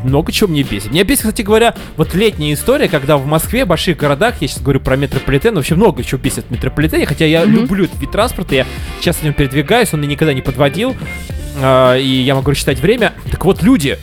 много 0.05 0.33
чего 0.33 0.49
мне 0.51 0.63
бесит. 0.63 0.91
Меня 0.93 1.05
бесит, 1.05 1.23
кстати 1.23 1.43
говоря, 1.43 1.75
вот 1.97 2.15
летняя 2.15 2.55
история, 2.55 2.89
когда 2.89 3.17
в 3.17 3.27
Москве, 3.27 3.65
в 3.65 3.69
больших 3.69 3.97
городах, 3.97 4.37
я 4.41 4.49
сейчас 4.49 4.63
говорю 4.63 4.81
про 4.81 4.97
метрополитен, 4.97 5.55
вообще 5.55 5.75
много 5.75 6.03
чего 6.05 6.21
бесит 6.21 6.47
в 6.49 6.51
метрополитене, 6.51 7.07
хотя 7.07 7.25
я 7.27 7.43
Мгм. 7.45 7.55
люблю 7.55 7.85
этот 7.85 8.01
вид 8.01 8.11
транспорта, 8.11 8.55
я 8.55 8.67
сейчас 9.01 9.21
на 9.23 9.27
нем 9.27 9.35
передвигаюсь, 9.35 9.93
он 9.93 10.01
меня 10.01 10.13
никогда 10.13 10.33
не 10.35 10.43
подводил, 10.43 10.97
а, 11.61 11.97
и 11.97 12.07
я 12.07 12.35
могу 12.35 12.51
рассчитать 12.51 12.81
время. 12.81 13.13
Так 13.31 13.45
вот, 13.45 13.63
люди, 13.63 13.99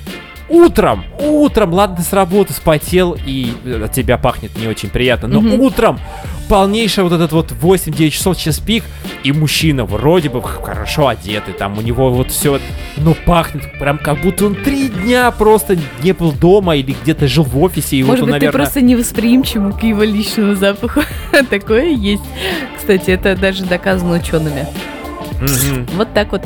утром, 0.50 1.04
утром, 1.20 1.74
ладно, 1.74 1.98
ты 1.98 2.04
с 2.04 2.14
работы 2.14 2.54
спотел, 2.54 3.16
и 3.26 3.52
от 3.84 3.92
тебя 3.94 4.18
пахнет 4.18 4.58
не 4.58 4.68
очень 4.68 4.90
приятно, 4.90 5.28
но 5.28 5.42
Мгм. 5.42 5.60
утром 5.62 6.00
полнейшая 6.48 7.04
вот 7.06 7.14
этот 7.14 7.32
вот 7.32 7.52
8-9 7.52 8.10
часов 8.10 8.36
час 8.38 8.58
пик, 8.60 8.84
и 9.24 9.32
мужчина 9.32 9.86
вроде 9.86 10.30
бы 10.30 10.42
хорошо 10.42 11.08
одетый, 11.08 11.54
там 11.54 11.78
у 11.78 11.82
него 11.82 12.10
вот 12.10 12.32
все, 12.32 12.60
ну, 12.98 13.16
пахнет 13.26 13.78
прям 13.80 14.00
как 14.00 14.22
будто 14.22 14.48
он 14.48 14.56
три 14.56 14.90
дня 14.90 15.30
просто 15.32 15.78
не 16.02 16.12
был 16.14 16.32
дома 16.32 16.76
или 16.76 16.96
где-то 17.04 17.28
жил 17.28 17.44
в 17.44 17.58
офисе, 17.62 17.98
и 17.98 18.04
Может 18.04 18.22
вот 18.22 18.28
он, 18.28 18.32
быть, 18.32 18.40
ты 18.40 18.46
наверное... 18.48 18.66
просто 18.66 18.82
невосприимчив 18.82 19.78
к 19.80 19.84
его 19.84 20.04
личному 20.04 20.56
запаху. 20.56 21.02
Такое 21.50 21.90
есть. 21.92 22.24
Кстати, 22.78 23.12
это 23.12 23.36
даже 23.36 23.66
доказано 23.66 24.16
учеными. 24.18 24.66
Вот 25.96 26.14
так 26.14 26.32
вот. 26.32 26.42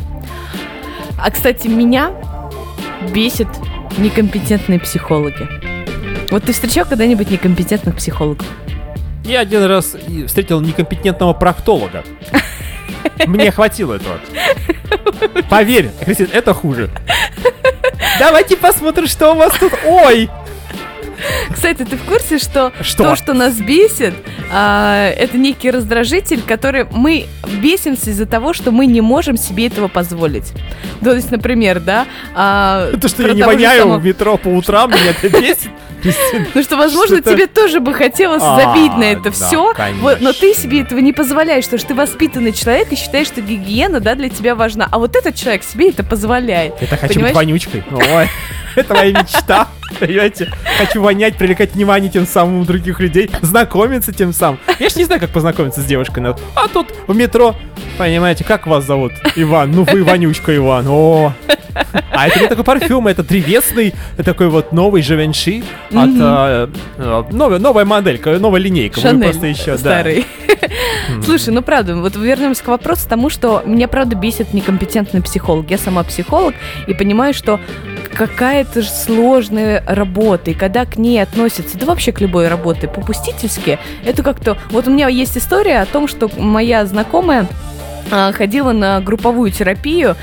А, 1.17 1.31
кстати, 1.31 1.67
меня 1.67 2.11
бесит 3.13 3.47
некомпетентные 3.97 4.79
психологи. 4.79 5.47
Вот 6.31 6.43
ты 6.43 6.53
встречал 6.53 6.85
когда-нибудь 6.85 7.29
некомпетентных 7.29 7.95
психологов? 7.95 8.47
Я 9.23 9.41
один 9.41 9.63
раз 9.63 9.95
встретил 10.27 10.59
некомпетентного 10.61 11.33
проктолога. 11.33 12.03
Мне 13.25 13.51
хватило 13.51 13.95
этого. 13.95 14.19
Поверь, 15.49 15.91
Кристин, 16.03 16.29
это 16.33 16.53
хуже. 16.53 16.89
Давайте 18.19 18.57
посмотрим, 18.57 19.07
что 19.07 19.33
у 19.33 19.35
вас 19.35 19.53
тут. 19.59 19.73
Ой! 19.85 20.29
Кстати, 21.51 21.83
ты 21.85 21.95
в 21.97 22.03
курсе, 22.03 22.37
что, 22.39 22.71
Что? 22.81 23.03
то, 23.03 23.15
что 23.15 23.33
нас 23.33 23.55
бесит, 23.55 24.13
а, 24.51 25.09
это 25.09 25.37
некий 25.37 25.71
раздражитель, 25.71 26.41
который 26.41 26.85
мы 26.91 27.25
бесимся 27.61 28.09
из-за 28.11 28.25
того, 28.25 28.53
что 28.53 28.71
мы 28.71 28.85
не 28.85 29.01
можем 29.01 29.37
себе 29.37 29.67
этого 29.67 29.87
позволить. 29.87 30.51
То 31.03 31.13
есть, 31.13 31.31
например, 31.31 31.79
да... 31.79 32.05
а, 32.35 32.91
То, 32.99 33.07
что 33.07 33.23
я 33.27 33.33
не 33.33 33.43
воняю 33.43 33.81
самого- 33.83 33.99
в 33.99 34.05
метро 34.05 34.37
по 34.37 34.47
утрам, 34.49 34.89
меня 34.91 35.11
это 35.21 35.29
бесит. 35.29 35.69
Ну 36.53 36.61
что, 36.63 36.75
возможно, 36.75 37.17
Что-то- 37.17 37.33
тебе 37.33 37.47
тоже 37.47 37.79
бы 37.79 37.93
хотелось 37.93 38.43
А, 38.43 38.59
забить 38.59 38.93
на 38.97 39.05
это 39.05 39.23
да, 39.23 39.31
все, 39.31 39.73
конечно. 39.73 40.17
но 40.19 40.33
ты 40.33 40.53
себе 40.53 40.81
этого 40.81 40.99
не 40.99 41.13
позволяешь, 41.13 41.63
потому 41.63 41.79
что 41.79 41.87
ты 41.89 41.95
воспитанный 41.95 42.51
человек 42.51 42.91
и 42.91 42.97
считаешь, 42.97 43.27
что 43.27 43.39
гигиена, 43.39 44.01
да, 44.01 44.15
для 44.15 44.27
тебя 44.27 44.53
важна. 44.55 44.85
А 44.91 44.99
вот 44.99 45.15
этот 45.15 45.35
человек 45.35 45.63
себе 45.63 45.91
это 45.91 46.03
позволяет. 46.03 46.73
Это 46.81 46.97
хочу 46.97 47.13
Понимаешь? 47.13 47.33
быть 47.33 47.45
вонючкой. 47.45 47.83
Ой, 47.91 48.27
это 48.75 48.93
моя 48.93 49.11
мечта. 49.11 49.67
Понимаете? 49.99 50.51
Хочу 50.77 51.01
вонять, 51.01 51.37
привлекать 51.37 51.75
внимание 51.75 52.09
тем 52.09 52.25
самым 52.25 52.61
у 52.61 52.65
других 52.65 52.99
людей, 52.99 53.29
знакомиться 53.41 54.11
тем 54.11 54.33
самым. 54.33 54.59
Я 54.79 54.89
ж 54.89 54.95
не 54.95 55.05
знаю, 55.05 55.21
как 55.21 55.29
познакомиться 55.29 55.81
с 55.81 55.85
девушкой. 55.85 56.23
А 56.55 56.67
тут 56.67 56.93
в 57.07 57.15
метро, 57.15 57.55
понимаете, 57.97 58.43
как 58.43 58.67
вас 58.67 58.85
зовут? 58.85 59.13
Иван. 59.35 59.71
Ну 59.71 59.83
вы 59.83 60.03
вонючка, 60.03 60.55
Иван. 60.55 60.87
О. 60.87 61.33
А 62.11 62.27
это 62.27 62.39
не 62.39 62.47
такой 62.47 62.63
парфюм, 62.63 63.07
это 63.07 63.23
древесный, 63.23 63.93
такой 64.23 64.47
вот 64.49 64.71
новый 64.71 65.01
Живенши 65.01 65.63
от 65.91 66.09
э, 66.19 66.67
э, 66.97 67.23
новая, 67.31 67.59
новая 67.59 67.85
моделька, 67.85 68.37
новая 68.37 68.61
линейка. 68.61 69.01
Шанель 69.01 69.23
просто 69.23 69.47
еще, 69.47 69.77
да. 69.77 70.03
Слушай, 71.23 71.53
ну 71.53 71.61
правда, 71.61 71.95
вот 71.95 72.15
вернемся 72.15 72.63
к 72.63 72.67
вопросу 72.67 73.07
тому, 73.07 73.29
что 73.29 73.61
меня 73.65 73.87
правда 73.87 74.15
бесит 74.15 74.53
некомпетентный 74.53 75.21
психолог. 75.21 75.69
Я 75.69 75.77
сама 75.77 76.03
психолог 76.03 76.55
и 76.87 76.93
понимаю, 76.93 77.33
что 77.33 77.59
какая-то 78.13 78.81
же 78.81 78.89
сложная 78.89 79.83
работа, 79.87 80.51
и 80.51 80.53
когда 80.53 80.85
к 80.85 80.97
ней 80.97 81.21
относятся, 81.21 81.77
да 81.77 81.85
вообще 81.85 82.11
к 82.11 82.21
любой 82.21 82.47
работе, 82.47 82.87
попустительски, 82.87 83.79
это 84.05 84.23
как-то... 84.23 84.57
Вот 84.69 84.87
у 84.87 84.91
меня 84.91 85.07
есть 85.07 85.37
история 85.37 85.79
о 85.81 85.85
том, 85.85 86.07
что 86.07 86.29
моя 86.37 86.85
знакомая 86.85 87.47
а, 88.11 88.31
ходила 88.31 88.71
на 88.71 89.01
групповую 89.01 89.51
терапию, 89.51 90.15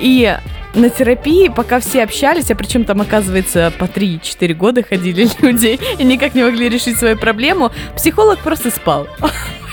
и 0.00 0.36
на 0.74 0.90
терапии, 0.90 1.48
пока 1.48 1.80
все 1.80 2.02
общались, 2.02 2.50
а 2.50 2.54
причем 2.54 2.84
там, 2.84 3.00
оказывается, 3.00 3.72
по 3.78 3.84
3-4 3.84 4.54
года 4.54 4.82
ходили 4.82 5.28
люди 5.40 5.78
и 5.98 6.04
никак 6.04 6.34
не 6.34 6.42
могли 6.42 6.68
решить 6.68 6.98
свою 6.98 7.16
проблему, 7.16 7.70
психолог 7.96 8.40
просто 8.40 8.70
спал. 8.70 9.06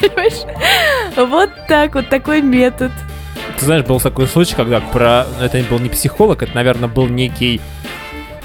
Понимаешь? 0.02 0.42
Вот 1.16 1.50
так 1.68 1.96
вот, 1.96 2.10
такой 2.10 2.42
метод. 2.42 2.92
Ты 3.58 3.66
знаешь, 3.66 3.86
был 3.86 4.00
такой 4.00 4.28
случай, 4.28 4.56
когда 4.56 4.80
про... 4.80 5.26
Это 5.40 5.62
был 5.70 5.80
не 5.80 5.90
психолог, 5.90 6.42
это, 6.44 6.54
наверное, 6.56 6.90
был 6.90 7.08
некий 7.08 7.62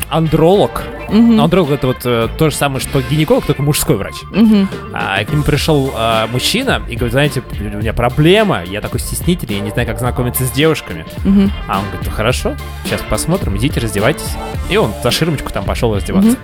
андролог. 0.09 0.83
Мгм. 1.09 1.41
Андролог 1.41 1.71
это 1.71 1.87
вот 1.87 1.99
э, 2.05 2.29
то 2.37 2.51
же 2.51 2.57
самое, 2.57 2.81
что 2.81 3.01
гинеколог, 3.01 3.47
только 3.47 3.63
мужской 3.63 3.97
врач. 3.97 4.15
Мгм. 4.33 4.69
А 4.93 5.25
к 5.25 5.31
нему 5.31 5.43
пришел 5.43 5.93
а, 5.95 6.27
мужчина 6.29 6.83
и 6.89 6.97
говорит, 6.97 7.13
знаете, 7.13 7.43
у 7.51 7.77
меня 7.79 7.93
проблема, 7.93 8.65
я 8.65 8.81
такой 8.81 9.01
стеснительный, 9.01 9.57
я 9.57 9.61
не 9.61 9.71
знаю, 9.71 9.87
как 9.87 9.99
знакомиться 9.99 10.45
с 10.45 10.51
девушками. 10.51 11.05
Мгм. 11.25 11.53
А 11.69 11.79
он 11.79 11.85
говорит, 11.87 12.07
ну 12.07 12.13
хорошо, 12.13 12.57
сейчас 12.85 13.03
посмотрим, 13.09 13.57
идите, 13.57 13.81
раздевайтесь. 13.81 14.33
И 14.69 14.77
он 14.77 14.93
за 15.03 15.11
ширмочку 15.11 15.53
там 15.53 15.65
пошел 15.65 15.95
раздеваться. 15.95 16.37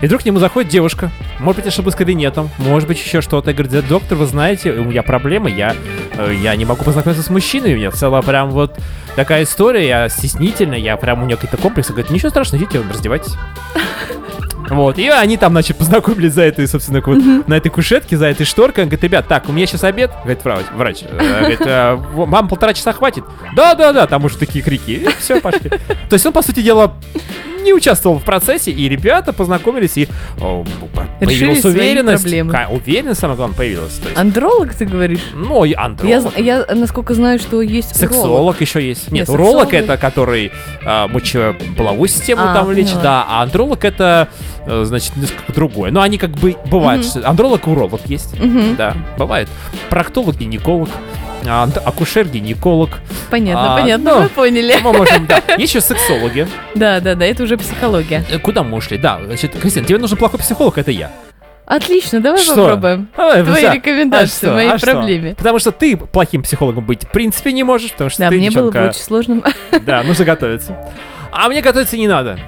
И 0.00 0.06
вдруг 0.06 0.22
к 0.22 0.24
нему 0.24 0.38
заходит 0.38 0.70
девушка, 0.70 1.10
может 1.40 1.62
быть, 1.62 1.66
ошиблась 1.66 1.94
кабинетом, 1.96 2.50
может 2.58 2.88
быть, 2.88 2.98
еще 2.98 3.20
что-то. 3.20 3.50
И 3.50 3.54
говорит, 3.54 3.72
«Да, 3.72 3.82
доктор, 3.82 4.16
вы 4.16 4.26
знаете, 4.26 4.70
у 4.72 4.84
меня 4.84 5.02
проблема, 5.02 5.48
я, 5.50 5.74
э, 6.16 6.34
я 6.40 6.54
не 6.54 6.64
могу 6.64 6.84
познакомиться 6.84 7.22
с 7.24 7.30
мужчиной, 7.30 7.74
у 7.74 7.76
меня 7.76 7.90
целая 7.90 8.22
прям 8.22 8.50
вот 8.50 8.78
такая 9.16 9.42
история, 9.42 9.86
я 9.88 10.08
стеснительная, 10.08 10.78
я 10.78 10.96
прям, 10.96 11.22
у 11.22 11.24
меня 11.24 11.34
какие-то 11.36 11.56
комплексы. 11.56 11.92
Говорит, 11.92 12.10
ничего 12.10 12.30
страшного, 12.30 12.62
идите, 12.62 12.80
раздевайтесь. 12.88 13.34
Вот, 14.70 14.98
и 14.98 15.08
они 15.08 15.38
там, 15.38 15.52
значит, 15.52 15.78
познакомились 15.78 16.34
за 16.34 16.42
этой, 16.42 16.68
собственно, 16.68 17.00
вот, 17.00 17.18
на 17.48 17.54
этой 17.54 17.70
кушетке, 17.70 18.18
за 18.18 18.26
этой 18.26 18.44
шторкой. 18.44 18.84
Он 18.84 18.88
говорит, 18.90 19.02
ребят, 19.02 19.26
так, 19.26 19.48
у 19.48 19.52
меня 19.52 19.66
сейчас 19.66 19.82
обед. 19.84 20.10
Говорит, 20.22 20.44
врач, 20.44 20.66
врач 20.74 20.98
э, 21.04 21.38
говорит, 21.40 21.60
«А, 21.62 21.96
в- 21.96 22.28
вам 22.28 22.48
полтора 22.48 22.74
часа 22.74 22.92
хватит? 22.92 23.24
Да-да-да, 23.56 24.06
там 24.06 24.26
уже 24.26 24.36
такие 24.36 24.62
крики. 24.62 25.08
все, 25.20 25.40
пошли. 25.40 25.70
То 25.70 26.12
есть 26.12 26.26
он, 26.26 26.34
по 26.34 26.42
сути 26.42 26.60
дела, 26.60 26.92
не 27.62 27.72
участвовал 27.72 28.18
в 28.18 28.24
процессе, 28.24 28.70
и 28.70 28.88
ребята 28.88 29.32
познакомились, 29.32 29.96
и 29.96 30.08
о, 30.40 30.64
Появилась 31.20 31.64
уверенность. 31.64 32.24
Уверенность, 32.26 33.20
самое 33.20 33.36
главное, 33.36 33.56
появилась. 33.56 33.94
То 33.94 34.08
есть, 34.08 34.18
Андролог, 34.18 34.74
ты 34.74 34.84
говоришь? 34.84 35.20
ну, 35.34 35.64
и 35.64 35.70
Я, 35.70 35.84
андролог. 35.84 36.34
зн- 36.36 36.42
я, 36.42 36.64
насколько 36.74 37.14
знаю, 37.14 37.38
что 37.38 37.60
есть 37.62 37.96
уролог. 37.96 38.12
Сексолог 38.14 38.60
еще 38.60 38.86
есть. 38.86 39.10
Нет, 39.10 39.28
Нет, 39.28 39.28
уролог 39.28 39.68
сексолог- 39.68 39.74
это 39.74 39.96
который 39.96 40.52
а, 40.84 41.08
мочеполовую 41.08 42.08
систему 42.08 42.42
А, 42.44 42.54
там 42.54 42.70
лечит, 42.72 43.00
да, 43.02 43.24
а 43.28 43.42
андролог 43.42 43.84
это, 43.84 44.28
э, 44.66 44.84
значит, 44.84 45.16
несколько 45.16 45.52
другое. 45.52 45.90
Но 45.90 46.00
они 46.00 46.18
как 46.18 46.30
бы 46.30 46.56
бывают. 46.66 47.04
Что 47.04 47.28
Андролог 47.28 47.66
и 47.66 47.70
уролог 47.70 48.00
есть. 48.06 48.38
Мгм, 48.38 48.76
Да, 48.76 48.94
бывает. 49.18 49.48
Проктолог, 49.88 50.36
гинеколог, 50.36 50.88
а, 51.46 51.64
анд- 51.64 51.78
акушер, 51.84 52.26
гинеколог. 52.26 52.90
Понятно, 53.30 53.74
А, 53.74 53.78
понятно, 53.80 54.14
ну, 54.14 54.22
мы 54.22 54.28
поняли. 54.28 54.76
Мы 54.82 54.92
можем, 54.92 55.26
да. 55.26 55.42
Есть 55.58 55.74
еще 55.74 55.80
сексологи. 55.80 56.48
Да, 56.74 57.00
да, 57.00 57.14
да, 57.14 57.24
это 57.26 57.42
уже 57.42 57.56
психология. 57.56 58.24
Э, 58.30 58.38
Куда 58.38 58.62
мы 58.62 58.76
ушли? 58.78 58.98
Да, 58.98 59.20
значит, 59.24 59.52
Кристина, 59.58 59.86
тебе 59.86 59.98
нужен 59.98 60.16
плохой 60.18 60.38
психолог, 60.40 60.78
это 60.78 60.90
я. 60.90 61.10
Отлично, 61.66 62.20
давай 62.20 62.40
Что? 62.42 62.54
попробуем. 62.56 63.08
Давай, 63.14 63.42
Твои 63.44 63.62
да. 63.62 63.74
рекомендации 63.74 64.46
А 64.46 64.48
что? 64.48 64.54
моей 64.54 64.70
А 64.70 64.78
что? 64.78 64.86
проблеме. 64.92 65.34
Потому 65.34 65.58
что 65.58 65.70
ты 65.70 65.98
плохим 65.98 66.42
психологом 66.42 66.84
быть 66.86 67.04
в 67.04 67.08
принципе 67.10 67.52
не 67.52 67.62
можешь, 67.62 67.92
потому 67.92 68.08
что 68.08 68.20
Да, 68.22 68.30
ты 68.30 68.36
мне 68.38 68.50
было 68.50 68.70
бы 68.70 68.78
девчонка- 68.78 68.88
очень 68.90 69.00
сложно. 69.02 69.42
Да, 69.82 70.02
нужно 70.02 70.24
готовиться. 70.24 70.76
А 71.30 71.48
мне 71.50 71.60
готовиться 71.60 71.98
не 71.98 72.08
надо. 72.08 72.38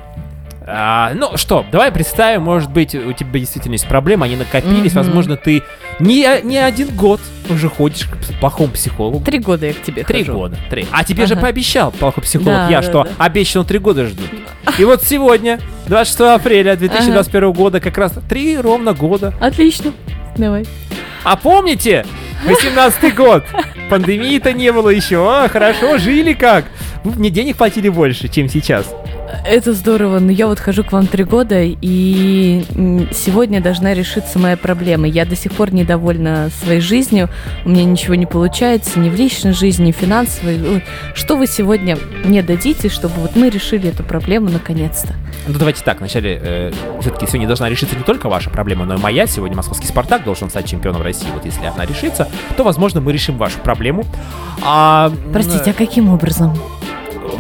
А, 0.67 1.13
ну 1.15 1.37
что, 1.37 1.65
давай 1.73 1.91
представим, 1.91 2.43
может 2.43 2.71
быть, 2.71 2.95
у 2.95 3.13
тебя 3.13 3.41
действительно 3.41 3.73
есть 3.73 3.89
проблемы, 3.89 4.27
они 4.27 4.37
накопились, 4.37 4.93
Мгм. 4.93 5.03
возможно, 5.05 5.37
ты 5.37 5.63
не, 6.01 6.29
не 6.43 6.59
один 6.59 6.89
год 6.95 7.21
уже 7.49 7.69
ходишь 7.69 8.05
к 8.07 8.17
плохому 8.41 8.71
психологу. 8.73 9.25
Три 9.25 9.39
года 9.39 9.67
я 9.67 9.73
к 9.73 9.81
тебе 9.83 10.05
Три 10.05 10.21
хожу. 10.21 10.35
года. 10.39 10.57
Три. 10.69 10.87
А 10.93 11.03
тебе 11.03 11.27
же 11.27 11.35
Ага. 11.35 11.43
пообещал 11.43 11.91
плохой 11.93 12.23
психолог 12.23 12.53
Да, 12.55 12.69
я, 12.69 12.83
да, 12.83 12.89
что 12.89 13.05
да. 13.05 13.11
обещанно 13.19 13.65
три 13.65 13.79
года 13.79 14.07
ждут. 14.07 14.29
И 14.79 14.85
вот 14.85 15.03
сегодня, 15.03 15.61
26 15.87 16.21
апреля 16.21 16.77
2021 16.77 17.53
года, 17.53 17.81
как 17.81 17.97
раз 17.99 18.13
три 18.29 18.59
ровно 18.59 18.93
года. 18.93 19.33
Отлично. 19.41 19.93
Давай. 20.37 20.67
А 21.25 21.37
помните? 21.37 22.05
18 22.47 23.15
год. 23.15 23.45
Пандемии-то 23.91 24.53
не 24.53 24.73
было 24.73 24.91
еще. 24.91 25.17
А, 25.29 25.49
хорошо, 25.49 25.99
жили 25.99 26.33
как. 26.35 26.67
Вы 27.03 27.13
мне 27.19 27.31
денег 27.31 27.57
платили 27.57 27.89
больше, 27.89 28.29
чем 28.29 28.49
сейчас. 28.49 28.87
Это 29.45 29.73
здорово, 29.75 30.19
но 30.19 30.31
я 30.31 30.47
вот 30.47 30.59
хожу 30.61 30.85
к 30.85 30.93
вам 30.93 31.07
три 31.07 31.25
года, 31.25 31.61
и 31.63 32.65
сегодня 33.13 33.61
должна 33.61 33.95
решиться 33.95 34.39
моя 34.39 34.57
проблема. 34.57 35.07
Я 35.07 35.25
до 35.25 35.37
сих 35.37 35.53
пор 35.53 35.73
недовольна 35.73 36.51
своей 36.63 36.81
жизнью, 36.81 37.29
у 37.65 37.71
меня 37.71 37.85
ничего 37.85 38.15
не 38.15 38.27
получается, 38.27 38.99
ни 38.99 39.09
в 39.09 39.15
личной 39.15 39.53
жизни, 39.53 39.87
ни 39.87 39.93
финансовой. 39.93 40.59
Вот 40.59 40.83
Что 41.15 41.37
вы 41.37 41.47
сегодня 41.47 41.99
мне 42.25 42.43
дадите, 42.43 42.89
чтобы 42.89 43.15
вот 43.21 43.37
мы 43.37 43.51
решили 43.51 43.89
эту 43.89 44.03
проблему 44.03 44.51
наконец-то? 44.51 45.15
Ну 45.47 45.59
давайте 45.59 45.83
так, 45.83 45.99
вначале 46.01 46.73
все-таки 47.01 47.27
сегодня 47.27 47.47
должна 47.47 47.69
решиться 47.69 47.97
не 47.97 48.03
только 48.03 48.29
ваша 48.29 48.51
проблема, 48.51 48.85
но 48.85 48.95
и 48.95 48.99
моя. 48.99 49.27
Сегодня 49.27 49.57
московский 49.57 49.87
Спартак 49.87 50.25
должен 50.25 50.51
стать 50.51 50.67
чемпионом 50.67 51.03
России. 51.03 51.29
Вот 51.33 51.45
если 51.45 51.65
она 51.67 51.85
решится, 51.87 52.29
то, 52.57 52.65
возможно, 52.65 53.01
мы 53.01 53.13
решим 53.13 53.37
вашу 53.37 53.59
проблему. 53.59 54.05
А, 54.63 55.13
Простите, 55.33 55.71
а 55.71 55.75
каким 55.75 56.09
образом? 56.13 56.55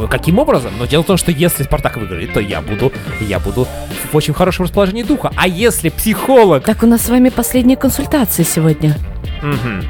Каким 0.08 0.38
образом? 0.38 0.72
Но 0.78 0.86
дело 0.86 1.02
в 1.02 1.06
том, 1.06 1.16
что 1.16 1.30
если 1.30 1.62
Спартак 1.62 1.96
выиграет, 1.96 2.32
то 2.32 2.40
я 2.40 2.60
буду, 2.60 2.92
я 3.20 3.38
буду 3.38 3.66
в 4.10 4.16
очень 4.16 4.34
хорошем 4.34 4.64
расположении 4.64 5.02
духа. 5.02 5.32
А 5.36 5.46
если 5.48 5.88
психолог... 5.88 6.64
Так 6.64 6.82
у 6.82 6.86
нас 6.86 7.02
с 7.02 7.08
вами 7.08 7.28
последняя 7.28 7.76
консультация 7.76 8.44
сегодня. 8.44 8.96
Мгм. 9.42 9.84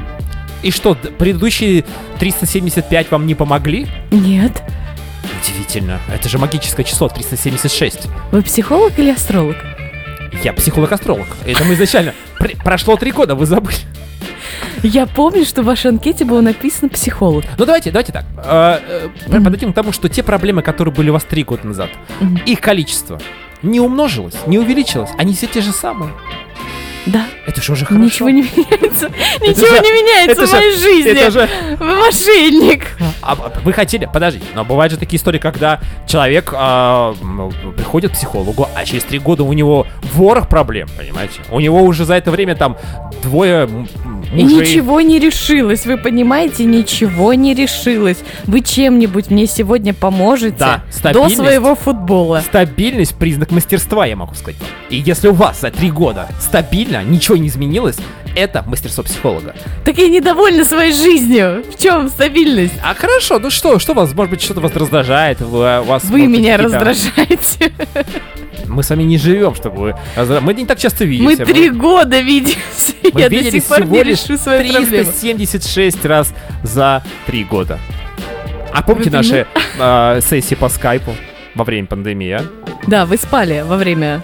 И 0.63 0.71
что, 0.71 0.95
предыдущие 0.95 1.83
375 2.19 3.11
вам 3.11 3.25
не 3.25 3.35
помогли? 3.35 3.87
Нет. 4.11 4.61
Удивительно. 5.41 5.99
Это 6.13 6.29
же 6.29 6.37
магическое 6.37 6.83
число 6.83 7.07
376. 7.09 8.07
Вы 8.31 8.41
психолог 8.43 8.97
или 8.99 9.11
астролог? 9.11 9.55
Я 10.43 10.53
психолог-астролог. 10.53 11.27
Это 11.45 11.63
мы 11.63 11.73
изначально... 11.73 12.13
Пр- 12.39 12.55
Прошло 12.63 12.95
три 12.95 13.11
года, 13.11 13.35
вы 13.35 13.45
забыли. 13.45 13.75
Я 14.83 15.05
помню, 15.05 15.45
что 15.45 15.61
в 15.61 15.65
вашей 15.65 15.91
анкете 15.91 16.25
было 16.25 16.41
написано 16.41 16.89
психолог. 16.89 17.43
Ну 17.57 17.65
давайте, 17.65 17.91
давайте 17.91 18.11
так. 18.13 18.25
Э, 18.37 19.09
Подойдем 19.27 19.71
к 19.71 19.75
тому, 19.75 19.91
что 19.91 20.09
те 20.09 20.23
проблемы, 20.23 20.61
которые 20.61 20.93
были 20.93 21.09
у 21.09 21.13
вас 21.13 21.23
три 21.23 21.43
года 21.43 21.67
назад, 21.67 21.89
их 22.45 22.61
количество 22.61 23.19
не 23.61 23.79
умножилось, 23.79 24.35
не 24.47 24.57
увеличилось, 24.59 25.11
они 25.17 25.33
все 25.33 25.47
те 25.47 25.61
же 25.61 25.71
самые. 25.71 26.11
Да, 27.07 27.25
Это 27.47 27.61
же 27.63 27.71
уже 27.73 27.85
хорошо. 27.85 28.03
ничего 28.05 28.29
не 28.29 28.43
меняется. 28.43 29.09
Ничего 29.41 29.77
не 29.77 29.91
меняется 29.91 30.45
в 30.45 30.51
моей 30.51 30.75
жизни. 30.75 31.75
Вы 31.79 31.95
мошенник. 31.95 32.87
А 33.21 33.35
вы 33.63 33.73
хотели, 33.73 34.09
подожди, 34.11 34.41
но 34.55 34.65
бывают 34.65 34.91
же 34.91 34.97
такие 34.99 35.17
истории, 35.19 35.39
когда 35.39 35.79
человек 36.07 36.53
а, 36.55 37.13
приходит 37.75 38.11
к 38.11 38.13
психологу, 38.13 38.67
а 38.75 38.85
через 38.85 39.03
три 39.03 39.19
года 39.19 39.43
у 39.43 39.53
него 39.53 39.85
ворох 40.13 40.49
проблем, 40.49 40.87
понимаете? 40.97 41.39
У 41.51 41.59
него 41.59 41.81
уже 41.83 42.05
за 42.05 42.15
это 42.15 42.31
время 42.31 42.55
там 42.55 42.77
двое 43.23 43.67
И 44.33 44.43
мужей. 44.43 44.59
ничего 44.59 45.01
не 45.01 45.19
решилось, 45.19 45.85
вы 45.85 45.97
понимаете, 45.97 46.65
ничего 46.65 47.33
не 47.33 47.53
решилось. 47.53 48.17
Вы 48.45 48.61
чем-нибудь 48.61 49.29
мне 49.29 49.45
сегодня 49.45 49.93
поможете 49.93 50.57
Да, 50.57 50.83
до 51.13 51.29
своего 51.29 51.75
футбола. 51.75 52.41
Стабильность 52.45 53.15
признак 53.15 53.51
мастерства, 53.51 54.05
я 54.05 54.15
могу 54.15 54.33
сказать. 54.33 54.59
И 54.89 54.97
если 54.97 55.27
у 55.27 55.33
вас 55.33 55.61
за 55.61 55.69
три 55.71 55.91
года 55.91 56.27
стабильно, 56.39 57.03
ничего 57.03 57.37
не 57.37 57.47
изменилось, 57.49 57.97
это 58.35 58.63
мастерство 58.67 59.03
психолога. 59.03 59.55
Так 59.85 59.97
я 59.97 60.07
недовольна 60.07 60.65
своей 60.65 60.93
жизнью. 60.93 61.63
В 61.69 61.81
чем 61.81 62.09
стабильность? 62.09 62.73
А 62.83 62.93
хорошо, 62.93 63.39
ну 63.39 63.49
что, 63.49 63.79
что 63.79 63.93
вас, 63.93 64.13
может 64.13 64.31
быть, 64.31 64.41
что-то 64.41 64.61
вас 64.61 64.75
раздражает? 64.75 65.39
Вы, 65.41 65.81
у 65.81 65.83
вас, 65.83 66.03
Вы 66.05 66.27
меня 66.27 66.57
раздражаете. 66.57 67.71
Мы 68.67 68.83
с 68.83 68.89
вами 68.89 69.03
не 69.03 69.17
живем, 69.17 69.53
чтобы 69.53 69.77
вы... 69.77 69.95
Мы 70.41 70.53
не 70.53 70.65
так 70.65 70.79
часто 70.79 71.03
Мы 71.03 71.09
видимся. 71.09 71.45
три 71.45 71.69
года 71.69 72.21
видимся. 72.21 72.93
Мы 73.11 73.19
Я 73.19 73.29
до 73.29 73.35
виделись 73.35 73.63
сих 73.63 73.75
пор 73.75 73.85
не 73.85 74.03
решу 74.03 74.37
свои 74.37 74.71
проблемы. 74.71 75.03
376 75.03 76.05
раз 76.05 76.33
за 76.63 77.03
три 77.25 77.43
года. 77.43 77.79
А 78.73 78.81
помните 78.81 79.09
Вы 79.09 79.17
наши 79.17 79.47
э, 79.77 80.21
сессии 80.21 80.55
по 80.55 80.69
скайпу 80.69 81.13
во 81.55 81.65
время 81.65 81.87
пандемии, 81.87 82.31
а? 82.31 82.43
Да, 82.87 83.05
вы 83.05 83.17
спали 83.17 83.63
во 83.67 83.75
время. 83.75 84.21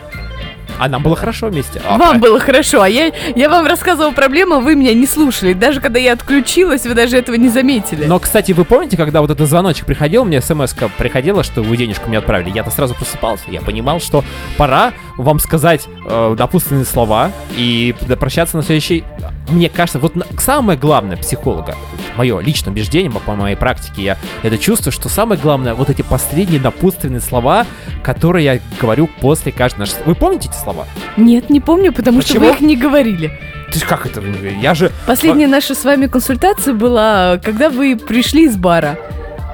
А 0.80 0.88
нам 0.88 1.04
было 1.04 1.16
хорошо 1.16 1.48
вместе. 1.48 1.82
А, 1.88 1.98
Вам 1.98 2.20
было 2.20 2.40
хорошо, 2.40 2.82
а 2.82 2.90
я, 2.90 3.12
я 3.36 3.50
вам 3.50 3.66
рассказывала 3.66 4.12
проблему, 4.12 4.56
а 4.56 4.60
вы 4.60 4.76
меня 4.76 4.94
не 4.94 5.08
слушали. 5.08 5.54
Даже 5.54 5.82
когда 5.82 6.00
я 6.00 6.14
отключилась, 6.14 6.86
вы 6.86 6.94
даже 6.94 7.18
этого 7.18 7.36
не 7.36 7.50
заметили. 7.50 8.06
Но, 8.06 8.20
кстати, 8.20 8.52
вы 8.52 8.66
помните, 8.66 8.98
когда 8.98 9.22
вот 9.22 9.32
этот 9.32 9.48
звоночек 9.48 9.86
приходил, 9.86 10.26
мне 10.26 10.42
смс 10.42 10.76
приходила, 10.98 11.44
что 11.44 11.62
вы 11.62 11.78
денежку 11.78 12.10
мне 12.10 12.20
отправили, 12.20 12.52
я-то 12.52 12.72
сразу 12.72 12.96
просыпался. 12.96 13.46
Я 13.48 13.62
понимал, 13.62 14.00
что 14.00 14.24
пора 14.58 14.94
вам 15.18 15.40
сказать 15.40 15.88
э, 16.08 16.36
напутственные 16.38 16.86
слова 16.86 17.32
и 17.56 17.96
прощаться 18.20 18.58
на 18.58 18.64
следующий... 18.64 19.04
Мне 19.50 19.70
кажется, 19.70 20.00
вот 20.00 20.14
самое 20.40 20.78
главное 20.78 21.16
психолога, 21.16 21.76
мое 22.18 22.40
личное 22.40 22.72
убеждение, 22.72 23.10
по 23.12 23.36
моей 23.36 23.56
практике, 23.56 24.02
я 24.02 24.18
это 24.44 24.58
чувствую, 24.58 24.92
что 24.92 25.08
самое 25.08 25.40
главное, 25.40 25.74
вот 25.74 25.90
эти 25.90 26.02
последние 26.02 26.60
напутственные 26.60 27.22
слова, 27.22 27.66
которые 28.04 28.44
я 28.46 28.60
говорю 28.82 29.08
после 29.22 29.52
каждой 29.52 29.80
нашей... 29.80 29.96
Вы 30.06 30.16
помните 30.16 30.50
эти 30.50 30.58
слова? 30.58 30.86
Нет, 31.16 31.50
не 31.50 31.62
помню, 31.62 31.94
потому 31.94 32.22
что 32.22 32.34
вы 32.34 32.52
Почему? 32.52 32.56
их 32.56 32.62
не 32.62 32.76
говорили. 32.76 33.32
Ты 33.72 33.80
как 33.82 34.06
это? 34.06 34.22
Я 34.62 34.74
же... 34.74 34.92
Последняя 35.06 35.48
наша 35.48 35.76
с 35.76 35.84
вами 35.84 36.08
консультация 36.08 36.74
была, 36.74 37.40
когда 37.44 37.70
вы 37.70 37.96
пришли 37.96 38.46
из 38.46 38.56
бара. 38.58 38.98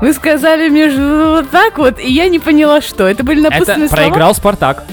Вы 0.01 0.13
сказали 0.13 0.69
мне 0.69 0.89
вот 0.89 1.49
так 1.51 1.77
вот, 1.77 1.99
и 1.99 2.11
я 2.11 2.27
не 2.29 2.39
поняла, 2.39 2.81
что. 2.81 3.07
Это 3.07 3.23
были 3.23 3.41
напутственные 3.41 3.85
Это 3.85 3.95
слова? 3.95 4.09
проиграл 4.09 4.35
Спартак. 4.35 4.83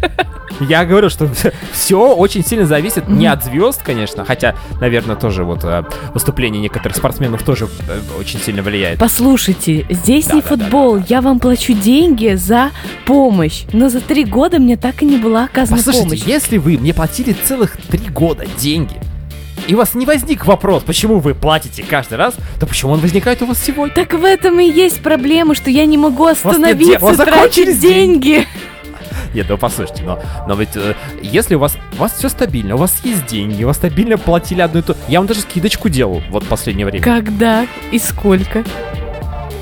Я 0.68 0.84
говорю, 0.84 1.10
что 1.10 1.28
все 1.72 2.14
очень 2.14 2.44
сильно 2.44 2.66
зависит 2.66 3.08
не 3.08 3.26
от 3.26 3.44
звезд, 3.44 3.82
конечно, 3.82 4.24
хотя, 4.24 4.54
наверное, 4.80 5.16
тоже 5.16 5.44
вот 5.44 5.64
э, 5.64 5.84
выступление 6.14 6.60
некоторых 6.60 6.96
спортсменов 6.96 7.42
тоже 7.42 7.68
э, 7.88 8.00
очень 8.18 8.40
сильно 8.40 8.62
влияет. 8.62 8.98
Послушайте, 8.98 9.86
здесь 9.88 10.26
Да, 10.26 10.34
не 10.34 10.40
да, 10.40 10.48
да, 10.48 10.56
футбол, 10.56 10.98
я 11.08 11.20
вам 11.20 11.38
плачу 11.40 11.72
деньги 11.72 12.34
за 12.34 12.70
помощь. 13.06 13.62
Но 13.72 13.88
за 13.88 14.00
три 14.00 14.24
года 14.24 14.58
мне 14.58 14.76
так 14.76 15.02
и 15.02 15.04
не 15.04 15.16
была 15.16 15.44
оказана 15.44 15.78
Послушайте, 15.78 16.04
помощь. 16.04 16.22
если 16.26 16.58
вы 16.58 16.78
мне 16.78 16.94
платили 16.94 17.32
целых 17.32 17.76
три 17.90 18.08
года 18.08 18.46
деньги, 18.58 19.00
и 19.68 19.74
у 19.74 19.78
вас 19.78 19.94
не 19.94 20.06
возник 20.06 20.44
вопрос, 20.46 20.82
почему 20.82 21.20
вы 21.20 21.34
платите 21.34 21.84
каждый 21.88 22.18
раз, 22.18 22.34
то 22.58 22.66
почему 22.66 22.92
он 22.92 23.00
возникает 23.00 23.42
у 23.42 23.46
вас 23.46 23.62
сегодня? 23.62 23.94
Так 23.94 24.12
в 24.14 24.24
этом 24.24 24.58
и 24.58 24.68
есть 24.68 25.02
проблема, 25.02 25.54
что 25.54 25.70
я 25.70 25.86
не 25.86 25.96
могу 25.96 26.26
нет 26.28 26.38
остановиться 26.44 26.98
у 26.98 27.08
вас 27.08 27.16
закончились 27.16 27.78
тратить 27.78 27.80
деньги. 27.80 28.46
Нет, 29.34 29.46
ну 29.48 29.56
послушайте, 29.56 30.02
но, 30.04 30.20
но 30.46 30.54
ведь 30.54 30.76
э, 30.76 30.94
если 31.22 31.54
у 31.54 31.58
вас, 31.58 31.76
у 31.94 31.96
вас 31.96 32.12
все 32.12 32.28
стабильно, 32.28 32.74
у 32.74 32.78
вас 32.78 33.00
есть 33.04 33.26
деньги, 33.26 33.64
у 33.64 33.66
вас 33.66 33.76
стабильно 33.76 34.18
платили 34.18 34.60
одну 34.60 34.80
и 34.80 34.82
ту... 34.82 34.94
Я 35.08 35.20
вам 35.20 35.26
даже 35.26 35.40
скидочку 35.40 35.88
делал 35.88 36.22
вот 36.30 36.44
в 36.44 36.48
последнее 36.48 36.86
время. 36.86 37.04
Когда 37.04 37.66
и 37.90 37.98
сколько? 37.98 38.64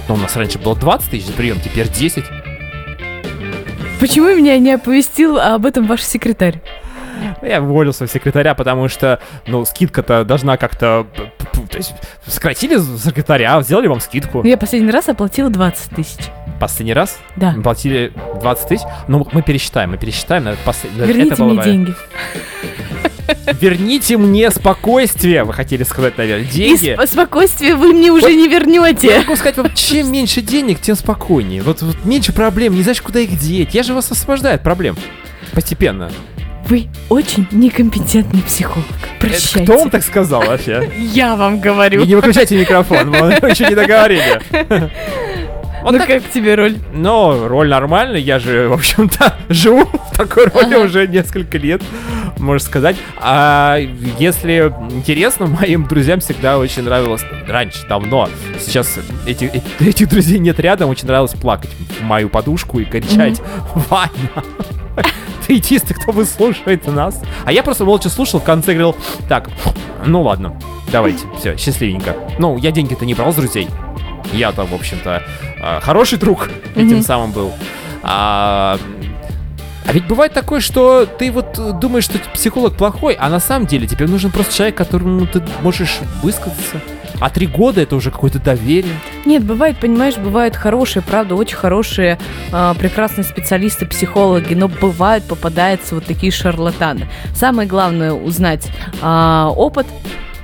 Ну, 0.09 0.15
у 0.15 0.19
нас 0.19 0.37
раньше 0.37 0.59
было 0.59 0.75
20 0.75 1.11
тысяч 1.11 1.27
за 1.27 1.33
прием, 1.33 1.61
теперь 1.61 1.89
10. 1.89 2.25
Почему 4.01 4.35
меня 4.35 4.59
не 4.59 4.73
оповестил 4.73 5.39
об 5.39 5.67
этом 5.67 5.87
ваш 5.87 6.03
секретарь? 6.03 6.61
Я 7.43 7.63
уволил 7.63 7.93
своего 7.93 8.11
секретаря, 8.11 8.55
потому 8.55 8.89
что, 8.89 9.21
ну, 9.47 9.65
скидка-то 9.65 10.25
должна 10.25 10.57
как-то... 10.57 11.07
То 11.71 11.77
есть, 11.77 11.95
сократили 12.27 12.79
секретаря, 12.79 13.61
сделали 13.63 13.87
вам 13.87 14.01
скидку. 14.01 14.43
Я 14.43 14.57
последний 14.57 14.91
раз 14.91 15.09
оплатила 15.09 15.51
20 15.51 15.91
тысяч. 15.95 16.19
Последний 16.61 16.93
раз 16.93 17.19
Да. 17.37 17.53
мы 17.57 17.63
платили 17.63 18.13
20 18.41 18.69
тысяч. 18.69 18.85
Ну, 19.09 19.27
мы 19.33 19.43
пересчитаем, 19.43 19.91
мы 19.93 19.97
пересчитаем. 19.97 20.45
наверное, 20.45 20.65
послед- 20.65 20.91
это 20.97 21.07
Верните 21.07 21.35
было 21.37 21.49
мне 21.55 21.63
деньги. 21.65 21.95
Верните 23.61 24.17
мне 24.19 24.51
спокойствие, 24.51 25.45
вы 25.45 25.53
хотели 25.53 25.85
сказать, 25.85 26.19
наверное. 26.19 26.45
И 26.45 26.49
Деньги. 26.49 26.95
сп- 26.97 27.07
спокойствие 27.07 27.75
вы 27.77 27.93
мне 27.93 28.11
уже 28.11 28.33
не 28.35 28.45
Я 28.45 28.59
вернете. 28.59 29.19
могу 29.21 29.37
сказать 29.37 29.57
вам, 29.57 29.73
чем 29.75 30.11
меньше 30.13 30.41
денег, 30.43 30.81
тем 30.81 30.97
спокойнее. 30.97 31.63
Вот, 31.63 31.81
вот 31.83 32.05
меньше 32.05 32.33
проблем, 32.33 32.75
не 32.75 32.83
знаешь, 32.83 33.01
куда 33.01 33.21
их 33.21 33.39
деть. 33.39 33.73
Я 33.75 33.83
же 33.83 33.95
вас 33.95 34.11
освобождаю 34.11 34.57
от 34.57 34.63
проблем. 34.63 34.97
Постепенно. 35.53 36.11
Вы 36.69 36.89
очень 37.09 37.47
некомпетентный 37.51 38.43
психолог. 38.43 38.87
Это 39.19 39.29
Прощайте. 39.29 39.65
кто 39.65 39.79
вам 39.79 39.91
так 39.91 40.03
сказал 40.05 40.43
вообще? 40.43 40.91
Я 40.99 41.35
вам 41.37 41.57
И 41.57 41.61
говорю. 41.61 42.05
не 42.05 42.15
выключайте 42.15 42.57
микрофон, 42.57 43.09
мы 43.11 43.17
еще 43.51 43.67
не 43.69 43.75
договорили. 43.75 44.41
Вот 45.83 45.93
ну 45.93 45.99
так. 45.99 46.09
как 46.09 46.31
тебе 46.31 46.55
роль? 46.57 46.77
Но 46.93 47.49
роль 47.49 47.69
нормальная, 47.69 48.21
я 48.21 48.39
же, 48.39 48.69
в 48.69 48.73
общем-то, 48.75 49.35
живу 49.49 49.85
в 49.87 50.17
такой 50.17 50.47
роли 50.47 50.75
Ага. 50.75 50.85
уже 50.85 51.07
несколько 51.09 51.57
лет, 51.59 51.83
можно 52.39 52.65
сказать. 52.67 52.97
А 53.19 53.79
если 54.19 54.73
интересно, 54.91 55.47
моим 55.47 55.87
друзьям 55.87 56.21
всегда 56.21 56.59
очень 56.59 56.83
нравилось, 56.83 57.23
раньше, 57.49 57.87
давно, 57.89 58.29
сейчас 58.61 58.99
эти, 59.27 59.45
эти- 59.45 59.89
этих 59.89 60.09
друзей 60.09 60.39
нет 60.39 60.61
рядом, 60.61 60.91
очень 60.91 61.07
нравилось 61.07 61.33
плакать 61.33 61.71
в 61.99 62.03
мою 62.03 62.29
подушку 62.29 62.79
и 62.81 62.85
кричать 62.85 63.41
«Ваня, 63.89 64.11
ты 65.47 65.57
идисты, 65.57 65.95
кто 65.95 66.13
выслушивает 66.13 66.87
нас?» 66.87 67.23
А 67.45 67.53
я 67.53 67.63
просто 67.63 67.85
молча 67.85 68.09
слушал, 68.11 68.39
в 68.41 68.45
конце 68.45 68.73
говорил 68.75 68.97
«Так, 69.29 69.49
ну 70.05 70.23
ладно, 70.23 70.59
давайте, 70.93 71.25
все, 71.39 71.57
счастливенько». 71.57 72.15
Ну, 72.39 72.59
я 72.59 72.71
деньги-то 72.71 73.07
не 73.07 73.15
брал 73.15 73.33
с 73.33 73.37
друзей. 73.37 73.69
Я-то, 74.33 74.65
в 74.65 74.75
общем-то, 74.75 75.23
хороший 75.83 76.19
друг 76.19 76.49
этим 76.75 76.97
Мгм. 76.97 77.03
самым 77.03 77.33
был. 77.33 77.53
А, 78.03 78.79
а 79.87 79.93
ведь 79.93 80.07
бывает 80.07 80.33
такое, 80.33 80.61
что 80.61 81.05
ты 81.05 81.33
вот 81.33 81.59
э, 81.59 81.73
думаешь, 81.73 82.05
что 82.05 82.19
психолог 82.33 82.77
плохой, 82.77 83.15
а 83.19 83.29
на 83.29 83.41
самом 83.41 83.67
деле 83.67 83.87
тебе 83.87 84.07
нужен 84.07 84.31
просто 84.31 84.55
человек, 84.55 84.77
которому 84.77 85.27
ты 85.27 85.43
можешь 85.63 85.99
высказаться. 86.23 86.81
А 87.19 87.29
три 87.29 87.47
года 87.47 87.83
это 87.83 87.97
уже 87.97 88.11
какое-то 88.11 88.39
доверие. 88.39 88.95
Нет, 89.27 89.45
бывает, 89.45 89.77
понимаешь, 89.79 90.17
бывают 90.17 90.57
хорошие, 90.57 91.03
правда, 91.03 91.35
очень 91.35 91.57
хорошие, 91.57 92.19
а, 92.53 92.73
прекрасные 92.75 93.25
специалисты, 93.25 93.85
психологи, 93.85 94.55
но 94.55 94.69
бывают, 94.69 95.25
попадаются 95.25 95.97
вот 95.97 96.07
такие 96.07 96.33
шарлатаны. 96.33 97.09
Самое 97.35 97.69
главное 97.69 98.13
узнать 98.13 98.69
а, 99.03 99.51
опыт. 99.55 99.87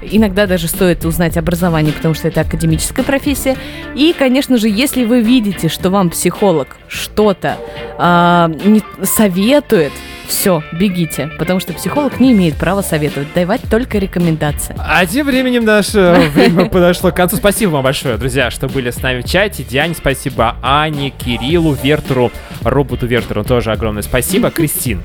Иногда 0.03 0.47
даже 0.47 0.69
стоит 0.69 1.05
узнать 1.05 1.37
образование, 1.37 1.93
потому 1.93 2.15
что 2.15 2.29
это 2.29 2.43
академическая 2.43 3.05
профессия. 3.05 3.57
И, 3.95 4.15
конечно 4.17 4.59
же, 4.59 4.69
если 4.69 5.05
вы 5.05 5.23
видите, 5.23 5.69
что 5.69 5.91
вам 5.91 6.11
психолог 6.11 6.77
что-то 6.89 7.57
а, 7.99 8.49
не 8.65 8.83
советует, 9.03 9.93
все, 10.27 10.63
бегите, 10.73 11.31
потому 11.39 11.61
что 11.61 11.73
психолог 11.73 12.21
не 12.21 12.33
имеет 12.33 12.57
права 12.57 12.83
советовать, 12.83 13.33
давать 13.35 13.63
только 13.71 13.99
рекомендации. 13.99 14.75
А 14.79 15.07
тем 15.07 15.27
временем 15.27 15.65
наше 15.65 16.31
время 16.35 16.69
подошло 16.69 17.11
к 17.11 17.17
концу. 17.17 17.37
Спасибо 17.37 17.71
вам 17.71 17.85
большое, 17.85 18.17
друзья, 18.17 18.51
что 18.51 18.69
были 18.69 18.91
с 18.91 19.03
нами 19.03 19.23
в 19.23 19.25
чате. 19.25 19.63
Диане 19.63 19.95
спасибо, 19.95 20.57
Ане, 20.63 21.11
Кириллу, 21.11 21.75
Вертеру, 21.75 22.33
роботу 22.63 23.07
Вертеру 23.07 23.45
тоже 23.45 23.73
огромное 23.73 24.03
спасибо. 24.03 24.51
Кристин, 24.57 25.01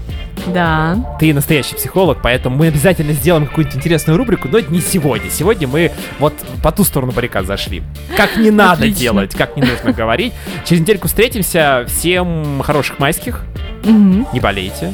да. 0.48 1.18
Ты 1.20 1.34
настоящий 1.34 1.76
психолог, 1.76 2.20
поэтому 2.22 2.56
мы 2.58 2.68
обязательно 2.68 3.14
сделаем 3.14 3.48
какую-нибудь 3.48 3.78
интересную 3.78 4.18
рубрику, 4.18 4.48
но 4.48 4.60
не 4.60 4.82
сегодня. 4.82 5.30
Сегодня 5.30 5.68
мы 5.68 5.92
вот 6.20 6.34
по 6.64 6.72
ту 6.72 6.84
сторону 6.84 7.12
баррикад 7.12 7.46
зашли. 7.46 7.84
Как 8.18 8.38
не 8.38 8.52
надо 8.52 8.74
Отлично. 8.84 9.00
делать, 9.00 9.36
как 9.36 9.56
не 9.56 9.64
нужно 9.64 9.92
говорить. 9.94 10.34
Через 10.66 10.82
недельку 10.82 11.08
встретимся. 11.08 11.86
Всем 11.88 12.62
хороших 12.64 13.00
майских. 13.00 13.42
Угу. 13.84 14.28
Не 14.34 14.39
болейте. 14.39 14.94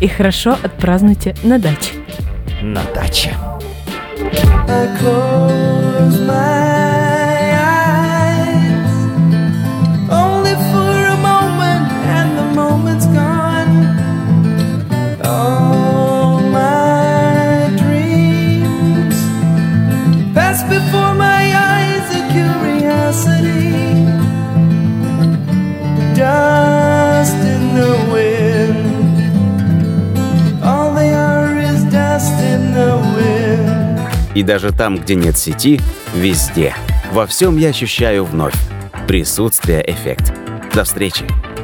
И 0.00 0.08
хорошо 0.08 0.56
отпразднуйте 0.62 1.34
на 1.42 1.58
даче. 1.58 1.92
На 2.62 2.82
даче. 2.94 3.34
I 4.66 4.88
close 4.98 6.26
my 6.26 6.83
И 34.34 34.42
даже 34.42 34.72
там, 34.72 34.98
где 34.98 35.14
нет 35.14 35.38
сети, 35.38 35.80
везде, 36.14 36.74
во 37.12 37.26
всем 37.26 37.56
я 37.56 37.68
ощущаю 37.68 38.24
вновь 38.24 38.54
присутствие 39.06 39.84
эффект. 39.88 40.32
До 40.74 40.84
встречи! 40.84 41.24